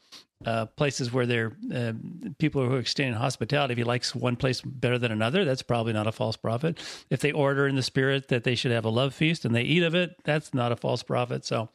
uh, 0.47 0.67
places 0.67 1.13
where 1.13 1.27
they're 1.27 1.57
uh, 1.75 1.93
people 2.39 2.65
who 2.65 2.77
are 2.77 2.79
extending 2.79 3.13
hospitality. 3.15 3.73
If 3.73 3.79
he 3.79 3.83
likes 3.83 4.15
one 4.15 4.37
place 4.37 4.61
better 4.61 4.97
than 4.97 5.11
another, 5.11 5.45
that's 5.45 5.63
probably 5.63 5.93
not 5.93 6.07
a 6.07 6.13
false 6.13 6.37
prophet. 6.37 6.79
If 7.11 7.19
they 7.19 7.33
order 7.33 7.67
in 7.67 7.75
the 7.75 7.83
spirit 7.83 8.29
that 8.29 8.45
they 8.45 8.55
should 8.55 8.71
have 8.71 8.85
a 8.85 8.89
love 8.89 9.15
feast 9.15 9.45
and 9.45 9.53
they 9.53 9.63
eat 9.65 9.83
of 9.83 9.97
it, 9.97 10.15
that's 10.23 10.55
not 10.55 10.71
a 10.71 10.77
false 10.77 11.03
prophet. 11.03 11.45
So, 11.45 11.71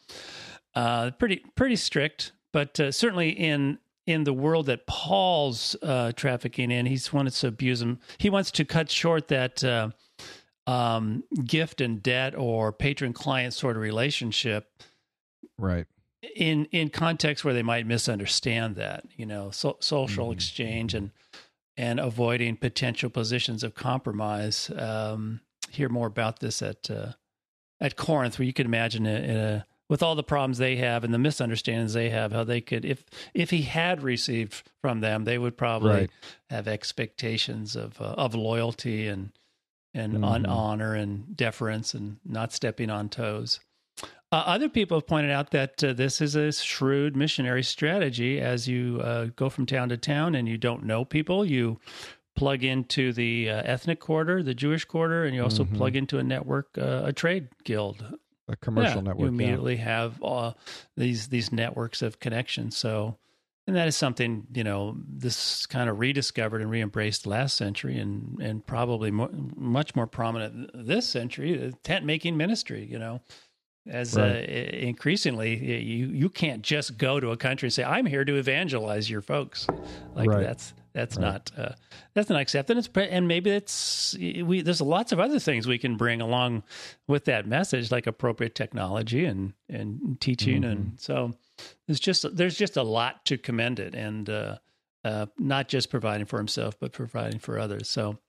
uh, 0.76 1.12
pretty 1.20 1.44
pretty 1.56 1.76
strict, 1.76 2.32
but 2.54 2.80
uh, 2.80 2.94
certainly 2.94 3.32
in 3.32 3.80
in 4.06 4.24
the 4.26 4.34
world 4.34 4.66
that 4.68 4.86
Paul's 4.88 5.76
uh, 5.82 6.12
trafficking 6.14 6.72
in, 6.72 6.86
he's 6.86 7.12
wanted 7.14 7.34
to 7.34 7.48
abuse 7.48 7.82
him. 7.82 8.00
He 8.18 8.30
wants 8.30 8.52
to 8.52 8.66
cut 8.66 8.90
short 8.92 9.28
that. 9.30 9.64
Uh, 9.64 9.90
um, 10.66 11.26
gift 11.44 11.82
and 11.82 12.02
debt 12.02 12.36
or 12.38 12.72
patron 12.72 13.12
client 13.12 13.54
sort 13.54 13.76
of 13.76 13.82
relationship 13.82 14.72
Right. 15.58 15.86
in 16.38 16.66
in 16.72 16.90
contexts 16.90 17.44
where 17.44 17.54
they 17.54 17.64
might 17.64 17.86
misunderstand 17.86 18.78
that 18.78 19.04
you 19.18 19.26
know 19.26 19.52
so, 19.52 19.76
social 19.82 20.30
Mhm. 20.30 20.34
exchange 20.34 20.94
and 20.94 21.12
and 21.76 22.00
avoiding 22.00 22.56
potential 22.56 23.10
positions 23.10 23.62
of 23.62 23.76
compromise 23.76 24.70
um 24.78 25.42
hear 25.70 25.90
more 25.90 26.08
about 26.08 26.40
this 26.40 26.62
at 26.62 26.90
uh, 26.90 27.12
at 27.82 27.98
Corinth 27.98 28.40
where 28.40 28.46
you 28.46 28.54
could 28.54 28.66
imagine 28.66 29.06
in 29.06 29.36
a 29.36 29.66
with 29.90 30.02
all 30.02 30.16
the 30.16 30.24
problems 30.24 30.58
they 30.58 30.78
have 30.78 31.04
and 31.04 31.14
the 31.14 31.20
misunderstandings 31.20 31.94
they 31.94 32.10
have 32.10 32.32
how 32.32 32.44
they 32.44 32.62
could 32.62 32.86
if 32.86 33.04
if 33.34 33.50
he 33.50 33.64
had 33.64 34.02
received 34.02 34.64
from 34.82 35.02
them 35.02 35.24
they 35.26 35.38
would 35.38 35.58
probably 35.58 35.90
Right. 35.92 36.10
have 36.50 36.68
expectations 36.68 37.76
of 37.76 38.00
uh, 38.02 38.06
of 38.18 38.34
loyalty 38.36 39.08
and 39.08 39.32
and 39.94 40.24
on 40.24 40.44
Mhm. 40.44 40.50
honor 40.50 40.96
and 40.96 41.38
deference 41.38 41.94
and 41.94 42.18
not 42.26 42.52
stepping 42.52 42.90
on 42.90 43.10
toes. 43.10 43.60
Uh, 44.32 44.38
other 44.48 44.68
people 44.68 44.98
have 44.98 45.06
pointed 45.06 45.30
out 45.30 45.52
that 45.52 45.84
uh, 45.84 45.94
this 45.94 46.20
is 46.20 46.34
a 46.36 46.52
shrewd 46.52 47.16
missionary 47.16 47.62
strategy. 47.62 48.42
As 48.42 48.68
you 48.68 49.00
uh, 49.04 49.26
go 49.36 49.50
from 49.50 49.68
town 49.68 49.90
to 49.90 49.98
town 49.98 50.34
and 50.34 50.50
you 50.50 50.58
don't 50.58 50.84
know 50.84 51.06
people, 51.06 51.46
you 51.46 51.80
plug 52.36 52.64
into 52.64 53.14
the 53.14 53.48
uh, 53.52 53.62
ethnic 53.64 54.00
quarter, 54.00 54.42
the 54.42 54.56
Jewish 54.56 54.86
quarter, 54.86 55.24
and 55.26 55.36
you 55.36 55.44
also 55.44 55.64
Mhm. 55.64 55.76
plug 55.76 55.96
into 55.96 56.18
a 56.18 56.24
network, 56.24 56.76
uh, 56.80 57.04
a 57.06 57.14
trade 57.14 57.50
guild. 57.64 58.04
A 58.50 58.56
commercial 58.58 58.98
Yeah, 58.98 59.02
network. 59.02 59.20
You 59.20 59.26
yeah. 59.26 59.30
immediately 59.30 59.78
have 59.78 60.22
uh, 60.24 60.54
these 60.98 61.30
these 61.30 61.52
networks 61.52 62.02
of 62.02 62.20
connections. 62.20 62.76
So, 62.76 63.18
and 63.68 63.76
that 63.76 63.88
is 63.88 63.96
something 63.96 64.48
you 64.54 64.64
know 64.66 64.98
this 65.08 65.66
kind 65.66 65.90
of 65.90 66.00
rediscovered 66.00 66.62
and 66.62 66.70
re-embraced 66.70 67.26
last 67.26 67.56
century, 67.56 67.98
and 67.98 68.40
and 68.42 68.66
probably 68.66 69.12
mo 69.12 69.30
much 69.56 69.96
more 69.96 70.08
prominent 70.08 70.72
this 70.74 71.08
century. 71.08 71.56
The 71.56 71.72
tent 71.84 72.06
making 72.06 72.36
ministry, 72.36 72.86
you 72.86 73.00
know. 73.00 73.22
As 73.86 74.18
uh, 74.18 74.46
increasingly, 74.48 75.56
you 75.84 76.08
you 76.08 76.30
can't 76.30 76.62
just 76.62 76.98
go 76.98 77.20
to 77.20 77.32
a 77.32 77.38
country 77.38 77.68
and 77.68 77.74
say, 77.74 77.84
"I'm 77.84 78.06
here 78.06 78.24
to 78.24 78.36
evangelize 78.36 79.10
your 79.10 79.22
folks." 79.22 79.68
Like 80.16 80.30
Right. 80.30 80.44
that's 80.44 80.74
that's 80.94 81.18
Right. 81.18 81.24
not 81.24 81.52
uh, 81.58 81.74
that's 82.14 82.30
not 82.30 82.40
accepted. 82.40 82.78
It's 82.78 82.90
and 82.96 83.28
maybe 83.28 83.50
it's 83.50 84.16
we. 84.20 84.62
There's 84.62 84.82
lots 84.82 85.12
of 85.12 85.20
other 85.20 85.40
things 85.40 85.68
we 85.68 85.78
can 85.78 85.98
bring 85.98 86.22
along 86.22 86.64
with 87.08 87.26
that 87.26 87.48
message, 87.48 87.92
like 87.92 88.08
appropriate 88.08 88.56
technology 88.56 89.26
and 89.26 89.54
and 89.70 90.20
teaching, 90.22 90.62
Mm-hmm. 90.62 90.72
and 90.72 91.00
so 91.00 91.34
there's 91.88 92.00
just 92.00 92.26
there's 92.36 92.58
just 92.58 92.78
a 92.78 92.84
lot 92.84 93.26
to 93.26 93.38
commend 93.38 93.80
it, 93.80 93.96
and 93.96 94.30
uh, 94.30 94.58
uh, 95.04 95.26
not 95.38 95.68
just 95.68 95.90
providing 95.90 96.26
for 96.28 96.38
himself, 96.38 96.80
but 96.80 96.92
providing 96.94 97.40
for 97.40 97.58
others. 97.60 97.90
So 97.90 98.20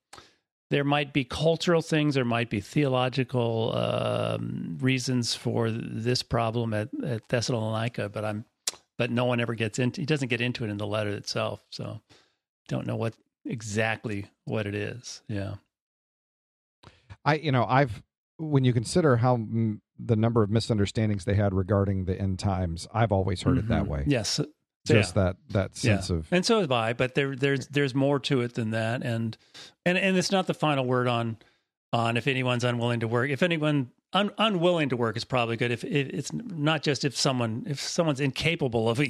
there 0.70 0.84
might 0.84 1.12
be 1.12 1.24
cultural 1.24 1.82
things, 1.82 2.14
there 2.14 2.24
might 2.24 2.48
be 2.50 2.60
theological 2.60 3.76
um, 3.76 4.78
reasons 4.80 5.34
for 5.34 5.70
this 5.70 6.22
problem 6.22 6.72
at, 6.74 6.88
at 7.04 7.28
Thessalonica, 7.28 8.08
but 8.08 8.24
I'm 8.24 8.44
but 8.96 9.10
no 9.10 9.24
one 9.26 9.40
ever 9.40 9.54
gets 9.54 9.78
into 9.78 10.00
he 10.00 10.06
doesn't 10.06 10.28
get 10.28 10.40
into 10.40 10.64
it 10.64 10.70
in 10.70 10.78
the 10.78 10.86
letter 10.86 11.10
itself, 11.10 11.64
so 11.70 12.00
don't 12.68 12.86
know 12.86 12.96
what 12.96 13.14
exactly 13.44 14.26
what 14.44 14.66
it 14.66 14.74
is. 14.74 15.22
Yeah. 15.28 15.54
I, 17.24 17.36
you 17.36 17.52
know, 17.52 17.64
I've 17.68 18.02
when 18.36 18.64
you 18.64 18.72
consider 18.72 19.16
how 19.16 19.36
mm, 19.36 19.80
the 19.98 20.16
number 20.16 20.42
of 20.42 20.50
misunderstandings 20.50 21.24
they 21.24 21.34
had 21.34 21.54
regarding 21.54 22.04
the 22.04 22.20
end 22.20 22.38
times, 22.38 22.88
I've 22.92 23.12
always 23.12 23.42
heard 23.42 23.58
it 23.58 23.68
that 23.68 23.84
Mhm. 23.84 23.88
way. 23.88 24.04
Yes. 24.06 24.40
Just 24.86 25.16
yeah. 25.16 25.22
that 25.24 25.36
that 25.50 25.76
sense 25.76 26.10
of 26.10 26.28
and 26.30 26.44
so 26.44 26.60
have 26.60 26.70
I. 26.72 26.92
But 26.92 27.14
there, 27.14 27.34
there's 27.34 27.68
there's 27.68 27.94
more 27.94 28.18
to 28.20 28.42
it 28.42 28.52
than 28.54 28.70
that, 28.70 29.02
and 29.02 29.34
and 29.86 29.96
and 29.96 30.16
it's 30.18 30.30
not 30.30 30.46
the 30.46 30.52
final 30.52 30.84
word 30.84 31.08
on 31.08 31.38
on 31.92 32.18
if 32.18 32.26
anyone's 32.26 32.64
unwilling 32.64 33.00
to 33.00 33.08
work. 33.08 33.30
If 33.30 33.42
anyone 33.42 33.90
un, 34.14 34.30
unwilling 34.38 34.88
to 34.88 34.96
work 34.96 35.16
is 35.16 35.24
probably 35.24 35.56
good. 35.56 35.70
If, 35.70 35.84
if 35.84 36.08
it's 36.08 36.32
not 36.32 36.82
just 36.82 37.04
if 37.04 37.16
someone 37.16 37.64
if 37.66 37.80
someone's 37.80 38.20
incapable 38.20 38.88
of 38.88 39.00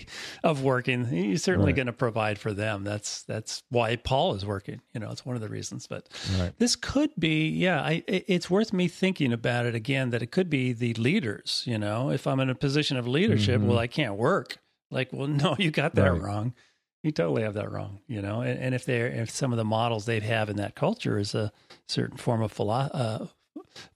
of 0.42 0.62
working, 0.62 1.04
he's 1.06 1.42
certainly 1.44 1.66
Right. 1.72 1.76
going 1.76 1.86
to 1.86 1.92
provide 1.92 2.38
for 2.38 2.52
them. 2.52 2.82
That's 2.84 3.22
that's 3.22 3.62
why 3.70 3.96
Paul 3.96 4.34
is 4.34 4.44
working. 4.44 4.80
You 4.92 5.00
know, 5.00 5.10
it's 5.10 5.24
one 5.24 5.36
of 5.36 5.42
the 5.42 5.48
reasons. 5.48 5.86
But 5.86 6.08
right. 6.38 6.52
this 6.58 6.74
could 6.76 7.10
be, 7.18 7.48
yeah, 7.48 7.80
I, 7.82 8.02
it's 8.08 8.50
worth 8.50 8.72
me 8.72 8.88
thinking 8.88 9.32
about 9.32 9.66
it 9.66 9.74
again 9.74 10.10
that 10.10 10.22
it 10.22 10.30
could 10.30 10.50
be 10.50 10.72
the 10.72 10.94
leaders, 10.94 11.62
you 11.66 11.78
know, 11.78 12.10
if 12.10 12.26
I'm 12.26 12.40
in 12.40 12.50
a 12.50 12.54
position 12.54 12.96
of 12.96 13.06
leadership, 13.06 13.60
Mhm. 13.60 13.66
well, 13.66 13.78
I 13.78 13.86
can't 13.86 14.14
work. 14.16 14.58
Like, 14.90 15.12
well, 15.12 15.26
no, 15.28 15.56
you 15.58 15.70
got 15.70 15.94
that 15.94 16.10
Right. 16.12 16.20
wrong. 16.20 16.54
You 17.02 17.10
totally 17.10 17.42
have 17.42 17.52
that 17.52 17.70
wrong, 17.70 17.98
you 18.06 18.22
know, 18.22 18.40
and, 18.40 18.58
and 18.58 18.74
if 18.74 18.86
they're, 18.86 19.08
if 19.08 19.28
some 19.28 19.52
of 19.52 19.58
the 19.58 19.64
models 19.64 20.06
they 20.06 20.20
have 20.20 20.48
in 20.48 20.56
that 20.56 20.74
culture 20.74 21.18
is 21.18 21.34
a 21.34 21.52
certain 21.86 22.16
form 22.16 22.40
of 22.40 22.50
philo- 22.50 22.70
uh, 22.94 23.26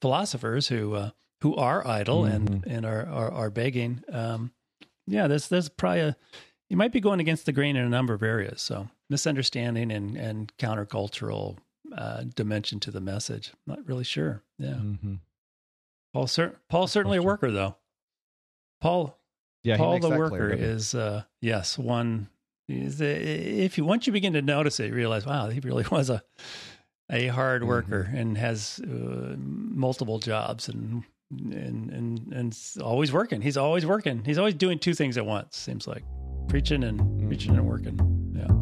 philosophers 0.01 0.69
who, 0.69 0.95
uh, 0.95 1.11
who 1.41 1.55
are 1.57 1.87
idle 1.87 2.25
and, 2.25 2.65
and 2.67 2.85
are, 2.85 3.07
are, 3.07 3.31
are 3.31 3.51
begging. 3.51 4.03
Um, 4.13 4.53
yeah, 5.07 5.27
there's, 5.27 5.49
there's 5.49 5.69
probably 5.69 6.01
a, 6.01 6.17
you 6.69 6.77
might 6.77 6.93
be 6.93 7.01
going 7.01 7.21
against 7.21 7.47
the 7.47 7.53
grain 7.53 7.77
in 7.77 7.85
a 7.85 7.89
number 7.89 8.15
of 8.15 8.23
areas. 8.23 8.61
So 8.61 8.89
misunderstanding 9.11 9.91
and 9.91 10.17
and 10.17 10.53
countercultural 10.59 11.57
uh, 11.97 12.25
dimension 12.35 12.81
to 12.81 12.91
the 12.91 13.01
message. 13.01 13.53
Not 13.67 13.87
really 13.87 14.05
sure. 14.05 14.43
Yeah. 14.59 14.75
Mm-hmm. 14.75 15.15
Paul, 16.13 16.27
cer- 16.27 16.57
Paul's 16.69 16.93
certainly 16.93 17.19
a 17.19 17.23
worker, 17.23 17.51
though. 17.51 17.77
Paul, 18.81 19.19
Yeah, 19.63 19.77
Paul 19.77 19.99
the 19.99 20.11
worker 20.11 20.51
clear, 20.51 20.53
is 20.53 20.95
uh, 20.95 21.25
yes 21.41 21.79
one. 21.79 22.29
Is 22.69 23.01
if 23.01 23.79
you 23.79 23.85
once 23.85 24.07
you 24.07 24.13
begin 24.13 24.35
to 24.35 24.43
notice 24.43 24.79
it, 24.79 24.89
you 24.89 24.95
realize 24.95 25.25
wow, 25.25 25.49
he 25.49 25.61
really 25.61 25.87
was 25.91 26.11
a 26.11 26.23
a 27.11 27.29
hard 27.29 27.63
Mm-hmm. 27.63 27.69
worker 27.71 28.11
and 28.15 28.37
has 28.39 28.81
uh, 28.85 29.35
multiple 29.39 30.19
jobs 30.19 30.69
and 30.69 31.03
and 31.31 31.91
and 31.91 32.33
and 32.33 32.59
always 32.83 33.13
working. 33.13 33.41
He's 33.43 33.57
always 33.57 33.85
working. 33.87 34.25
He's 34.25 34.39
always 34.39 34.55
doing 34.55 34.79
two 34.79 34.95
things 34.95 35.17
at 35.19 35.27
once. 35.27 35.57
Seems 35.57 35.87
like 35.87 36.05
preaching 36.49 36.85
and 36.85 37.01
Mm-hmm. 37.01 37.29
preaching 37.29 37.55
and 37.57 37.67
working. 37.67 37.99
Yeah. 38.35 38.55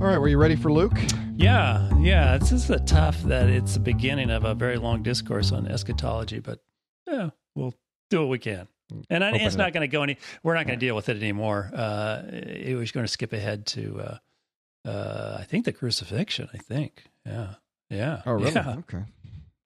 All 0.00 0.06
right, 0.06 0.16
were 0.18 0.28
you 0.28 0.38
ready 0.38 0.56
for 0.56 0.72
Luke? 0.72 0.96
Yeah, 1.36 1.90
yeah. 1.98 2.38
This 2.38 2.52
is 2.52 2.70
a 2.70 2.78
tough 2.80 3.20
that 3.24 3.50
it's 3.50 3.74
the 3.74 3.80
beginning 3.80 4.30
of 4.30 4.44
a 4.44 4.54
very 4.54 4.78
long 4.78 5.02
discourse 5.02 5.52
on 5.52 5.66
eschatology, 5.66 6.38
but 6.40 6.60
yeah, 7.06 7.30
we'll 7.54 7.74
do 8.10 8.20
what 8.20 8.28
we 8.28 8.38
can. 8.38 8.68
And 9.08 9.22
I, 9.24 9.36
it's 9.36 9.54
it 9.54 9.58
not 9.58 9.72
going 9.72 9.82
to 9.82 9.92
go 9.92 10.02
any. 10.02 10.16
We're 10.42 10.54
not 10.54 10.66
going 10.66 10.78
to 10.78 10.84
deal 10.84 10.96
with 10.96 11.08
it 11.08 11.16
anymore. 11.16 11.70
Uh, 11.72 12.22
it 12.32 12.76
was 12.76 12.90
going 12.92 13.04
to 13.04 13.12
skip 13.12 13.32
ahead 13.32 13.66
to, 13.66 14.00
uh, 14.00 14.88
uh, 14.88 15.36
I 15.40 15.44
think 15.44 15.64
the 15.64 15.72
crucifixion. 15.72 16.48
I 16.52 16.58
think. 16.58 17.04
Yeah. 17.24 17.54
Yeah. 17.88 18.22
Oh, 18.26 18.32
really? 18.32 18.52
Yeah. 18.52 18.76
Okay. 18.78 19.04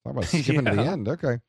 Talk 0.03 0.13
about 0.13 0.25
skipping 0.25 0.65
to 0.65 0.75
the 0.75 0.81
end. 0.81 1.07
Okay. 1.07 1.39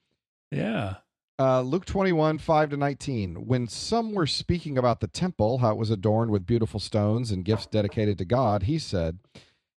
Yeah. 0.51 0.97
Uh, 1.39 1.61
Luke 1.61 1.85
21, 1.85 2.39
5 2.39 2.71
to 2.71 2.77
19. 2.79 3.47
When 3.47 3.69
some 3.69 4.13
were 4.13 4.27
speaking 4.27 4.79
about 4.79 5.01
the 5.01 5.07
temple, 5.07 5.59
how 5.59 5.73
it 5.73 5.77
was 5.77 5.91
adorned 5.91 6.31
with 6.31 6.47
beautiful 6.47 6.81
stones 6.81 7.31
and 7.31 7.45
gifts 7.45 7.67
dedicated 7.67 8.17
to 8.19 8.25
God, 8.25 8.63
he 8.63 8.79
said, 8.79 9.19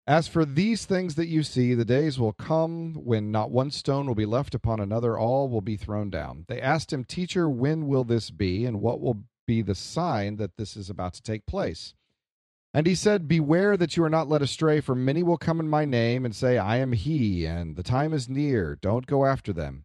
As 0.08 0.26
for 0.26 0.46
these 0.46 0.86
things 0.86 1.16
that 1.16 1.28
you 1.28 1.42
see, 1.42 1.74
the 1.74 1.84
days 1.84 2.18
will 2.18 2.32
come 2.32 2.94
when 2.94 3.30
not 3.30 3.50
one 3.50 3.70
stone 3.70 4.06
will 4.06 4.14
be 4.14 4.24
left 4.24 4.54
upon 4.54 4.80
another, 4.80 5.18
all 5.18 5.50
will 5.50 5.60
be 5.60 5.76
thrown 5.76 6.08
down. 6.08 6.46
They 6.48 6.62
asked 6.62 6.94
him, 6.94 7.04
Teacher, 7.04 7.46
when 7.46 7.88
will 7.88 8.04
this 8.04 8.30
be, 8.30 8.64
and 8.64 8.80
what 8.80 9.02
will 9.02 9.24
be 9.46 9.60
the 9.60 9.74
sign 9.74 10.36
that 10.36 10.56
this 10.56 10.78
is 10.78 10.88
about 10.88 11.12
to 11.12 11.22
take 11.22 11.44
place? 11.44 11.92
And 12.72 12.86
he 12.86 12.94
said, 12.94 13.28
Beware 13.28 13.76
that 13.76 13.98
you 13.98 14.04
are 14.04 14.08
not 14.08 14.30
led 14.30 14.40
astray, 14.40 14.80
for 14.80 14.94
many 14.94 15.22
will 15.22 15.36
come 15.36 15.60
in 15.60 15.68
my 15.68 15.84
name 15.84 16.24
and 16.24 16.34
say, 16.34 16.56
I 16.56 16.78
am 16.78 16.92
he, 16.92 17.44
and 17.44 17.76
the 17.76 17.82
time 17.82 18.14
is 18.14 18.30
near. 18.30 18.78
Don't 18.80 19.06
go 19.06 19.26
after 19.26 19.52
them. 19.52 19.84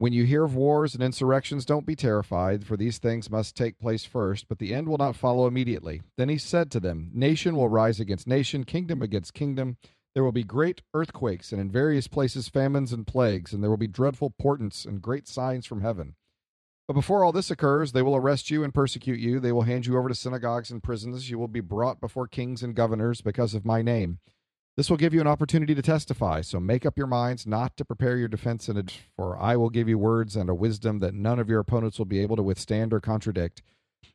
When 0.00 0.14
you 0.14 0.24
hear 0.24 0.44
of 0.44 0.56
wars 0.56 0.94
and 0.94 1.02
insurrections, 1.02 1.66
don't 1.66 1.84
be 1.84 1.94
terrified, 1.94 2.64
for 2.64 2.74
these 2.74 2.96
things 2.96 3.28
must 3.28 3.54
take 3.54 3.78
place 3.78 4.02
first, 4.02 4.48
but 4.48 4.58
the 4.58 4.72
end 4.72 4.88
will 4.88 4.96
not 4.96 5.14
follow 5.14 5.46
immediately. 5.46 6.00
Then 6.16 6.30
he 6.30 6.38
said 6.38 6.70
to 6.70 6.80
them, 6.80 7.10
Nation 7.12 7.54
will 7.54 7.68
rise 7.68 8.00
against 8.00 8.26
nation, 8.26 8.64
kingdom 8.64 9.02
against 9.02 9.34
kingdom. 9.34 9.76
There 10.14 10.24
will 10.24 10.32
be 10.32 10.42
great 10.42 10.80
earthquakes, 10.94 11.52
and 11.52 11.60
in 11.60 11.70
various 11.70 12.08
places 12.08 12.48
famines 12.48 12.94
and 12.94 13.06
plagues, 13.06 13.52
and 13.52 13.62
there 13.62 13.68
will 13.68 13.76
be 13.76 13.86
dreadful 13.86 14.30
portents 14.30 14.86
and 14.86 15.02
great 15.02 15.28
signs 15.28 15.66
from 15.66 15.82
heaven. 15.82 16.14
But 16.88 16.94
before 16.94 17.22
all 17.22 17.30
this 17.30 17.50
occurs, 17.50 17.92
they 17.92 18.00
will 18.00 18.16
arrest 18.16 18.50
you 18.50 18.64
and 18.64 18.72
persecute 18.72 19.20
you. 19.20 19.38
They 19.38 19.52
will 19.52 19.64
hand 19.64 19.84
you 19.84 19.98
over 19.98 20.08
to 20.08 20.14
synagogues 20.14 20.70
and 20.70 20.82
prisons. 20.82 21.28
You 21.28 21.38
will 21.38 21.46
be 21.46 21.60
brought 21.60 22.00
before 22.00 22.26
kings 22.26 22.62
and 22.62 22.74
governors 22.74 23.20
because 23.20 23.52
of 23.52 23.66
my 23.66 23.82
name. 23.82 24.20
This 24.80 24.88
will 24.88 24.96
give 24.96 25.12
you 25.12 25.20
an 25.20 25.26
opportunity 25.26 25.74
to 25.74 25.82
testify, 25.82 26.40
so 26.40 26.58
make 26.58 26.86
up 26.86 26.96
your 26.96 27.06
minds 27.06 27.46
not 27.46 27.76
to 27.76 27.84
prepare 27.84 28.16
your 28.16 28.28
defense 28.28 28.66
in 28.66 28.82
for 29.14 29.36
I 29.36 29.54
will 29.54 29.68
give 29.68 29.90
you 29.90 29.98
words 29.98 30.36
and 30.36 30.48
a 30.48 30.54
wisdom 30.54 31.00
that 31.00 31.12
none 31.12 31.38
of 31.38 31.50
your 31.50 31.60
opponents 31.60 31.98
will 31.98 32.06
be 32.06 32.20
able 32.20 32.34
to 32.36 32.42
withstand 32.42 32.94
or 32.94 32.98
contradict. 32.98 33.60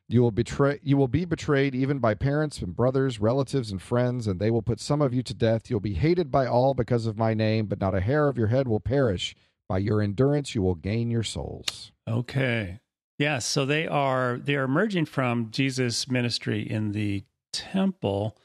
You 0.08 0.22
will 0.22 0.32
betray 0.32 0.80
you 0.82 0.96
will 0.96 1.06
be 1.06 1.24
betrayed 1.24 1.76
even 1.76 2.00
by 2.00 2.14
parents 2.14 2.58
and 2.62 2.74
brothers, 2.74 3.20
relatives 3.20 3.70
and 3.70 3.80
friends, 3.80 4.26
and 4.26 4.40
they 4.40 4.50
will 4.50 4.60
put 4.60 4.80
some 4.80 5.00
of 5.00 5.14
you 5.14 5.22
to 5.22 5.34
death. 5.34 5.70
You'll 5.70 5.78
be 5.78 5.94
hated 5.94 6.32
by 6.32 6.48
all 6.48 6.74
because 6.74 7.06
of 7.06 7.16
my 7.16 7.32
name, 7.32 7.66
but 7.66 7.80
not 7.80 7.94
a 7.94 8.00
hair 8.00 8.26
of 8.26 8.36
your 8.36 8.48
head 8.48 8.66
will 8.66 8.80
perish. 8.80 9.36
By 9.68 9.78
your 9.78 10.02
endurance 10.02 10.56
you 10.56 10.62
will 10.62 10.74
gain 10.74 11.12
your 11.12 11.22
souls. 11.22 11.92
Okay. 12.08 12.80
Yeah. 13.20 13.38
So 13.38 13.66
they 13.66 13.86
are 13.86 14.40
they 14.42 14.56
are 14.56 14.64
emerging 14.64 15.04
from 15.04 15.52
Jesus' 15.52 16.10
ministry 16.10 16.68
in 16.68 16.90
the 16.90 17.22
temple, 17.52 18.36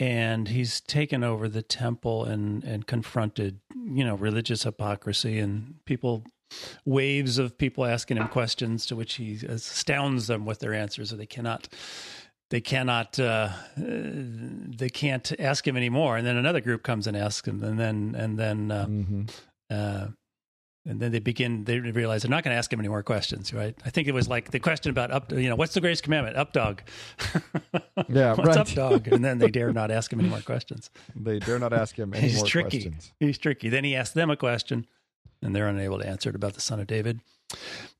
and 0.00 0.48
he's 0.48 0.80
taken 0.80 1.22
over 1.22 1.48
the 1.48 1.62
temple 1.62 2.24
and 2.24 2.64
and 2.64 2.86
confronted 2.88 3.60
you 3.84 4.04
know 4.04 4.16
religious 4.16 4.64
hypocrisy 4.64 5.38
and 5.38 5.74
people 5.84 6.24
waves 6.84 7.38
of 7.38 7.56
people 7.56 7.84
asking 7.84 8.16
him 8.16 8.26
questions 8.26 8.84
to 8.86 8.96
which 8.96 9.14
he 9.14 9.38
astounds 9.48 10.26
them 10.26 10.44
with 10.44 10.58
their 10.58 10.74
answers, 10.74 11.12
or 11.12 11.16
they 11.16 11.26
cannot 11.26 11.68
they 12.48 12.60
cannot 12.60 13.20
uh, 13.20 13.50
uh, 13.76 13.82
they 14.80 14.88
can't 14.88 15.32
ask 15.38 15.64
him 15.68 15.76
anymore. 15.76 16.16
And 16.16 16.26
then 16.26 16.36
another 16.36 16.60
group 16.60 16.82
comes 16.82 17.06
and 17.06 17.16
asks 17.16 17.46
him, 17.46 17.62
and 17.62 17.78
then 17.78 18.16
and 18.18 18.38
then. 18.38 18.70
Uh, 18.72 18.86
Mm-hmm. 18.86 19.22
uh, 19.70 20.06
and 20.86 20.98
then 21.00 21.12
they 21.12 21.18
begin. 21.18 21.64
They 21.64 21.78
realize 21.78 22.22
they're 22.22 22.30
not 22.30 22.42
going 22.44 22.54
to 22.54 22.58
ask 22.58 22.72
him 22.72 22.80
any 22.80 22.88
more 22.88 23.02
questions, 23.02 23.52
right? 23.52 23.76
I 23.84 23.90
think 23.90 24.08
it 24.08 24.14
was 24.14 24.28
like 24.28 24.50
the 24.50 24.58
question 24.60 24.90
about 24.90 25.10
up. 25.10 25.30
You 25.32 25.48
know, 25.48 25.56
what's 25.56 25.74
the 25.74 25.80
greatest 25.80 26.02
commandment? 26.02 26.36
Up 26.36 26.52
dog. 26.52 26.82
Yeah, 28.08 28.30
what's 28.34 28.48
right. 28.48 28.56
up 28.56 28.68
dog? 28.68 29.08
And 29.08 29.22
then 29.24 29.38
they 29.38 29.50
dare 29.50 29.72
not 29.72 29.90
ask 29.90 30.12
him 30.12 30.20
any 30.20 30.28
more 30.30 30.40
questions. 30.40 30.90
They 31.14 31.38
dare 31.38 31.58
not 31.58 31.72
ask 31.72 31.96
him 31.96 32.14
any 32.14 32.28
He's 32.28 32.36
more 32.38 32.46
tricky. 32.46 32.82
questions. 32.82 33.12
He's 33.20 33.38
tricky. 33.38 33.68
Then 33.68 33.84
he 33.84 33.94
asks 33.94 34.14
them 34.14 34.30
a 34.30 34.36
question, 34.36 34.86
and 35.42 35.54
they're 35.54 35.68
unable 35.68 35.98
to 35.98 36.06
answer 36.08 36.30
it 36.30 36.34
about 36.34 36.54
the 36.54 36.60
son 36.62 36.80
of 36.80 36.86
David. 36.86 37.20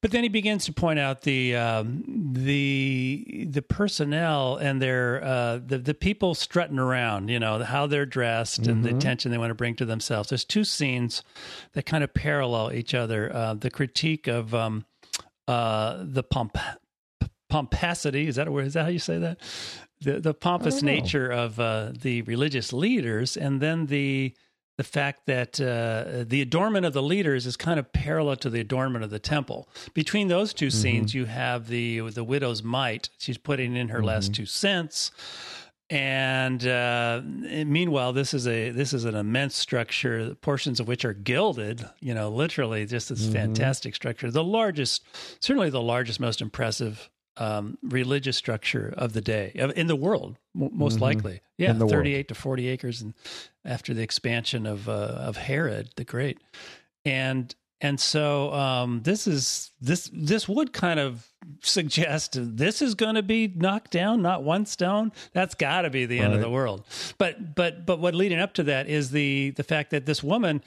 But 0.02 0.12
then 0.12 0.22
he 0.22 0.30
begins 0.30 0.64
to 0.64 0.72
point 0.72 0.98
out 0.98 1.22
the 1.22 1.56
um, 1.56 2.32
the 2.32 3.46
the 3.50 3.60
personnel 3.60 4.56
and 4.56 4.80
their 4.80 5.22
uh, 5.22 5.58
the 5.64 5.76
the 5.78 5.92
people 5.92 6.34
strutting 6.34 6.78
around. 6.78 7.28
You 7.28 7.38
know 7.38 7.62
how 7.62 7.86
they're 7.86 8.06
dressed 8.06 8.66
and 8.66 8.82
the 8.82 8.96
attention 8.96 9.30
they 9.30 9.38
want 9.38 9.50
to 9.50 9.54
bring 9.54 9.76
to 9.76 9.84
themselves. 9.84 10.30
There's 10.30 10.44
two 10.44 10.64
scenes 10.64 11.22
that 11.72 11.84
kind 11.84 12.02
of 12.02 12.14
parallel 12.14 12.72
each 12.72 12.94
other. 12.94 13.34
Uh, 13.34 13.54
the 13.54 13.70
critique 13.70 14.26
of 14.26 14.54
um, 14.54 14.86
uh, 15.46 15.98
the 16.00 16.22
pomp 16.22 16.56
pompacity 17.52 18.26
is 18.26 18.36
that 18.36 18.48
a 18.48 18.52
word? 18.52 18.66
Is 18.66 18.74
that 18.74 18.84
how 18.84 18.90
you 18.90 18.98
say 18.98 19.18
that? 19.18 19.38
The 20.00 20.18
the 20.18 20.32
pompous 20.32 20.82
nature 20.82 21.28
of 21.28 21.60
uh, 21.60 21.92
the 22.00 22.22
religious 22.22 22.72
leaders, 22.72 23.36
and 23.36 23.60
then 23.60 23.86
the 23.86 24.34
the 24.80 24.84
fact 24.84 25.26
that 25.26 25.60
uh, 25.60 26.24
the 26.26 26.40
adornment 26.40 26.86
of 26.86 26.94
the 26.94 27.02
leaders 27.02 27.44
is 27.44 27.54
kind 27.54 27.78
of 27.78 27.92
parallel 27.92 28.34
to 28.34 28.48
the 28.48 28.60
adornment 28.60 29.04
of 29.04 29.10
the 29.10 29.18
temple. 29.18 29.68
Between 29.92 30.28
those 30.28 30.54
2 30.54 30.70
scenes, 30.70 31.14
you 31.14 31.26
have 31.26 31.68
the 31.68 32.08
the 32.08 32.24
widow's 32.24 32.62
mite. 32.62 33.10
She's 33.18 33.36
putting 33.36 33.76
in 33.76 33.90
her 33.90 34.02
last 34.02 34.34
two 34.34 34.46
cents. 34.46 35.10
And 35.90 36.66
uh, 36.66 37.20
meanwhile, 37.22 38.14
this 38.14 38.32
is 38.32 38.48
a 38.48 38.70
this 38.70 38.94
is 38.94 39.04
an 39.04 39.14
immense 39.14 39.54
structure, 39.54 40.34
portions 40.36 40.80
of 40.80 40.88
which 40.88 41.04
are 41.04 41.12
gilded. 41.12 41.84
You 42.00 42.14
know, 42.14 42.30
literally, 42.30 42.86
just 42.86 43.10
this 43.10 43.28
fantastic 43.28 43.94
structure. 43.94 44.30
The 44.30 44.42
largest, 44.42 45.04
certainly 45.40 45.68
the 45.68 45.82
largest, 45.82 46.20
most 46.20 46.40
impressive 46.40 47.10
um, 47.36 47.78
religious 47.82 48.36
structure 48.36 48.92
of 48.96 49.12
the 49.12 49.20
day 49.20 49.52
in 49.54 49.86
the 49.86 49.96
world, 49.96 50.38
mo 50.54 50.70
most 50.72 51.00
likely. 51.00 51.40
Yeah, 51.58 51.72
the 51.72 51.80
world. 51.80 51.92
thirty-eight 51.92 52.28
to 52.28 52.34
forty 52.34 52.68
acres, 52.68 53.00
and 53.00 53.14
after 53.64 53.94
the 53.94 54.02
expansion 54.02 54.66
of 54.66 54.88
uh, 54.88 54.92
of 54.92 55.36
Herod 55.36 55.90
the 55.96 56.04
Great, 56.04 56.38
and 57.04 57.54
and 57.80 57.98
so 57.98 58.52
um, 58.52 59.02
this 59.02 59.26
is 59.26 59.70
this 59.80 60.10
this 60.12 60.48
would 60.48 60.72
kind 60.72 61.00
of 61.00 61.26
suggest 61.62 62.36
this 62.38 62.82
is 62.82 62.94
going 62.94 63.14
to 63.14 63.22
be 63.22 63.48
knocked 63.48 63.90
down, 63.90 64.20
not 64.20 64.42
one 64.42 64.66
stone. 64.66 65.12
That's 65.32 65.54
got 65.54 65.82
to 65.82 65.90
be 65.90 66.06
the 66.06 66.18
end 66.18 66.34
of 66.34 66.40
the 66.40 66.50
world. 66.50 66.84
But 67.16 67.54
but 67.54 67.86
but 67.86 67.98
what 68.00 68.14
leading 68.14 68.38
up 68.38 68.52
to 68.54 68.62
that 68.64 68.88
is 68.88 69.10
the 69.10 69.50
the 69.50 69.64
fact 69.64 69.90
that 69.90 70.04
this 70.04 70.22
woman 70.22 70.62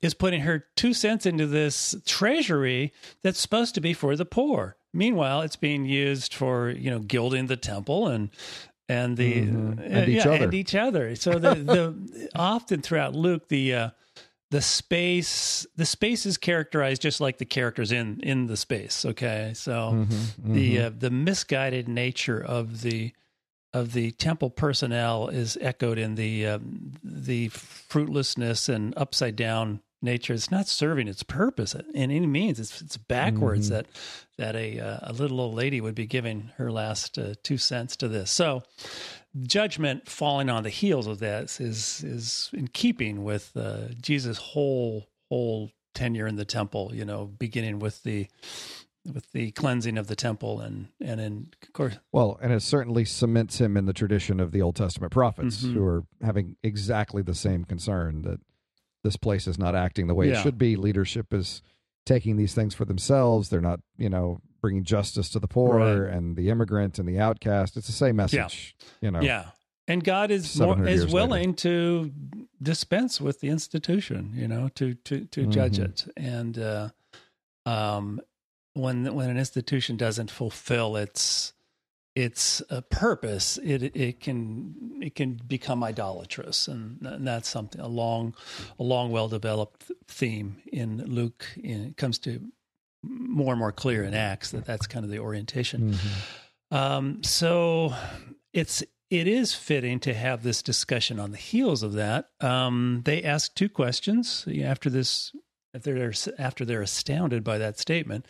is 0.00 0.14
putting 0.14 0.40
her 0.42 0.66
two 0.76 0.92
cents 0.92 1.26
into 1.26 1.46
this 1.46 1.94
treasury 2.06 2.92
that's 3.22 3.38
supposed 3.38 3.74
to 3.74 3.80
be 3.80 3.92
for 3.92 4.16
the 4.16 4.24
poor. 4.24 4.76
Meanwhile, 4.94 5.42
it's 5.42 5.56
being 5.56 5.84
used 5.84 6.34
for 6.34 6.70
you 6.70 6.90
know 6.90 6.98
gilding 7.00 7.46
the 7.46 7.56
temple 7.56 8.08
and 8.08 8.30
and 8.88 9.16
the 9.16 9.42
Mhm. 9.46 9.78
uh, 9.78 9.82
And 9.82 10.08
each 10.08 10.26
yeah, 10.26 10.32
other. 10.32 10.44
and 10.44 10.54
each 10.54 10.74
other. 10.74 11.16
So 11.16 11.38
the 11.38 11.54
the 11.54 12.28
often 12.34 12.82
throughout 12.82 13.14
Luke 13.14 13.48
the 13.48 13.74
uh, 13.74 13.90
the 14.50 14.60
space 14.60 15.66
the 15.76 15.86
space 15.86 16.26
is 16.26 16.36
characterized 16.36 17.00
just 17.02 17.20
like 17.20 17.38
the 17.38 17.46
characters 17.46 17.90
in 17.92 18.20
in 18.22 18.46
the 18.48 18.56
space. 18.56 19.04
Okay, 19.06 19.52
so 19.54 20.06
Mm-hmm. 20.06 20.52
the 20.52 20.80
uh, 20.80 20.90
the 20.98 21.10
misguided 21.10 21.88
nature 21.88 22.40
of 22.44 22.82
the 22.82 23.12
of 23.72 23.94
the 23.94 24.10
temple 24.10 24.50
personnel 24.50 25.28
is 25.28 25.56
echoed 25.62 25.96
in 25.98 26.14
the 26.16 26.46
um, 26.46 26.92
the 27.02 27.48
fruitlessness 27.48 28.68
and 28.68 28.92
upside 28.98 29.36
down 29.36 29.80
nature. 30.02 30.34
It's 30.34 30.50
not 30.50 30.66
serving 30.66 31.08
its 31.08 31.22
purpose 31.22 31.74
in 31.74 32.10
any 32.10 32.26
means. 32.26 32.58
It's 32.60 32.80
it's 32.82 32.96
backwards 32.96 33.66
Mhm. 33.66 33.70
that 33.70 33.86
that 34.38 34.56
a 34.56 34.80
uh, 34.80 34.98
a 35.02 35.12
little 35.12 35.40
old 35.40 35.54
lady 35.54 35.80
would 35.80 35.94
be 35.94 36.06
giving 36.06 36.50
her 36.56 36.70
last 36.72 37.18
uh, 37.18 37.34
two 37.42 37.58
cents 37.58 37.96
to 37.96 38.08
this. 38.08 38.30
So 38.30 38.62
judgment 39.42 40.08
falling 40.08 40.50
on 40.50 40.62
the 40.62 40.70
heels 40.70 41.06
of 41.06 41.18
this 41.18 41.60
is 41.60 42.02
is 42.04 42.50
in 42.52 42.68
keeping 42.68 43.24
with 43.24 43.52
uh, 43.56 43.88
Jesus' 44.00 44.38
whole 44.38 45.08
whole 45.28 45.70
tenure 45.94 46.26
in 46.26 46.36
the 46.36 46.44
temple. 46.44 46.90
You 46.94 47.04
know, 47.04 47.26
beginning 47.26 47.78
with 47.78 48.02
the 48.02 48.28
with 49.12 49.32
the 49.32 49.50
cleansing 49.52 49.98
of 49.98 50.06
the 50.06 50.14
temple 50.16 50.60
and 50.60 50.88
and 51.00 51.20
in 51.20 51.48
of 51.62 51.72
course 51.72 51.98
Well, 52.12 52.38
and 52.40 52.52
it 52.52 52.60
certainly 52.62 53.04
cements 53.04 53.60
him 53.60 53.76
in 53.76 53.86
the 53.86 53.92
tradition 53.92 54.38
of 54.40 54.52
the 54.52 54.62
Old 54.62 54.76
Testament 54.76 55.12
prophets 55.12 55.64
Mhm. 55.64 55.74
who 55.74 55.84
are 55.84 56.04
having 56.22 56.56
exactly 56.62 57.22
the 57.22 57.34
same 57.34 57.64
concern 57.64 58.22
that 58.22 58.38
this 59.04 59.16
place 59.16 59.46
is 59.46 59.58
not 59.58 59.74
acting 59.74 60.06
the 60.06 60.14
way 60.14 60.28
it 60.30 60.40
should 60.42 60.58
be. 60.58 60.76
Leadership 60.76 61.32
is 61.34 61.62
taking 62.06 62.36
these 62.36 62.54
things 62.54 62.74
for 62.74 62.84
themselves. 62.84 63.48
They're 63.48 63.60
not, 63.60 63.80
you 63.96 64.08
know, 64.08 64.40
bringing 64.60 64.84
justice 64.84 65.28
to 65.30 65.38
the 65.40 65.48
poor 65.48 65.78
Right. 65.78 66.14
and 66.14 66.36
the 66.36 66.48
immigrant 66.50 66.98
and 66.98 67.08
the 67.08 67.18
outcast. 67.18 67.76
It's 67.76 67.86
the 67.88 67.92
same 67.92 68.16
message, 68.16 68.76
you 69.00 69.10
know. 69.10 69.20
yeah. 69.20 69.50
And 69.88 70.04
God 70.04 70.30
is 70.30 70.58
more 70.60 70.80
is 70.86 71.00
years 71.00 71.04
later. 71.06 71.14
willing 71.14 71.54
to 71.54 72.12
dispense 72.62 73.20
with 73.20 73.40
the 73.40 73.48
institution, 73.48 74.32
you 74.34 74.46
know, 74.46 74.68
to 74.76 74.94
to 74.94 75.24
to 75.26 75.46
judge 75.46 75.78
Mhm. 75.78 75.84
it. 75.84 76.06
And 76.16 76.58
uh, 76.58 76.88
um, 77.66 78.20
when 78.74 79.12
when 79.14 79.28
an 79.30 79.36
institution 79.38 79.96
doesn't 79.96 80.30
fulfill 80.30 80.96
its 80.96 81.52
its 82.14 82.62
uh, 82.70 82.82
purpose, 82.82 83.58
it 83.58 83.82
it 83.96 84.20
can 84.20 85.00
it 85.02 85.14
can 85.14 85.40
become 85.46 85.82
idolatrous, 85.82 86.68
and, 86.68 87.00
and 87.06 87.26
that's 87.26 87.48
something 87.48 87.80
a 87.80 87.88
long 87.88 88.34
a 88.78 88.82
long 88.82 89.10
well 89.10 89.28
developed 89.28 89.90
theme 90.06 90.56
in 90.72 91.04
Luke. 91.06 91.46
In, 91.62 91.86
it 91.86 91.96
comes 91.96 92.18
to 92.20 92.40
more 93.02 93.52
and 93.52 93.58
more 93.58 93.72
clear 93.72 94.04
in 94.04 94.14
Acts 94.14 94.50
that 94.50 94.64
that's 94.64 94.86
kind 94.86 95.04
of 95.04 95.10
the 95.10 95.18
orientation. 95.18 95.94
Mhm. 95.94 96.76
Um, 96.76 97.22
so 97.22 97.94
it's 98.52 98.82
it 99.10 99.26
is 99.26 99.54
fitting 99.54 100.00
to 100.00 100.14
have 100.14 100.42
this 100.42 100.62
discussion 100.62 101.20
on 101.20 101.32
the 101.32 101.36
heels 101.38 101.82
of 101.82 101.92
that. 101.94 102.30
Um, 102.40 103.02
they 103.04 103.22
ask 103.22 103.54
two 103.54 103.68
questions 103.68 104.46
after 104.62 104.88
this. 104.88 105.32
If 105.74 105.84
they're 105.84 106.12
after 106.38 106.64
they're 106.66 106.82
astounded 106.82 107.42
by 107.42 107.56
that 107.58 107.78
statement, 107.78 108.26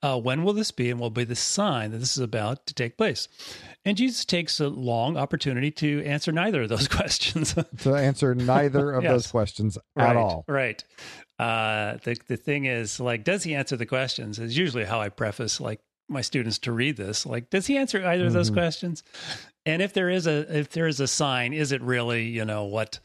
uh, 0.00 0.18
when 0.20 0.44
will 0.44 0.52
this 0.52 0.70
be, 0.70 0.90
and 0.90 1.00
will 1.00 1.10
be 1.10 1.24
the 1.24 1.34
sign 1.34 1.90
that 1.90 1.98
this 1.98 2.16
is 2.16 2.22
about 2.22 2.66
to 2.68 2.74
take 2.74 2.96
place? 2.96 3.26
And 3.84 3.96
Jesus 3.96 4.24
takes 4.24 4.60
a 4.60 4.68
long 4.68 5.16
opportunity 5.16 5.72
to 5.72 6.04
answer 6.04 6.30
neither 6.30 6.62
of 6.62 6.68
those 6.68 6.86
questions. 6.98 7.54
To 7.80 7.94
answer 7.94 8.34
neither 8.36 8.92
of 8.92 9.02
Yes. 9.04 9.12
those 9.12 9.26
questions 9.26 9.76
right, 9.96 10.10
at 10.10 10.16
all. 10.16 10.44
Right. 10.46 10.84
Uh, 11.36 11.96
the 12.04 12.16
the 12.28 12.36
thing 12.36 12.66
is, 12.66 13.00
like, 13.00 13.24
does 13.24 13.42
he 13.42 13.56
answer 13.56 13.76
the 13.76 13.86
questions? 13.86 14.38
Is 14.38 14.56
usually 14.56 14.84
how 14.84 15.00
I 15.00 15.08
preface 15.08 15.60
like 15.60 15.80
my 16.08 16.20
students 16.20 16.58
to 16.60 16.70
read 16.70 16.96
this. 16.96 17.26
Like, 17.26 17.50
does 17.50 17.66
he 17.66 17.76
answer 17.76 18.04
either 18.06 18.26
of 18.26 18.34
those 18.34 18.50
Mhm. 18.50 18.54
questions? 18.54 19.02
And 19.66 19.82
if 19.82 19.92
there 19.94 20.10
is 20.10 20.28
a 20.28 20.56
if 20.56 20.68
there 20.70 20.86
is 20.86 21.00
a 21.00 21.08
sign, 21.08 21.52
is 21.54 21.72
it 21.72 21.82
really 21.82 22.24
you 22.28 22.44
know 22.44 22.64
what 22.64 23.00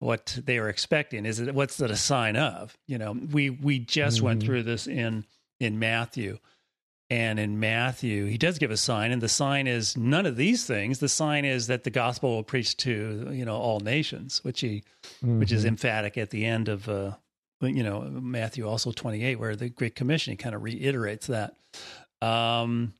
what 0.00 0.38
they 0.44 0.58
were 0.60 0.68
expecting? 0.68 1.24
Is 1.26 1.40
it 1.40 1.54
what's 1.54 1.80
it 1.80 1.90
a 1.90 1.96
sign 1.96 2.36
of? 2.36 2.76
You 2.86 2.98
know, 2.98 3.12
we 3.12 3.50
we 3.50 3.78
just 3.78 4.22
went 4.22 4.42
Mhm. 4.42 4.46
through 4.46 4.62
this 4.64 4.86
in 4.86 5.24
in 5.60 5.78
Matthew. 5.78 6.38
And 7.10 7.38
in 7.38 7.60
Matthew, 7.60 8.24
he 8.26 8.38
does 8.38 8.58
give 8.58 8.70
a 8.70 8.78
sign, 8.78 9.12
and 9.12 9.20
the 9.22 9.28
sign 9.28 9.66
is 9.66 9.94
none 9.96 10.24
of 10.24 10.36
these 10.36 10.64
things. 10.66 10.98
The 11.00 11.08
sign 11.08 11.44
is 11.44 11.66
that 11.66 11.84
the 11.84 11.90
gospel 11.90 12.30
will 12.30 12.42
preach 12.42 12.76
to 12.78 13.28
you 13.32 13.44
know 13.44 13.56
all 13.56 13.80
nations, 13.80 14.42
which 14.42 14.60
he 14.60 14.82
which 15.20 15.52
is 15.52 15.64
Mhm. 15.64 15.68
emphatic 15.68 16.16
at 16.18 16.30
the 16.30 16.44
end 16.46 16.68
of 16.68 16.88
uh 16.88 17.12
you 17.60 17.82
know 17.82 18.00
Matthew 18.02 18.66
also 18.68 18.90
28 18.90 19.38
where 19.38 19.54
the 19.56 19.68
great 19.68 19.94
commission 19.94 20.32
he 20.32 20.36
kind 20.36 20.54
of 20.54 20.62
reiterates 20.62 21.26
that 21.28 21.54
um 22.20 22.92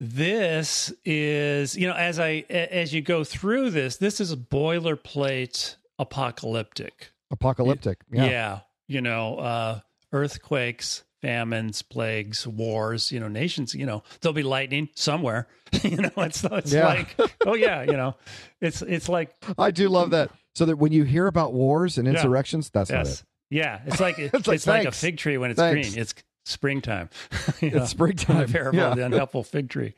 this 0.00 0.92
is 1.04 1.76
you 1.76 1.86
know 1.86 1.94
as 1.94 2.18
i 2.18 2.44
as 2.48 2.92
you 2.94 3.00
go 3.02 3.22
through 3.22 3.70
this 3.70 3.96
this 3.98 4.20
is 4.20 4.32
a 4.32 4.36
boilerplate 4.36 5.76
apocalyptic 6.02 7.10
apocalyptic. 7.30 7.98
yeah. 8.12 8.24
Yeah. 8.26 8.58
you 8.88 9.00
know 9.00 9.36
uh 9.38 9.80
earthquakes 10.12 11.04
famines 11.22 11.82
plagues 11.82 12.46
wars 12.46 13.12
you 13.12 13.20
know 13.20 13.28
nations 13.28 13.74
you 13.74 13.86
know 13.86 14.02
there'll 14.20 14.34
be 14.34 14.42
lightning 14.42 14.88
somewhere 14.94 15.46
you 15.82 15.96
know 15.96 16.10
it's 16.18 16.42
it's 16.44 16.72
Yeah. 16.72 16.86
like 16.86 17.16
oh 17.46 17.54
yeah 17.54 17.82
you 17.82 17.92
know 17.92 18.16
it's 18.60 18.82
it's 18.82 19.08
like 19.08 19.30
I 19.58 19.70
do 19.70 19.88
love 19.88 20.10
that. 20.10 20.30
So 20.54 20.66
that 20.66 20.76
when 20.76 20.92
you 20.92 21.04
hear 21.04 21.26
about 21.26 21.54
wars 21.54 21.96
and 21.96 22.06
Yeah. 22.06 22.12
insurrections, 22.14 22.68
that's 22.70 22.90
not 22.90 23.06
Yes. 23.06 23.20
it. 23.20 23.26
Yeah. 23.50 23.80
It's 23.86 24.00
like 24.00 24.18
it's, 24.18 24.34
It's 24.34 24.66
like, 24.66 24.66
like 24.66 24.86
a 24.86 24.92
fig 24.92 25.16
tree 25.16 25.38
when 25.38 25.50
it's 25.50 25.58
Thanks. 25.58 25.88
green. 25.90 26.02
It's 26.02 26.14
springtime. 26.44 27.08
You 27.62 27.70
know, 27.70 27.82
It's 27.82 27.90
springtime. 27.90 28.46
The 28.46 28.52
parable 28.52 28.78
Yeah. 28.78 28.90
of 28.90 28.96
the 28.96 29.06
unhelpful 29.06 29.44
fig 29.44 29.70
tree. 29.70 29.94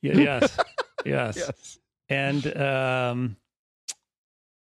Yes. 0.00 0.56
yes. 1.04 1.36
Yes. 1.36 1.78
And 2.08 2.56
um 2.56 3.36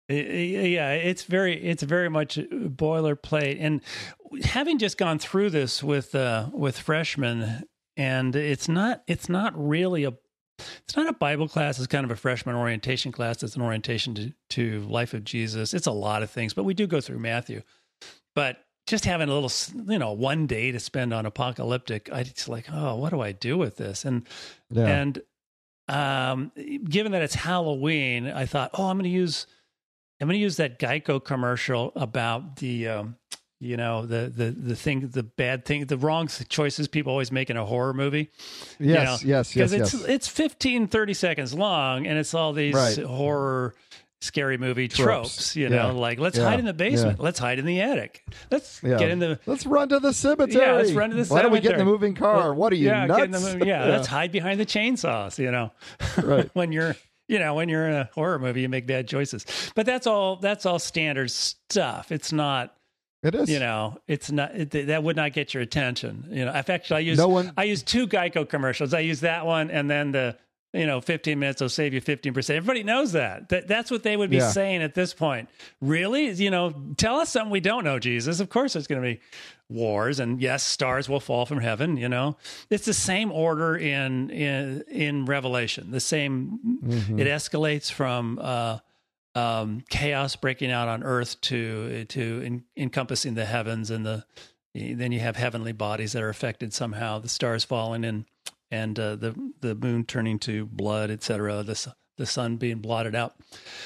yeah, 0.10 0.92
it's 0.94 1.24
very 1.24 1.62
it's 1.62 1.84
very 1.84 2.10
much 2.10 2.38
boilerplate. 2.38 3.58
And 3.60 3.82
having 4.44 4.78
just 4.78 4.98
gone 4.98 5.20
through 5.20 5.50
this 5.50 5.84
with 5.84 6.16
uh 6.16 6.50
with 6.54 6.80
freshmen 6.80 7.64
and 7.96 8.36
it's 8.36 8.70
not 8.70 9.04
it's 9.08 9.28
not 9.30 9.54
really 9.56 10.06
a 10.06 10.14
it's 10.86 10.96
not 10.96 11.08
a 11.08 11.14
Bible 11.14 11.48
class. 11.48 11.78
It's 11.78 11.88
kind 11.88 12.04
of 12.04 12.10
a 12.12 12.16
freshman 12.16 12.56
orientation 12.56 13.12
class. 13.12 13.44
It's 13.44 13.56
an 13.56 13.62
orientation 13.62 14.16
to, 14.16 14.34
to 14.52 14.80
life 14.88 15.14
of 15.14 15.24
Jesus. 15.24 15.74
It's 15.74 15.86
a 15.86 15.92
lot 15.92 16.24
of 16.24 16.32
things, 16.32 16.54
but 16.56 16.64
we 16.64 16.74
do 16.74 16.88
go 16.88 17.00
through 17.00 17.20
Matthew. 17.20 17.62
But 18.34 18.58
just 18.88 19.06
having 19.06 19.30
a 19.30 19.34
little, 19.34 19.52
you 19.92 20.00
know, 20.00 20.14
one 20.14 20.48
day 20.48 20.72
to 20.72 20.80
spend 20.80 21.14
on 21.14 21.28
apocalyptic, 21.28 22.10
I 22.12 22.24
just 22.24 22.50
like, 22.50 22.66
oh, 22.72 22.96
what 22.96 23.12
do 23.12 23.22
I 23.22 23.34
do 23.34 23.56
with 23.58 23.78
this? 23.78 24.04
And 24.04 24.28
Yeah. 24.72 24.88
and 24.88 25.22
um, 25.90 26.52
given 26.90 27.12
that 27.12 27.22
it's 27.22 27.36
Halloween, 27.36 28.28
I 28.28 28.46
thought, 28.46 28.72
oh, 28.74 28.90
I'm 28.90 28.98
going 28.98 29.04
to 29.04 29.10
use, 29.10 29.46
I'm 30.20 30.28
going 30.28 30.38
to 30.38 30.42
use 30.42 30.58
that 30.58 30.80
Geico 30.80 31.24
commercial 31.24 31.92
about 31.96 32.58
the, 32.58 32.88
um, 32.88 33.16
you 33.60 33.78
know, 33.78 34.06
the 34.06 34.32
the 34.36 34.52
the 34.52 34.76
thing, 34.76 35.08
the 35.08 35.24
bad 35.24 35.66
thing, 35.66 35.86
the 35.86 35.98
wrong 35.98 36.28
choices 36.50 36.88
people 36.88 37.12
always 37.12 37.32
make 37.32 37.50
in 37.50 37.58
a 37.58 37.66
horror 37.66 37.94
movie 37.94 38.30
yes, 38.80 38.80
you 38.80 38.94
know, 38.94 39.00
yes, 39.02 39.24
yes, 39.24 39.54
because 39.54 39.74
it's 39.74 39.94
yes. 39.94 40.04
it's 40.08 40.28
15 40.28 40.88
30 40.88 41.14
seconds 41.16 41.54
long 41.54 42.06
and 42.08 42.18
it's 42.20 42.34
all 42.34 42.54
these 42.54 42.74
Right. 42.76 42.98
horror 43.00 43.74
scary 44.22 44.58
movie 44.58 44.88
Tropes. 44.88 45.36
tropes, 45.36 45.56
you 45.56 45.70
Yeah. 45.70 45.88
know 45.90 45.98
like 46.00 46.20
let's 46.20 46.38
Yeah. 46.38 46.46
hide 46.50 46.60
in 46.60 46.66
the 46.66 46.74
basement 46.74 47.20
let's 47.20 47.38
hide 47.40 47.60
in 47.60 47.66
the 47.66 47.82
attic 47.82 48.24
let's 48.52 48.82
Yeah. 48.84 48.98
get 48.98 49.10
in 49.10 49.20
the 49.20 49.40
Let's 49.46 49.66
run 49.66 49.90
to 49.90 50.00
the 50.00 50.12
cemetery. 50.14 50.64
Yeah, 50.66 50.74
let's 50.74 50.92
run 50.94 51.12
to 51.12 51.16
the 51.16 51.26
Why 51.26 51.42
don't 51.44 51.52
we 51.52 51.60
get 51.60 51.74
in 51.74 51.78
the 51.80 51.86
moving 51.86 52.16
car? 52.16 52.54
what 52.54 52.72
are 52.74 52.76
you 52.76 52.88
yeah, 52.88 53.06
nuts? 53.06 53.54
the 53.54 53.64
yeah, 53.66 53.86
let's 53.86 54.08
hide 54.08 54.32
behind 54.32 54.60
the 54.60 54.66
chainsaws 54.66 55.38
you 55.40 55.52
know 55.52 55.72
Right. 56.22 56.50
when 56.54 56.72
you're 56.72 56.96
you 57.28 57.40
know 57.40 57.54
when 57.56 57.70
you're 57.70 57.88
in 57.88 57.96
a 57.96 58.10
horror 58.14 58.40
movie 58.40 58.62
you 58.62 58.70
make 58.70 58.88
bad 58.88 59.08
choices. 59.08 59.46
But 59.76 59.86
that's 59.86 60.08
all 60.08 60.38
that's 60.38 60.66
all 60.66 60.80
standard 60.80 61.30
stuff. 61.32 62.12
It's 62.12 62.32
not 62.32 62.76
It 63.24 63.36
is. 63.36 63.50
you 63.50 63.60
know 63.60 63.98
it's 64.08 64.32
not 64.32 64.56
it, 64.56 64.88
that 64.88 65.04
would 65.04 65.16
not 65.16 65.34
get 65.34 65.54
your 65.54 65.64
attention 65.64 66.28
you 66.32 66.46
know. 66.46 66.52
I've 66.54 66.70
actually 66.70 66.98
i 66.98 67.00
use 67.00 67.18
No 67.18 67.28
one- 67.28 67.52
i 67.58 67.64
use 67.64 67.84
two 67.84 68.08
geico 68.08 68.48
commercials. 68.48 68.94
I 68.94 69.00
use 69.02 69.22
that 69.22 69.46
one 69.46 69.70
and 69.72 69.90
then 69.90 70.12
the 70.12 70.38
you 70.74 70.86
know 70.86 71.00
15 71.02 71.40
minutes 71.40 71.62
will 71.62 71.70
save 71.70 71.94
you 71.94 72.02
15% 72.02 72.50
everybody 72.50 72.84
knows 72.84 73.14
that, 73.14 73.50
that 73.50 73.68
that's 73.68 73.90
what 73.90 74.04
they 74.04 74.18
would 74.18 74.30
be 74.30 74.38
Yeah. 74.38 74.50
saying 74.52 74.82
at 74.84 74.94
this 74.96 75.14
point. 75.14 75.50
Really? 75.82 76.30
You 76.32 76.52
know 76.52 76.74
tell 76.98 77.18
us 77.18 77.30
something 77.30 77.52
we 77.52 77.60
don't 77.62 77.84
know 77.84 78.00
jesus. 78.00 78.40
Of 78.40 78.50
course 78.50 78.74
there's 78.74 78.88
going 78.88 79.02
to 79.02 79.08
be 79.16 79.20
wars 79.70 80.20
and 80.20 80.42
yes 80.42 80.64
stars 80.64 81.10
will 81.10 81.20
fall 81.20 81.46
from 81.46 81.60
heaven 81.62 81.98
you 81.98 82.10
know. 82.10 82.38
It's 82.70 82.86
the 82.86 82.94
same 82.94 83.32
order 83.32 83.76
in 83.78 84.30
in 84.30 84.84
in 84.90 85.26
revelation. 85.26 85.92
The 85.92 86.00
same 86.00 86.60
Mhm. 86.86 87.20
it 87.20 87.28
escalates 87.28 87.92
from 87.92 88.40
uh, 88.42 88.80
um, 89.36 89.84
chaos 89.90 90.36
breaking 90.36 90.72
out 90.72 90.88
on 90.88 91.04
earth 91.04 91.40
to 91.42 92.06
to 92.06 92.42
en- 92.46 92.64
encompassing 92.76 93.36
the 93.36 93.46
heavens 93.46 93.90
and 93.92 94.06
the 94.06 94.26
then 94.74 95.12
you 95.12 95.20
have 95.20 95.36
heavenly 95.38 95.72
bodies 95.72 96.12
that 96.14 96.22
are 96.22 96.30
affected 96.30 96.72
somehow 96.74 97.18
the 97.20 97.30
stars 97.30 97.64
falling 97.64 98.04
and 98.06 98.26
and 98.72 99.00
uh, 99.00 99.16
the 99.16 99.34
the 99.62 99.76
moon 99.76 100.04
turning 100.06 100.38
to 100.40 100.66
blood 100.66 101.10
etc 101.10 101.64
the 101.64 101.94
the 102.18 102.26
sun 102.26 102.58
being 102.58 102.80
blotted 102.80 103.16
out 103.16 103.36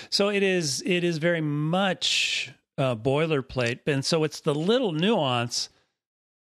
so 0.09 0.29
it 0.29 0.41
is 0.43 0.81
it 0.85 1.03
is 1.03 1.17
very 1.17 1.41
much 1.41 2.51
uh, 2.77 2.95
boilerplate 2.95 3.79
and 3.87 4.03
so 4.05 4.23
it's 4.23 4.39
the 4.41 4.55
little 4.55 4.91
nuance 4.91 5.69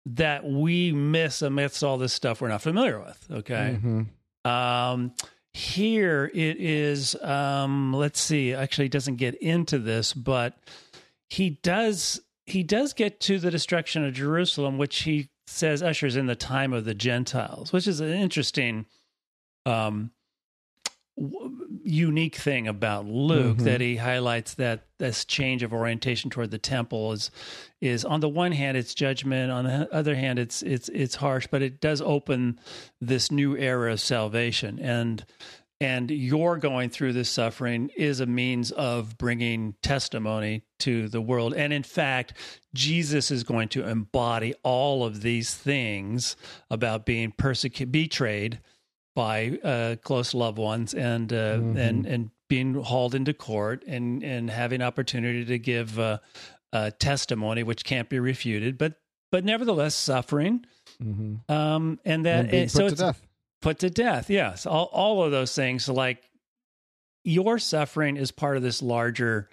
that 0.06 0.46
we 0.46 0.92
miss 0.92 1.42
amidst 1.42 1.84
all 1.84 1.98
this 1.98 2.14
stuff 2.14 2.42
we're 2.42 2.48
not 2.48 2.62
familiar 2.62 3.00
with 3.00 3.28
okay 3.32 3.78
Mhm. 3.84 4.08
um, 4.50 5.14
here 5.52 6.30
it 6.34 6.58
is. 6.62 7.16
Um, 7.24 7.92
let's 7.92 8.22
see. 8.22 8.54
Actually, 8.54 8.88
doesn't 8.88 9.16
get 9.16 9.34
into 9.36 9.80
this, 9.80 10.14
but 10.14 10.56
he 11.28 11.50
does. 11.64 12.22
He 12.46 12.62
does 12.62 12.94
get 12.94 13.20
to 13.22 13.40
the 13.40 13.50
destruction 13.50 14.06
of 14.06 14.14
Jerusalem, 14.14 14.78
which 14.78 15.02
he 15.02 15.30
says 15.50 15.82
ushers 15.84 16.16
in 16.16 16.28
the 16.28 16.36
time 16.36 16.74
of 16.74 16.86
the 16.86 16.94
Gentiles, 16.94 17.74
which 17.74 17.88
is 17.88 18.00
an 18.00 18.10
interesting, 18.14 18.86
um, 19.66 20.12
w- 21.18 21.80
unique 21.84 22.36
thing 22.36 22.68
about 22.68 23.06
Luke 23.06 23.58
Mhm. 23.58 23.64
that 23.64 23.82
he 23.82 23.98
highlights 23.98 24.54
that 24.56 24.86
this 25.00 25.26
change 25.26 25.64
of 25.64 25.74
orientation 25.74 26.30
toward 26.30 26.52
the 26.52 26.58
temple 26.58 27.12
is 27.14 27.32
is 27.82 28.04
on 28.06 28.20
the 28.20 28.30
one 28.30 28.52
hand 28.52 28.76
it's 28.78 28.94
judgment 28.94 29.50
on 29.52 29.64
the 29.66 29.90
other 29.94 30.16
hand 30.16 30.38
it's 30.40 30.62
it's 30.62 30.90
it's 30.90 31.16
harsh 31.16 31.48
but 31.50 31.62
it 31.62 31.80
does 31.82 32.02
open 32.02 32.60
this 33.02 33.32
new 33.32 33.56
era 33.58 33.94
of 33.94 34.00
salvation 34.02 34.78
and 34.80 35.26
and 35.82 36.12
you're 36.12 36.58
going 36.58 36.90
through 36.90 37.14
this 37.14 37.30
suffering 37.30 37.90
is 37.96 38.20
a 38.20 38.26
means 38.26 38.72
of 38.72 39.18
bringing 39.18 39.76
testimony 39.82 40.64
to 40.80 41.08
the 41.08 41.22
world. 41.22 41.54
And 41.54 41.72
in 41.72 41.84
fact, 41.84 42.34
Jesus 42.74 43.32
is 43.32 43.44
going 43.44 43.70
to 43.70 43.88
embody 43.88 44.54
all 44.64 45.06
of 45.06 45.22
these 45.22 45.54
things 45.54 46.36
about 46.70 47.06
being 47.06 47.32
persecuted, 47.32 47.92
betrayed 47.92 48.60
by 49.16 49.58
uh, 49.64 49.96
close 50.04 50.34
loved 50.34 50.58
ones, 50.58 50.94
and 50.94 51.32
uh, 51.32 51.58
mm-hmm. 51.58 51.78
and 51.78 52.06
and 52.06 52.32
being 52.50 52.74
hauled 52.76 53.16
into 53.16 53.34
court, 53.34 53.84
and 53.88 54.24
and 54.24 54.50
having 54.50 54.82
opportunity 54.82 55.46
to 55.46 55.58
give 55.58 55.98
uh, 55.98 56.20
testimony, 57.00 57.64
which 57.64 57.86
can't 57.86 58.10
be 58.10 58.20
refuted, 58.20 58.78
but 58.78 58.96
but 59.32 59.46
nevertheless 59.46 59.96
suffering. 59.96 60.66
Mm-hmm. 61.02 61.52
Um, 61.52 62.00
and 62.04 62.26
that 62.26 62.46
and 62.46 62.54
and 62.54 62.72
so 62.72 62.86
it's 62.88 63.00
death 63.00 63.29
put 63.62 63.80
to 63.80 63.90
death. 63.90 64.30
Yes, 64.30 64.66
all 64.66 64.86
all 64.86 65.24
of 65.24 65.32
those 65.32 65.54
things. 65.54 65.88
Like 65.88 66.30
your 67.24 67.60
suffering 67.60 68.18
is 68.18 68.32
part 68.32 68.58
of 68.58 68.64
this 68.64 68.82
larger 68.82 69.50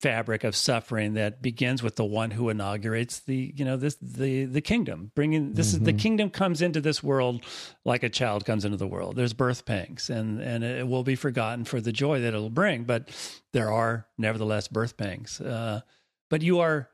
fabric 0.00 0.44
of 0.44 0.54
suffering 0.54 1.14
that 1.14 1.40
begins 1.40 1.82
with 1.82 1.96
the 1.96 2.04
one 2.04 2.30
who 2.30 2.50
inaugurates 2.50 3.20
the 3.20 3.54
you 3.56 3.64
know 3.64 3.78
this 3.78 3.96
the 4.02 4.44
the 4.44 4.60
kingdom 4.60 5.10
bringing 5.14 5.54
this 5.54 5.68
mm-hmm. 5.68 5.76
is 5.76 5.82
the 5.82 5.92
mm-hmm. 5.92 5.98
kingdom 5.98 6.28
comes 6.28 6.60
into 6.60 6.78
this 6.78 7.02
world 7.02 7.42
like 7.86 8.02
a 8.02 8.08
child 8.10 8.44
comes 8.44 8.66
into 8.66 8.76
the 8.76 8.86
world 8.86 9.16
there's 9.16 9.32
birth 9.32 9.64
pangs 9.64 10.10
and 10.10 10.42
and 10.42 10.62
it 10.62 10.86
will 10.86 11.04
be 11.04 11.14
forgotten 11.14 11.64
for 11.64 11.80
the 11.80 11.90
joy 11.90 12.20
that 12.20 12.34
it'll 12.34 12.50
bring 12.50 12.84
but 12.84 13.08
there 13.54 13.72
are 13.72 14.06
nevertheless 14.18 14.68
birth 14.68 14.98
pangs 14.98 15.40
uh, 15.40 15.80
but 16.28 16.42
you 16.42 16.60
are 16.60 16.90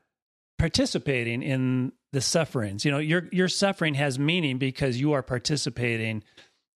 participating 0.57 1.43
in 1.43 1.91
the 2.11 2.21
sufferings. 2.21 2.85
You 2.85 2.91
know, 2.91 2.97
your 2.97 3.27
your 3.31 3.47
suffering 3.47 3.95
has 3.95 4.19
meaning 4.19 4.57
because 4.57 4.99
you 4.99 5.13
are 5.13 5.23
participating 5.23 6.23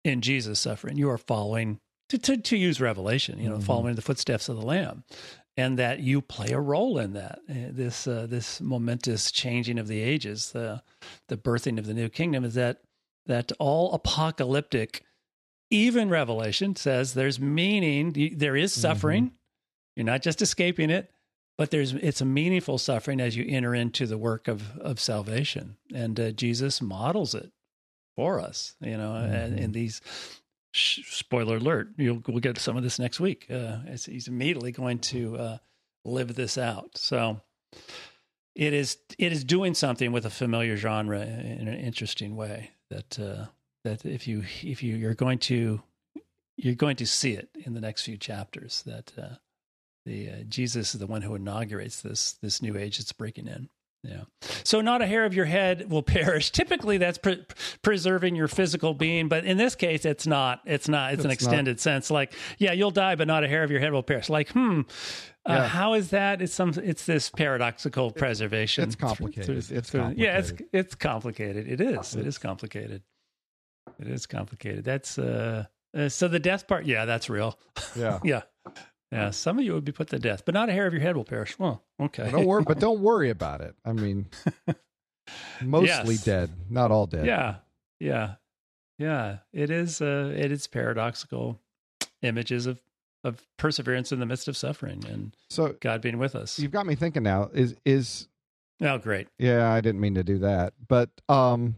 in 0.03 0.21
Jesus' 0.21 0.59
suffering. 0.59 0.97
You 0.97 1.09
are 1.09 1.17
following 1.17 1.79
to 2.09 2.17
to, 2.17 2.37
to 2.37 2.57
use 2.57 2.79
Revelation. 2.79 3.39
You 3.39 3.49
know, 3.49 3.55
mm-hmm. 3.55 3.65
following 3.65 3.95
the 3.95 4.01
footsteps 4.01 4.49
of 4.49 4.55
the 4.55 4.65
Lamb, 4.65 5.03
and 5.57 5.77
that 5.79 5.99
you 5.99 6.21
play 6.21 6.51
a 6.51 6.59
role 6.59 6.97
in 6.97 7.13
that. 7.13 7.39
Uh, 7.49 7.71
this 7.71 8.07
uh, 8.07 8.27
this 8.29 8.61
momentous 8.61 9.31
changing 9.31 9.77
of 9.77 9.87
the 9.87 10.01
ages, 10.01 10.51
the 10.51 10.81
the 11.27 11.37
birthing 11.37 11.77
of 11.77 11.85
the 11.85 11.93
new 11.93 12.09
kingdom, 12.09 12.45
is 12.45 12.53
that 12.53 12.81
that 13.25 13.51
all 13.59 13.93
apocalyptic, 13.93 15.03
even 15.69 16.09
Revelation 16.09 16.75
says 16.75 17.13
there's 17.13 17.39
meaning. 17.39 18.33
There 18.37 18.55
is 18.55 18.73
suffering. 18.73 19.25
Mm-hmm. 19.25 19.35
You're 19.97 20.05
not 20.05 20.21
just 20.21 20.41
escaping 20.41 20.89
it 20.89 21.09
but 21.57 21.71
there's 21.71 21.93
it's 21.93 22.21
a 22.21 22.25
meaningful 22.25 22.77
suffering 22.77 23.19
as 23.19 23.35
you 23.35 23.45
enter 23.47 23.73
into 23.73 24.05
the 24.05 24.17
work 24.17 24.47
of 24.47 24.77
of 24.77 24.99
salvation. 24.99 25.77
And 25.93 26.19
uh, 26.19 26.31
jesus 26.31 26.81
models 26.81 27.35
it 27.35 27.51
for 28.15 28.39
us 28.39 28.75
you 28.81 28.97
know 28.97 29.11
mm-hmm. 29.11 29.33
and, 29.33 29.59
and, 29.59 29.73
these 29.73 30.01
sh- 30.71 31.01
spoiler 31.05 31.57
alert 31.57 31.89
you'll 31.97 32.21
we'll 32.27 32.39
get 32.39 32.57
some 32.57 32.77
of 32.77 32.83
this 32.83 32.99
next 32.99 33.19
week. 33.19 33.45
Uh, 33.51 33.79
he's 34.05 34.27
immediately 34.27 34.71
going 34.71 34.99
to 34.99 35.37
uh, 35.37 35.57
live 36.05 36.35
this 36.35 36.57
out. 36.57 36.91
So 36.95 37.41
it 38.55 38.73
is 38.73 38.97
it 39.19 39.31
is 39.31 39.43
doing 39.43 39.73
something 39.73 40.11
with 40.11 40.25
a 40.25 40.29
familiar 40.29 40.77
genre 40.77 41.21
in 41.21 41.67
an 41.67 41.77
interesting 41.77 42.35
way 42.35 42.71
that 42.89 43.19
uh, 43.19 43.45
that 43.83 44.05
if 44.05 44.27
you 44.27 44.43
if 44.63 44.81
you 44.81 44.95
you're 44.95 45.13
going 45.13 45.39
to 45.39 45.81
you're 46.57 46.75
going 46.75 46.95
to 46.95 47.05
see 47.05 47.33
it 47.33 47.49
in 47.65 47.73
the 47.73 47.81
next 47.81 48.03
few 48.03 48.17
chapters 48.17 48.81
that 48.85 49.11
uh, 49.17 49.35
the 50.05 50.29
uh, 50.29 50.35
Jesus 50.47 50.93
is 50.93 50.99
the 50.99 51.07
one 51.07 51.21
who 51.21 51.35
inaugurates 51.35 52.01
this 52.01 52.33
this 52.41 52.61
new 52.61 52.77
age 52.77 52.97
that's 52.97 53.13
breaking 53.13 53.47
in. 53.47 53.69
Yeah. 54.03 54.23
So 54.63 54.81
not 54.81 55.01
a 55.01 55.07
hair 55.07 55.25
of 55.25 55.33
your 55.33 55.45
head 55.45 55.89
will 55.89 56.03
perish. 56.03 56.51
Typically, 56.51 56.97
that's 56.97 57.17
pre- 57.17 57.45
preserving 57.81 58.35
your 58.35 58.47
physical 58.47 58.93
being, 58.93 59.27
but 59.27 59.45
in 59.45 59.57
this 59.57 59.75
case, 59.75 60.05
it's 60.05 60.27
not. 60.27 60.61
It's 60.65 60.87
not. 60.87 61.13
It's, 61.13 61.19
it's 61.19 61.25
an 61.25 61.31
extended 61.31 61.77
not. 61.77 61.79
sense. 61.79 62.11
Like, 62.11 62.33
yeah, 62.57 62.71
you'll 62.71 62.91
die, 62.91 63.15
but 63.15 63.27
not 63.27 63.43
a 63.43 63.47
hair 63.47 63.63
of 63.63 63.71
your 63.71 63.79
head 63.79 63.91
will 63.91 64.03
perish. 64.03 64.29
Like, 64.29 64.49
hmm, 64.49 64.81
uh, 65.47 65.53
yeah. 65.53 65.67
how 65.67 65.93
is 65.93 66.11
that? 66.11 66.41
It's 66.41 66.53
some. 66.53 66.73
It's 66.83 67.05
this 67.05 67.29
paradoxical 67.29 68.11
preservation. 68.11 68.83
It's 68.83 68.95
complicated. 68.95 69.45
Through, 69.45 69.77
it's 69.77 69.89
complicated. 69.89 70.19
Yeah, 70.19 70.37
it's 70.37 70.53
it's 70.71 70.95
complicated. 70.95 71.67
It 71.67 71.81
is. 71.81 71.97
It's, 71.97 72.15
it 72.15 72.27
is 72.27 72.37
complicated. 72.37 73.01
It 73.99 74.07
is 74.07 74.25
complicated. 74.25 74.83
That's 74.83 75.17
uh, 75.17 75.65
uh. 75.95 76.09
So 76.09 76.27
the 76.27 76.39
death 76.39 76.67
part, 76.67 76.85
yeah, 76.85 77.05
that's 77.05 77.29
real. 77.29 77.57
Yeah. 77.95 78.19
yeah. 78.23 78.41
Yeah, 79.15 79.29
some 79.31 79.59
of 79.59 79.65
you 79.65 79.73
would 79.73 79.85
be 79.85 79.91
put 79.91 80.09
to 80.09 80.19
death, 80.19 80.43
but 80.45 80.53
not 80.53 80.69
a 80.69 80.71
hair 80.71 80.87
of 80.87 80.93
your 80.93 81.01
head 81.01 81.15
will 81.15 81.25
perish. 81.25 81.57
Well, 81.57 81.83
okay. 81.99 82.29
Don't 82.29 82.45
worry, 82.45 82.63
but 82.63 82.79
don't 82.79 83.01
worry 83.01 83.29
about 83.29 83.61
it. 83.61 83.75
I 83.85 83.93
mean, 83.93 84.27
mostly 85.61 86.15
yes. 86.15 86.23
dead, 86.23 86.49
not 86.69 86.91
all 86.91 87.07
dead. 87.07 87.25
Yeah, 87.25 87.55
yeah, 87.99 88.35
yeah. 88.97 89.37
It 89.53 89.69
is. 89.69 90.01
Uh, 90.01 90.33
it 90.35 90.51
is 90.51 90.67
paradoxical 90.67 91.59
images 92.21 92.65
of 92.65 92.79
of 93.23 93.43
perseverance 93.57 94.11
in 94.11 94.19
the 94.19 94.25
midst 94.25 94.47
of 94.47 94.55
suffering 94.55 95.03
and 95.09 95.35
so 95.49 95.75
God 95.79 95.99
being 95.99 96.19
with 96.19 96.35
us. 96.35 96.59
You've 96.59 96.71
got 96.71 96.85
me 96.85 96.93
thinking 96.95 97.23
now. 97.23 97.49
Is 97.53 97.75
is 97.83 98.27
oh 98.81 98.97
great? 98.99 99.27
Yeah, 99.39 99.71
I 99.71 99.81
didn't 99.81 99.99
mean 99.99 100.15
to 100.15 100.23
do 100.23 100.37
that, 100.39 100.73
but 100.87 101.09
um, 101.27 101.75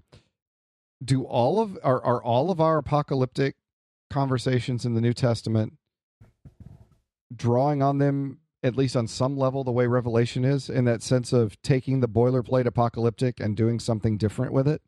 do 1.03 1.23
all 1.23 1.61
of 1.61 1.77
are 1.83 2.03
are 2.03 2.21
all 2.21 2.51
of 2.51 2.59
our 2.59 2.77
apocalyptic 2.77 3.55
conversations 4.09 4.85
in 4.85 4.93
the 4.93 5.01
New 5.01 5.13
Testament 5.13 5.73
drawing 7.35 7.81
on 7.81 7.97
them 7.97 8.39
at 8.63 8.75
least 8.75 8.95
on 8.95 9.07
some 9.07 9.37
level 9.37 9.63
the 9.63 9.71
way 9.71 9.87
revelation 9.87 10.43
is 10.43 10.69
in 10.69 10.85
that 10.85 11.03
sense 11.03 11.31
of 11.31 11.61
taking 11.61 11.99
the 11.99 12.07
boilerplate 12.07 12.65
apocalyptic 12.65 13.39
and 13.39 13.55
doing 13.55 13.79
something 13.79 14.17
different 14.17 14.51
with 14.51 14.67
it. 14.67 14.81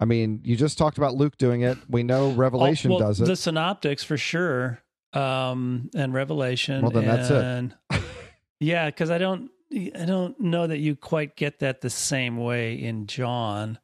I 0.00 0.04
mean 0.04 0.40
you 0.44 0.56
just 0.56 0.78
talked 0.78 0.98
about 0.98 1.14
luke 1.14 1.36
doing 1.36 1.62
it. 1.62 1.78
We 1.88 2.02
know 2.02 2.30
revelation 2.30 2.92
oh, 2.92 2.98
well, 2.98 3.08
does 3.08 3.20
it. 3.20 3.26
the 3.26 3.36
synoptics 3.36 4.04
for 4.04 4.16
sure 4.16 4.82
um 5.14 5.88
and 5.94 6.12
revelation 6.12 6.82
well 6.82 6.90
then 6.90 7.04
and, 7.04 7.74
that's 7.90 7.94
it. 7.94 8.02
yeah 8.60 8.86
because 8.86 9.10
i 9.10 9.16
don't 9.16 9.50
i 9.72 10.04
don't 10.04 10.38
know 10.38 10.66
that 10.66 10.78
you 10.78 10.94
quite 10.94 11.34
get 11.34 11.60
that 11.60 11.80
the 11.80 11.88
same 11.88 12.36
way 12.36 12.74
in 12.74 13.06
john 13.06 13.78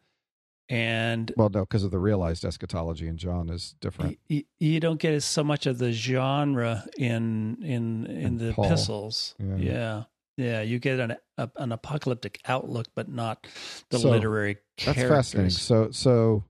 and 0.69 1.33
well 1.37 1.51
no 1.51 1.61
because 1.61 1.85
of 1.85 1.91
the 1.91 1.99
realized 1.99 2.45
eschatology 2.45 3.07
in 3.07 3.17
john 3.17 3.51
is 3.51 3.75
different 3.81 4.19
you, 4.29 4.43
you 4.59 4.81
don't 4.81 4.99
get 4.99 5.23
so 5.23 5.45
much 5.45 5.67
of 5.67 5.79
the 5.79 5.93
genre 5.93 6.85
in 6.97 7.59
in 7.63 8.07
in 8.07 8.39
the 8.39 8.53
Paul. 8.53 8.65
epistles 8.67 9.35
yeah. 9.39 9.57
yeah. 9.57 10.03
yeah 10.39 10.63
you 10.63 10.79
get 10.79 11.01
an 11.01 11.17
a, 11.37 11.51
an 11.57 11.73
apocalyptic 11.73 12.41
outlook 12.47 12.87
but 12.95 13.09
not 13.09 13.47
the 13.91 13.99
so, 13.99 14.11
literary 14.11 14.57
characters. 14.79 15.09
that's 15.09 15.15
fascinating 15.15 15.51
so 15.51 15.91
so 15.91 16.45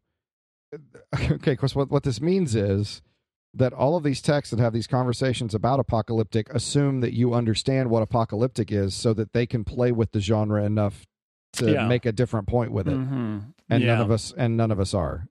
okay 1.33 1.53
of 1.53 1.59
course 1.59 1.75
what, 1.75 1.91
what 1.91 2.05
this 2.05 2.21
means 2.21 2.55
is 2.55 3.03
that 3.53 3.73
all 3.73 3.97
of 3.97 4.03
these 4.03 4.21
texts 4.21 4.51
that 4.51 4.61
have 4.61 4.73
these 4.73 4.87
conversations 4.87 5.55
about 5.55 5.81
apocalyptic 5.81 6.53
assume 6.53 7.01
that 7.01 7.15
you 7.15 7.35
understand 7.35 7.89
what 7.89 8.03
apocalyptic 8.03 8.73
is 8.73 8.95
so 8.95 9.12
that 9.15 9.33
they 9.33 9.47
can 9.47 9.65
play 9.65 9.93
with 9.93 10.12
the 10.12 10.21
genre 10.21 10.65
enough 10.65 11.07
to 11.57 11.72
yeah. 11.72 11.86
make 11.86 12.07
a 12.07 12.12
different 12.12 12.48
point 12.48 12.72
with 12.72 12.88
it. 12.88 12.94
Mm-hmm. 12.94 13.38
And 13.70 13.82
yeah. 13.82 13.94
none 13.94 14.00
of 14.02 14.11
us 14.11 14.32
and 14.36 14.57
none 14.57 14.70
of 14.70 14.80
us 14.80 14.94
are. 14.94 15.28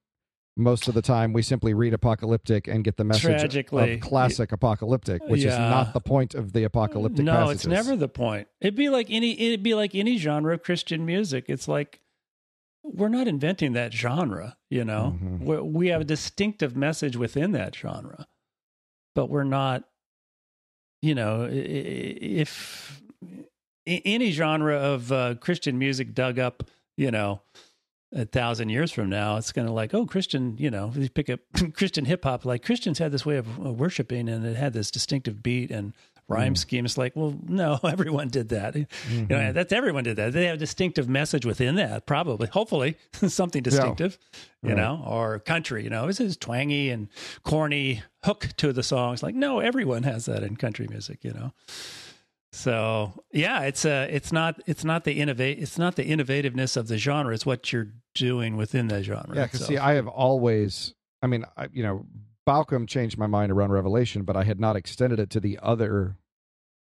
Most 0.56 0.88
of 0.88 0.94
the 0.94 1.02
time 1.02 1.34
we 1.34 1.42
simply 1.42 1.74
read 1.74 1.96
apocalyptic 1.96 2.68
and 2.68 2.84
get 2.84 2.98
the 2.98 3.04
message 3.04 3.40
Tragically, 3.40 3.96
of 3.96 4.02
classic 4.02 4.52
apocalyptic, 4.52 5.24
which 5.24 5.42
yeah. 5.44 5.54
is 5.54 5.58
not 5.58 5.94
the 5.94 6.00
point 6.00 6.36
of 6.36 6.54
the 6.54 6.64
apocalyptic 6.64 7.26
No, 7.26 7.34
passages. 7.34 7.66
it's 7.66 7.68
never 7.68 7.96
the 7.96 8.08
point. 8.08 8.48
It'd 8.62 8.76
be 8.76 8.90
like 8.90 9.08
any 9.10 9.40
it'd 9.40 9.64
be 9.64 9.74
like 9.74 9.96
any 9.96 10.18
genre 10.18 10.54
of 10.54 10.62
Christian 10.62 11.06
music. 11.06 11.46
It's 11.48 11.68
like 11.68 12.02
we're 12.84 13.10
not 13.10 13.28
inventing 13.28 13.74
that 13.74 13.94
genre, 13.94 14.58
you 14.70 14.86
know. 14.86 15.18
Mm-hmm. 15.24 15.74
we 15.74 15.88
have 15.88 16.02
a 16.02 16.06
distinctive 16.06 16.76
message 16.76 17.18
within 17.18 17.54
that 17.54 17.76
genre. 17.76 18.28
But 19.16 19.30
we're 19.30 19.44
not 19.44 19.86
you 21.04 21.16
know, 21.16 21.50
if 21.52 23.03
any 23.86 24.32
genre 24.32 24.76
of 24.76 25.12
uh, 25.12 25.36
Christian 25.36 25.78
music 25.78 26.14
dug 26.14 26.40
up, 26.40 26.64
you 26.98 27.12
know, 27.12 27.42
a 28.16 28.26
thousand 28.26 28.70
years 28.70 28.92
from 28.92 29.10
now, 29.10 29.38
it's 29.38 29.52
going 29.52 29.68
to 29.68 29.74
like, 29.74 29.94
oh, 29.94 30.06
Christian, 30.06 30.56
you 30.58 30.70
know, 30.70 30.92
you 30.96 31.10
pick 31.10 31.30
up 31.30 31.40
Christian 31.74 32.06
hip 32.06 32.24
hop, 32.24 32.46
like 32.46 32.64
Christians 32.64 33.00
had 33.00 33.12
this 33.12 33.26
way 33.26 33.38
of 33.38 33.58
worshiping 33.58 34.30
and 34.30 34.46
it 34.46 34.56
had 34.56 34.74
this 34.74 34.92
distinctive 34.92 35.42
beat 35.42 35.72
and 35.72 35.94
rhyme 36.28 36.54
mm. 36.54 36.58
scheme. 36.58 36.86
It's 36.86 36.98
like, 36.98 37.16
well, 37.16 37.38
no, 37.48 37.80
everyone 37.84 38.30
did 38.30 38.50
that. 38.50 38.76
Mm-hmm. 38.76 39.14
You 39.14 39.26
know, 39.26 39.36
mm-hmm. 39.38 39.54
that's 39.54 39.74
everyone 39.74 40.04
did 40.04 40.18
that. 40.18 40.34
They 40.34 40.46
have 40.46 40.56
a 40.56 40.60
distinctive 40.60 41.10
message 41.10 41.46
within 41.46 41.76
that, 41.76 42.06
probably, 42.06 42.48
hopefully, 42.48 42.98
something 43.28 43.64
distinctive, 43.64 44.18
yeah. 44.32 44.70
you 44.70 44.76
right. 44.76 44.82
know, 44.82 45.04
or 45.06 45.40
country. 45.40 45.84
You 45.84 45.90
know, 45.90 46.08
this 46.08 46.20
is 46.20 46.38
twangy 46.38 46.90
and 46.90 47.08
corny 47.44 48.04
hook 48.24 48.50
to 48.58 48.72
the 48.74 48.84
songs. 48.84 49.24
Like, 49.24 49.36
no, 49.36 49.60
everyone 49.60 50.04
has 50.04 50.26
that 50.26 50.44
in 50.44 50.56
country 50.56 50.88
music. 50.88 51.24
You 51.24 51.34
know. 51.34 51.54
So 52.54 53.14
yeah, 53.32 53.62
it's 53.62 53.84
a 53.84 54.04
uh, 54.04 54.08
it's 54.12 54.32
not 54.32 54.62
it's 54.68 54.86
not 54.86 55.06
the 55.06 55.14
innovate 55.14 55.58
it's 55.58 55.80
not 55.80 55.96
the 55.96 56.06
innovativeness 56.06 56.78
of 56.78 56.88
the 56.88 57.00
genre. 57.00 57.34
It's 57.34 57.48
what 57.48 57.74
you're 57.74 57.94
doing 58.14 58.58
within 58.58 58.88
the 58.90 59.02
genre. 59.02 59.36
Yeah, 59.36 59.46
because 59.46 59.66
see, 59.66 59.80
I 59.80 59.94
have 59.94 60.08
always, 60.08 60.94
I 61.24 61.28
mean, 61.28 61.46
I, 61.58 61.68
you 61.74 61.82
know, 61.82 62.06
Bauckham 62.48 62.88
changed 62.88 63.18
my 63.18 63.26
mind 63.26 63.52
around 63.52 63.72
Revelation, 63.72 64.22
but 64.22 64.38
I 64.38 64.44
had 64.44 64.60
not 64.60 64.76
extended 64.76 65.20
it 65.20 65.32
to 65.32 65.40
the 65.40 65.60
other 65.64 66.18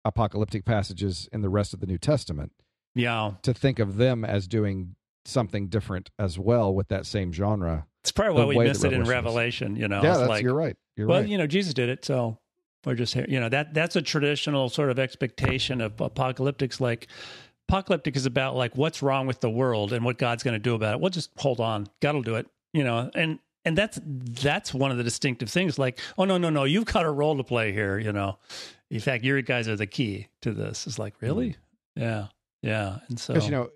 apocalyptic 0.04 0.66
passages 0.66 1.30
in 1.32 1.44
the 1.44 1.50
rest 1.50 1.76
of 1.76 1.80
the 1.80 1.86
New 1.86 2.00
Testament. 2.00 2.54
Yeah, 2.96 3.34
to 3.44 3.54
think 3.54 3.78
of 3.78 3.98
them 3.98 4.26
as 4.26 4.48
doing 4.48 4.96
something 5.26 5.68
different 5.68 6.10
as 6.18 6.40
well 6.40 6.74
with 6.74 6.88
that 6.88 7.06
same 7.06 7.32
genre. 7.32 7.86
It's 8.04 8.12
probably 8.12 8.56
why 8.56 8.64
we 8.64 8.68
miss 8.68 8.84
it 8.84 8.94
in 8.94 9.04
Revelation. 9.04 9.76
You 9.76 9.88
know, 9.88 10.02
yeah, 10.02 10.18
that's, 10.18 10.28
like, 10.28 10.44
you're 10.44 10.56
right. 10.56 10.76
You're 10.98 11.08
well, 11.08 11.22
right. 11.22 11.30
you 11.30 11.38
know, 11.38 11.46
Jesus 11.46 11.76
did 11.76 11.88
it, 11.90 12.04
so 12.04 12.40
we're 12.86 12.96
just 12.96 13.14
here. 13.14 13.26
You 13.30 13.40
know 13.40 13.50
that 13.50 13.74
that's 13.74 13.96
a 13.96 14.02
traditional 14.02 14.70
sort 14.70 14.90
of 14.90 15.00
expectation 15.00 15.82
of 15.82 15.96
apocalyptics. 15.98 16.80
Like 16.80 17.08
apocalyptic 17.70 18.16
is 18.16 18.26
about 18.26 18.56
like 18.56 18.76
what's 18.76 19.02
wrong 19.02 19.28
with 19.28 19.40
the 19.40 19.50
world 19.50 19.94
and 19.94 20.04
what 20.04 20.18
God's 20.18 20.44
going 20.44 20.54
to 20.56 20.60
do 20.60 20.76
about 20.76 20.96
it. 20.96 21.00
We'll 21.02 21.10
just 21.10 21.30
hold 21.38 21.60
on. 21.60 21.88
God 22.02 22.16
will 22.16 22.22
do 22.24 22.36
it. 22.36 22.48
You 22.74 22.84
know, 22.84 23.12
and 23.16 23.40
and 23.66 23.78
that's 23.78 24.00
that's 24.04 24.74
one 24.74 24.92
of 24.92 24.98
the 24.98 25.04
distinctive 25.04 25.50
things. 25.50 25.78
Like, 25.78 26.00
oh 26.18 26.26
no, 26.26 26.38
no, 26.38 26.50
no, 26.50 26.64
you've 26.64 26.86
got 26.86 27.06
a 27.06 27.12
role 27.12 27.38
to 27.38 27.44
play 27.44 27.72
here. 27.72 28.00
You 28.00 28.12
know, 28.14 28.38
in 28.90 29.00
fact, 29.00 29.24
you 29.24 29.40
guys 29.42 29.68
are 29.68 29.76
the 29.76 29.88
key 29.88 30.28
to 30.42 30.52
this. 30.54 30.88
It's 30.88 30.98
like 30.98 31.14
really, 31.22 31.56
yeah, 31.96 32.28
yeah, 32.62 33.00
and 33.10 33.20
so 33.20 33.34
because 33.34 33.48
you 33.48 33.52
know 33.52 33.70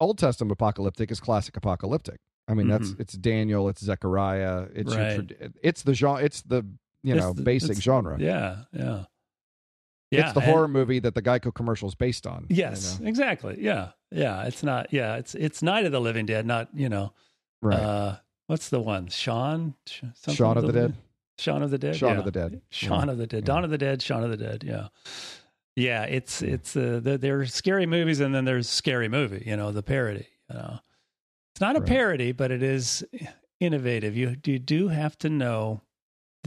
old 0.00 0.16
testament 0.16 0.52
apocalyptic 0.52 1.10
is 1.10 1.18
classic 1.18 1.56
apocalyptic 1.56 2.20
i 2.46 2.54
mean 2.54 2.68
that's 2.68 2.90
Mhm. 2.90 3.00
it's 3.00 3.14
daniel 3.14 3.68
it's 3.68 3.82
zechariah 3.84 4.66
it's 4.72 4.94
Right. 4.94 5.26
trad- 5.26 5.52
it's 5.60 5.82
the 5.82 5.92
genre 5.92 6.22
it's 6.22 6.40
the 6.42 6.64
you 7.02 7.14
It's 7.14 7.22
know 7.22 7.32
the- 7.32 7.42
basic 7.42 7.80
genre 7.80 8.16
yeah, 8.20 8.64
yeah, 8.72 9.04
yeah. 10.10 10.20
it's 10.24 10.32
the 10.32 10.40
and- 10.40 10.50
horror 10.50 10.68
movie 10.68 10.98
that 11.00 11.14
the 11.14 11.22
geico 11.22 11.54
commercial 11.54 11.88
is 11.88 11.94
based 11.94 12.26
on 12.26 12.46
you 12.48 12.56
Yes, 12.56 12.98
know? 13.00 13.06
exactly. 13.08 13.56
Yeah, 13.60 13.90
yeah. 14.10 14.44
It's 14.44 14.62
not. 14.62 14.92
Yeah, 14.92 15.16
it's 15.16 15.34
it's 15.34 15.62
Night 15.62 15.84
of 15.86 15.92
the 15.92 16.00
Living 16.00 16.26
Dead. 16.26 16.46
Not 16.46 16.68
you 16.74 16.88
know. 16.88 17.12
right 17.62 17.78
Uh, 17.78 18.16
what's 18.46 18.68
the 18.68 18.80
one? 18.80 19.08
Sh- 19.08 19.24
something 19.24 19.74
Shaun 20.34 20.56
of 20.58 20.66
the 20.66 20.72
Dead? 20.72 20.94
Shaun 21.38 21.62
of 21.62 21.70
the 21.70 21.78
Dead. 21.78 21.94
Shaun 21.96 22.12
yeah. 22.14 22.18
of 22.18 22.24
the 22.24 22.30
Dead. 22.32 22.60
Shaun 22.70 23.06
Yeah. 23.06 23.12
of 23.12 23.18
the 23.18 23.26
Dead. 23.26 23.44
Dawn 23.44 23.62
of 23.64 23.70
the 23.70 23.78
Dead. 23.78 24.02
Shaun 24.02 24.24
of 24.24 24.30
the 24.30 24.36
Dead. 24.36 24.64
Yeah. 24.66 24.88
Yeah, 25.76 26.02
it's 26.02 26.42
it's 26.42 26.74
uh, 26.76 26.98
there, 27.00 27.16
there 27.18 27.38
are 27.40 27.46
scary 27.46 27.86
movies 27.86 28.18
and 28.18 28.34
then 28.34 28.44
there's 28.44 28.68
scary 28.68 29.08
movie. 29.08 29.44
You 29.46 29.56
know, 29.56 29.70
the 29.70 29.82
parody. 29.84 30.26
You 30.50 30.56
know, 30.56 30.78
it's 31.54 31.60
not 31.60 31.76
a 31.76 31.80
Right. 31.80 31.88
parody, 31.88 32.32
but 32.32 32.50
it 32.50 32.62
is 32.64 33.04
innovative. 33.60 34.16
You 34.16 34.36
you 34.44 34.58
do 34.58 34.88
have 34.88 35.16
to 35.18 35.28
know 35.28 35.82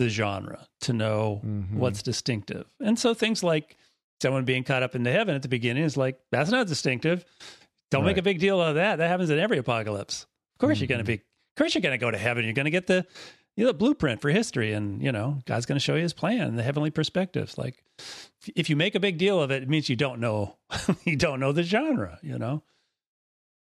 the 0.02 0.10
genre 0.10 0.68
to 0.82 0.94
know 0.94 1.42
Mhm. 1.46 1.74
what's 1.76 2.02
distinctive. 2.02 2.66
And 2.80 2.98
so 2.98 3.14
things 3.14 3.44
like 3.44 3.78
someone 4.22 4.46
being 4.46 4.64
caught 4.64 4.84
up 4.84 4.96
into 4.96 5.12
heaven 5.12 5.36
at 5.36 5.42
the 5.44 5.48
beginning 5.48 5.84
is 5.84 5.96
like, 5.98 6.20
that's 6.32 6.50
not 6.52 6.68
distinctive. 6.68 7.24
Don't 7.92 8.06
make 8.06 8.18
a 8.18 8.22
big 8.22 8.40
deal 8.40 8.62
of 8.62 8.76
that. 8.76 8.98
That 8.98 9.08
happens 9.10 9.30
in 9.30 9.38
every 9.40 9.58
apocalypse. 9.58 10.24
Of 10.56 10.60
course 10.60 10.80
you're 10.80 10.86
Mm-hmm. 10.88 10.92
going 10.94 11.00
to 11.00 11.04
be, 11.06 11.14
of 11.16 11.56
course 11.58 11.76
you're 11.76 11.82
going 11.82 11.98
to 12.00 12.04
go 12.06 12.10
to 12.12 12.18
heaven. 12.18 12.46
You're 12.46 12.54
going 12.54 12.66
to 12.66 12.72
get 12.72 12.88
the, 12.88 13.06
you 13.58 13.66
know, 13.66 13.72
the 13.72 13.78
blueprint 13.78 14.22
for 14.22 14.30
history. 14.30 14.74
And, 14.74 15.02
you 15.04 15.12
know, 15.12 15.40
God's 15.46 15.66
going 15.66 15.76
to 15.78 15.84
show 15.84 15.96
you 15.96 16.04
his 16.04 16.14
plan, 16.14 16.56
the 16.56 16.64
heavenly 16.64 16.90
perspectives. 16.92 17.58
Like 17.58 17.84
if 18.56 18.70
you 18.70 18.76
make 18.76 18.96
a 18.96 19.00
big 19.00 19.18
deal 19.18 19.42
of 19.42 19.52
it, 19.52 19.64
it 19.64 19.70
means 19.70 19.90
you 19.90 19.96
don't 19.96 20.20
know, 20.20 20.58
you 21.06 21.16
don't 21.18 21.40
know 21.40 21.52
the 21.52 21.64
genre, 21.64 22.18
you 22.24 22.38
know, 22.40 22.64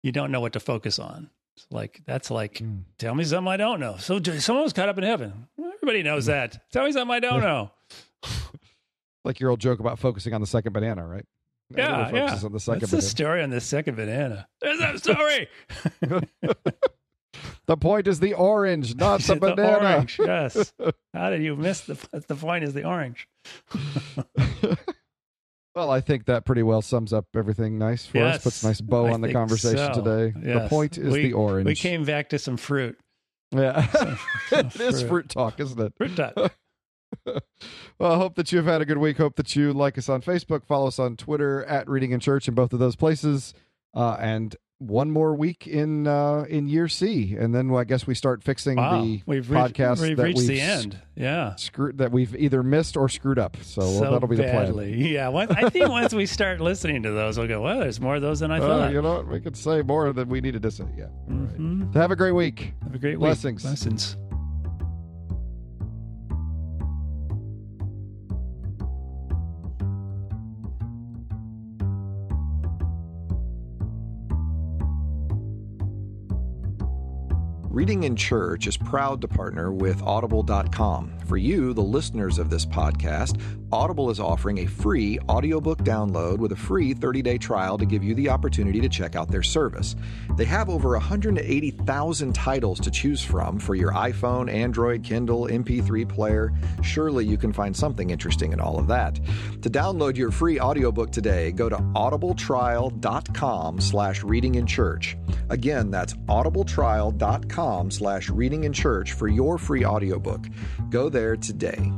you 0.03 0.13
don't 0.13 0.31
know 0.31 0.41
what 0.41 0.53
to 0.55 0.61
focus 0.61 0.99
on. 0.99 1.29
It's 1.57 1.67
like, 1.71 2.01
that's 2.07 2.31
like, 2.31 2.55
Mm. 2.55 2.85
tell 2.99 3.15
me 3.15 3.25
something 3.25 3.53
I 3.53 3.57
don't 3.59 3.81
know. 3.81 3.97
So 3.99 4.23
someone 4.39 4.65
was 4.65 4.73
caught 4.73 4.89
up 4.89 4.97
in 4.99 5.05
heaven. 5.05 5.49
Everybody 5.91 6.09
knows 6.09 6.27
that. 6.27 6.57
Tell 6.71 6.85
me 6.85 6.93
something 6.93 7.13
I 7.13 7.19
don't 7.19 7.41
know. 7.41 7.73
like 9.25 9.41
your 9.41 9.51
old 9.51 9.59
joke 9.59 9.81
about 9.81 9.99
focusing 9.99 10.33
on 10.33 10.41
the 10.41 10.47
second 10.47 10.73
banana 10.73 11.05
right 11.05 11.25
Yeah, 11.77 12.11
yeah. 12.13 12.39
on 12.45 12.53
the 12.53 12.61
second 12.61 12.83
What's 12.83 12.93
the 12.93 13.03
story 13.03 13.43
on 13.43 13.51
the 13.51 13.61
second 13.61 13.97
banana? 13.97 14.47
There's 14.61 14.79
that 14.79 15.01
story. 15.01 15.49
the 17.67 17.77
point 17.77 18.07
is 18.07 18.21
the 18.21 18.35
orange 18.35 18.95
not 18.95 19.21
the 19.23 19.35
The 19.35 19.41
banana 19.41 19.95
orange. 19.97 20.17
Yes. 20.25 20.73
How 21.13 21.31
did 21.31 21.43
you 21.43 21.57
miss 21.57 21.81
the? 21.81 21.99
The 22.29 22.37
point 22.37 22.63
is 22.63 22.73
the 22.73 22.85
orange. 22.85 23.27
well 25.75 25.91
i 25.91 26.01
think 26.01 26.27
that 26.27 26.45
pretty 26.45 26.63
well 26.63 26.83
sums 26.83 27.13
up 27.13 27.27
everything 27.35 27.79
nice 27.79 28.05
for 28.07 28.19
us 28.19 28.43
puts 28.43 28.63
a 28.63 28.67
nice 28.67 28.81
bow 28.81 29.07
I 29.07 29.13
on 29.13 29.21
the 29.23 29.33
conversation 29.33 29.93
so. 29.95 30.03
today 30.03 30.33
the 30.37 30.69
point 30.69 30.99
is 30.99 31.13
We- 31.13 31.23
the 31.23 31.33
orange 31.33 31.67
We 31.67 31.75
came 31.75 32.05
back 32.05 32.29
to 32.31 32.39
some 32.39 32.57
fruit. 32.57 32.99
Yeah 33.53 33.87
it 34.53 34.73
fruit. 34.73 34.81
is 34.81 35.03
fruit 35.03 35.29
talk 35.29 35.59
isn't 35.61 35.81
it 35.81 35.93
Fruit 35.97 36.17
talk. 36.17 36.53
well, 37.99 38.13
I 38.13 38.17
hope 38.17 38.37
that 38.37 38.53
you've 38.53 38.67
had 38.67 38.81
a 38.81 38.85
good 38.85 38.99
week. 38.99 39.19
Hope 39.19 39.35
that 39.37 39.57
you 39.57 39.73
like 39.73 39.99
us 39.99 40.09
on 40.09 40.23
Facebook, 40.23 40.65
follow 40.65 40.87
us 40.87 40.99
on 41.01 41.17
Twitter 41.17 41.65
at 41.65 41.89
Reading 41.89 42.13
in 42.13 42.21
Church 42.21 42.47
in 42.47 42.55
both 42.55 42.73
of 42.73 42.79
those 42.79 42.95
places. 42.95 43.53
Uh, 43.93 44.17
and 44.21 44.55
one 44.81 45.11
more 45.11 45.35
week 45.35 45.67
in 45.67 46.07
uh, 46.07 46.47
in 46.49 46.67
year 46.67 46.89
C, 46.89 47.37
and 47.39 47.55
then 47.55 47.71
I 47.75 47.85
guess 47.85 48.07
we 48.07 48.15
start 48.15 48.43
fixing 48.43 48.77
Wow. 48.77 49.03
the 49.03 49.23
We've 49.27 49.49
reached, 49.51 49.79
we've 49.79 50.17
that 50.17 50.23
reached 50.25 50.39
we've 50.39 50.49
the 50.49 50.61
end. 50.61 50.99
Yeah. 51.15 51.55
screwed 51.57 51.99
that 51.99 52.11
we've 52.11 52.35
either 52.35 52.63
missed 52.63 52.97
or 52.97 53.09
screwed 53.11 53.39
up. 53.39 53.59
So, 53.63 53.83
so 53.83 54.01
that'll 54.11 54.27
be 54.27 54.37
the 54.37 54.45
plan. 54.45 54.75
Yeah. 54.99 55.29
Once, 55.29 55.51
I 55.51 55.69
think 55.69 55.89
once 56.01 56.15
we 56.15 56.25
start 56.25 56.61
listening 56.61 57.03
to 57.03 57.11
those, 57.11 57.37
we'll 57.39 57.47
go, 57.47 57.61
well, 57.61 57.81
there's 57.81 58.01
more 58.01 58.17
of 58.17 58.23
those 58.23 58.41
than 58.41 58.51
I 58.51 58.57
Uh, 58.59 58.61
thought. 58.67 58.93
you 58.93 59.03
know 59.03 59.17
what? 59.17 59.29
We 59.29 59.41
could 59.41 59.57
say 59.57 59.83
more 59.83 60.13
than 60.15 60.29
we 60.31 60.41
needed 60.41 60.63
to 60.63 60.71
say. 60.71 60.85
Yeah. 60.97 61.05
All 61.31 61.37
right. 61.37 61.95
Have 61.95 62.11
a 62.11 62.17
great 62.17 62.33
week. 62.33 62.73
Have 62.83 62.95
a 62.95 62.99
great 62.99 63.17
week. 63.17 63.21
Blessings. 63.21 63.63
Blessings. 63.63 64.17
Reading 77.81 78.03
in 78.03 78.15
Church 78.15 78.67
is 78.67 78.77
proud 78.77 79.23
to 79.23 79.27
partner 79.27 79.73
with 79.73 80.03
Audible.com. 80.03 81.19
For 81.25 81.39
you, 81.39 81.73
the 81.73 81.81
listeners 81.81 82.39
of 82.39 82.51
this 82.51 82.67
podcast, 82.67 83.41
Audible 83.73 84.11
is 84.11 84.19
offering 84.19 84.59
a 84.59 84.67
free 84.67 85.21
audiobook 85.29 85.79
download 85.79 86.39
with 86.39 86.51
a 86.51 86.57
free 86.57 86.93
30 86.93 87.23
day 87.23 87.39
trial 87.39 87.79
to 87.79 87.87
give 87.87 88.03
you 88.03 88.17
the 88.17 88.29
opportunity 88.29 88.81
to 88.81 88.89
check 88.89 89.15
out 89.15 89.31
their 89.31 89.45
service. 89.45 89.95
They 90.37 90.45
have 90.47 90.69
over 90.69 90.91
180,000 90.91 92.35
titles 92.35 92.81
to 92.81 92.91
choose 92.91 93.23
from 93.23 93.61
for 93.61 93.77
your 93.77 93.93
iPhone, 93.93 94.53
Android, 94.53 95.05
Kindle, 95.05 95.47
MP3 95.47 96.09
player. 96.09 96.53
Surely 96.83 97.25
you 97.25 97.39
can 97.39 97.53
find 97.53 97.77
something 97.77 98.11
interesting 98.11 98.53
in 98.53 98.61
all 98.61 98.79
of 98.79 98.89
that. 98.89 99.15
To 99.63 99.71
download 99.71 100.17
your 100.17 100.33
free 100.33 100.59
audiobook 100.59 101.13
today, 101.13 101.53
go 101.53 101.69
to 101.69 101.77
audibletrial.com 101.77 103.81
slash 103.81 104.25
reading 104.25 104.57
in 104.57 104.67
church. 104.67 105.17
Again, 105.49 105.93
that's 105.93 106.15
audibletrial.com 106.15 107.91
slash 107.91 108.31
reading 108.31 108.65
in 108.65 108.73
church 108.73 109.13
for 109.13 109.29
your 109.29 109.59
free 109.59 109.85
audiobook. 109.85 110.47
Go 110.89 111.09
there 111.09 111.37
today. 111.37 111.93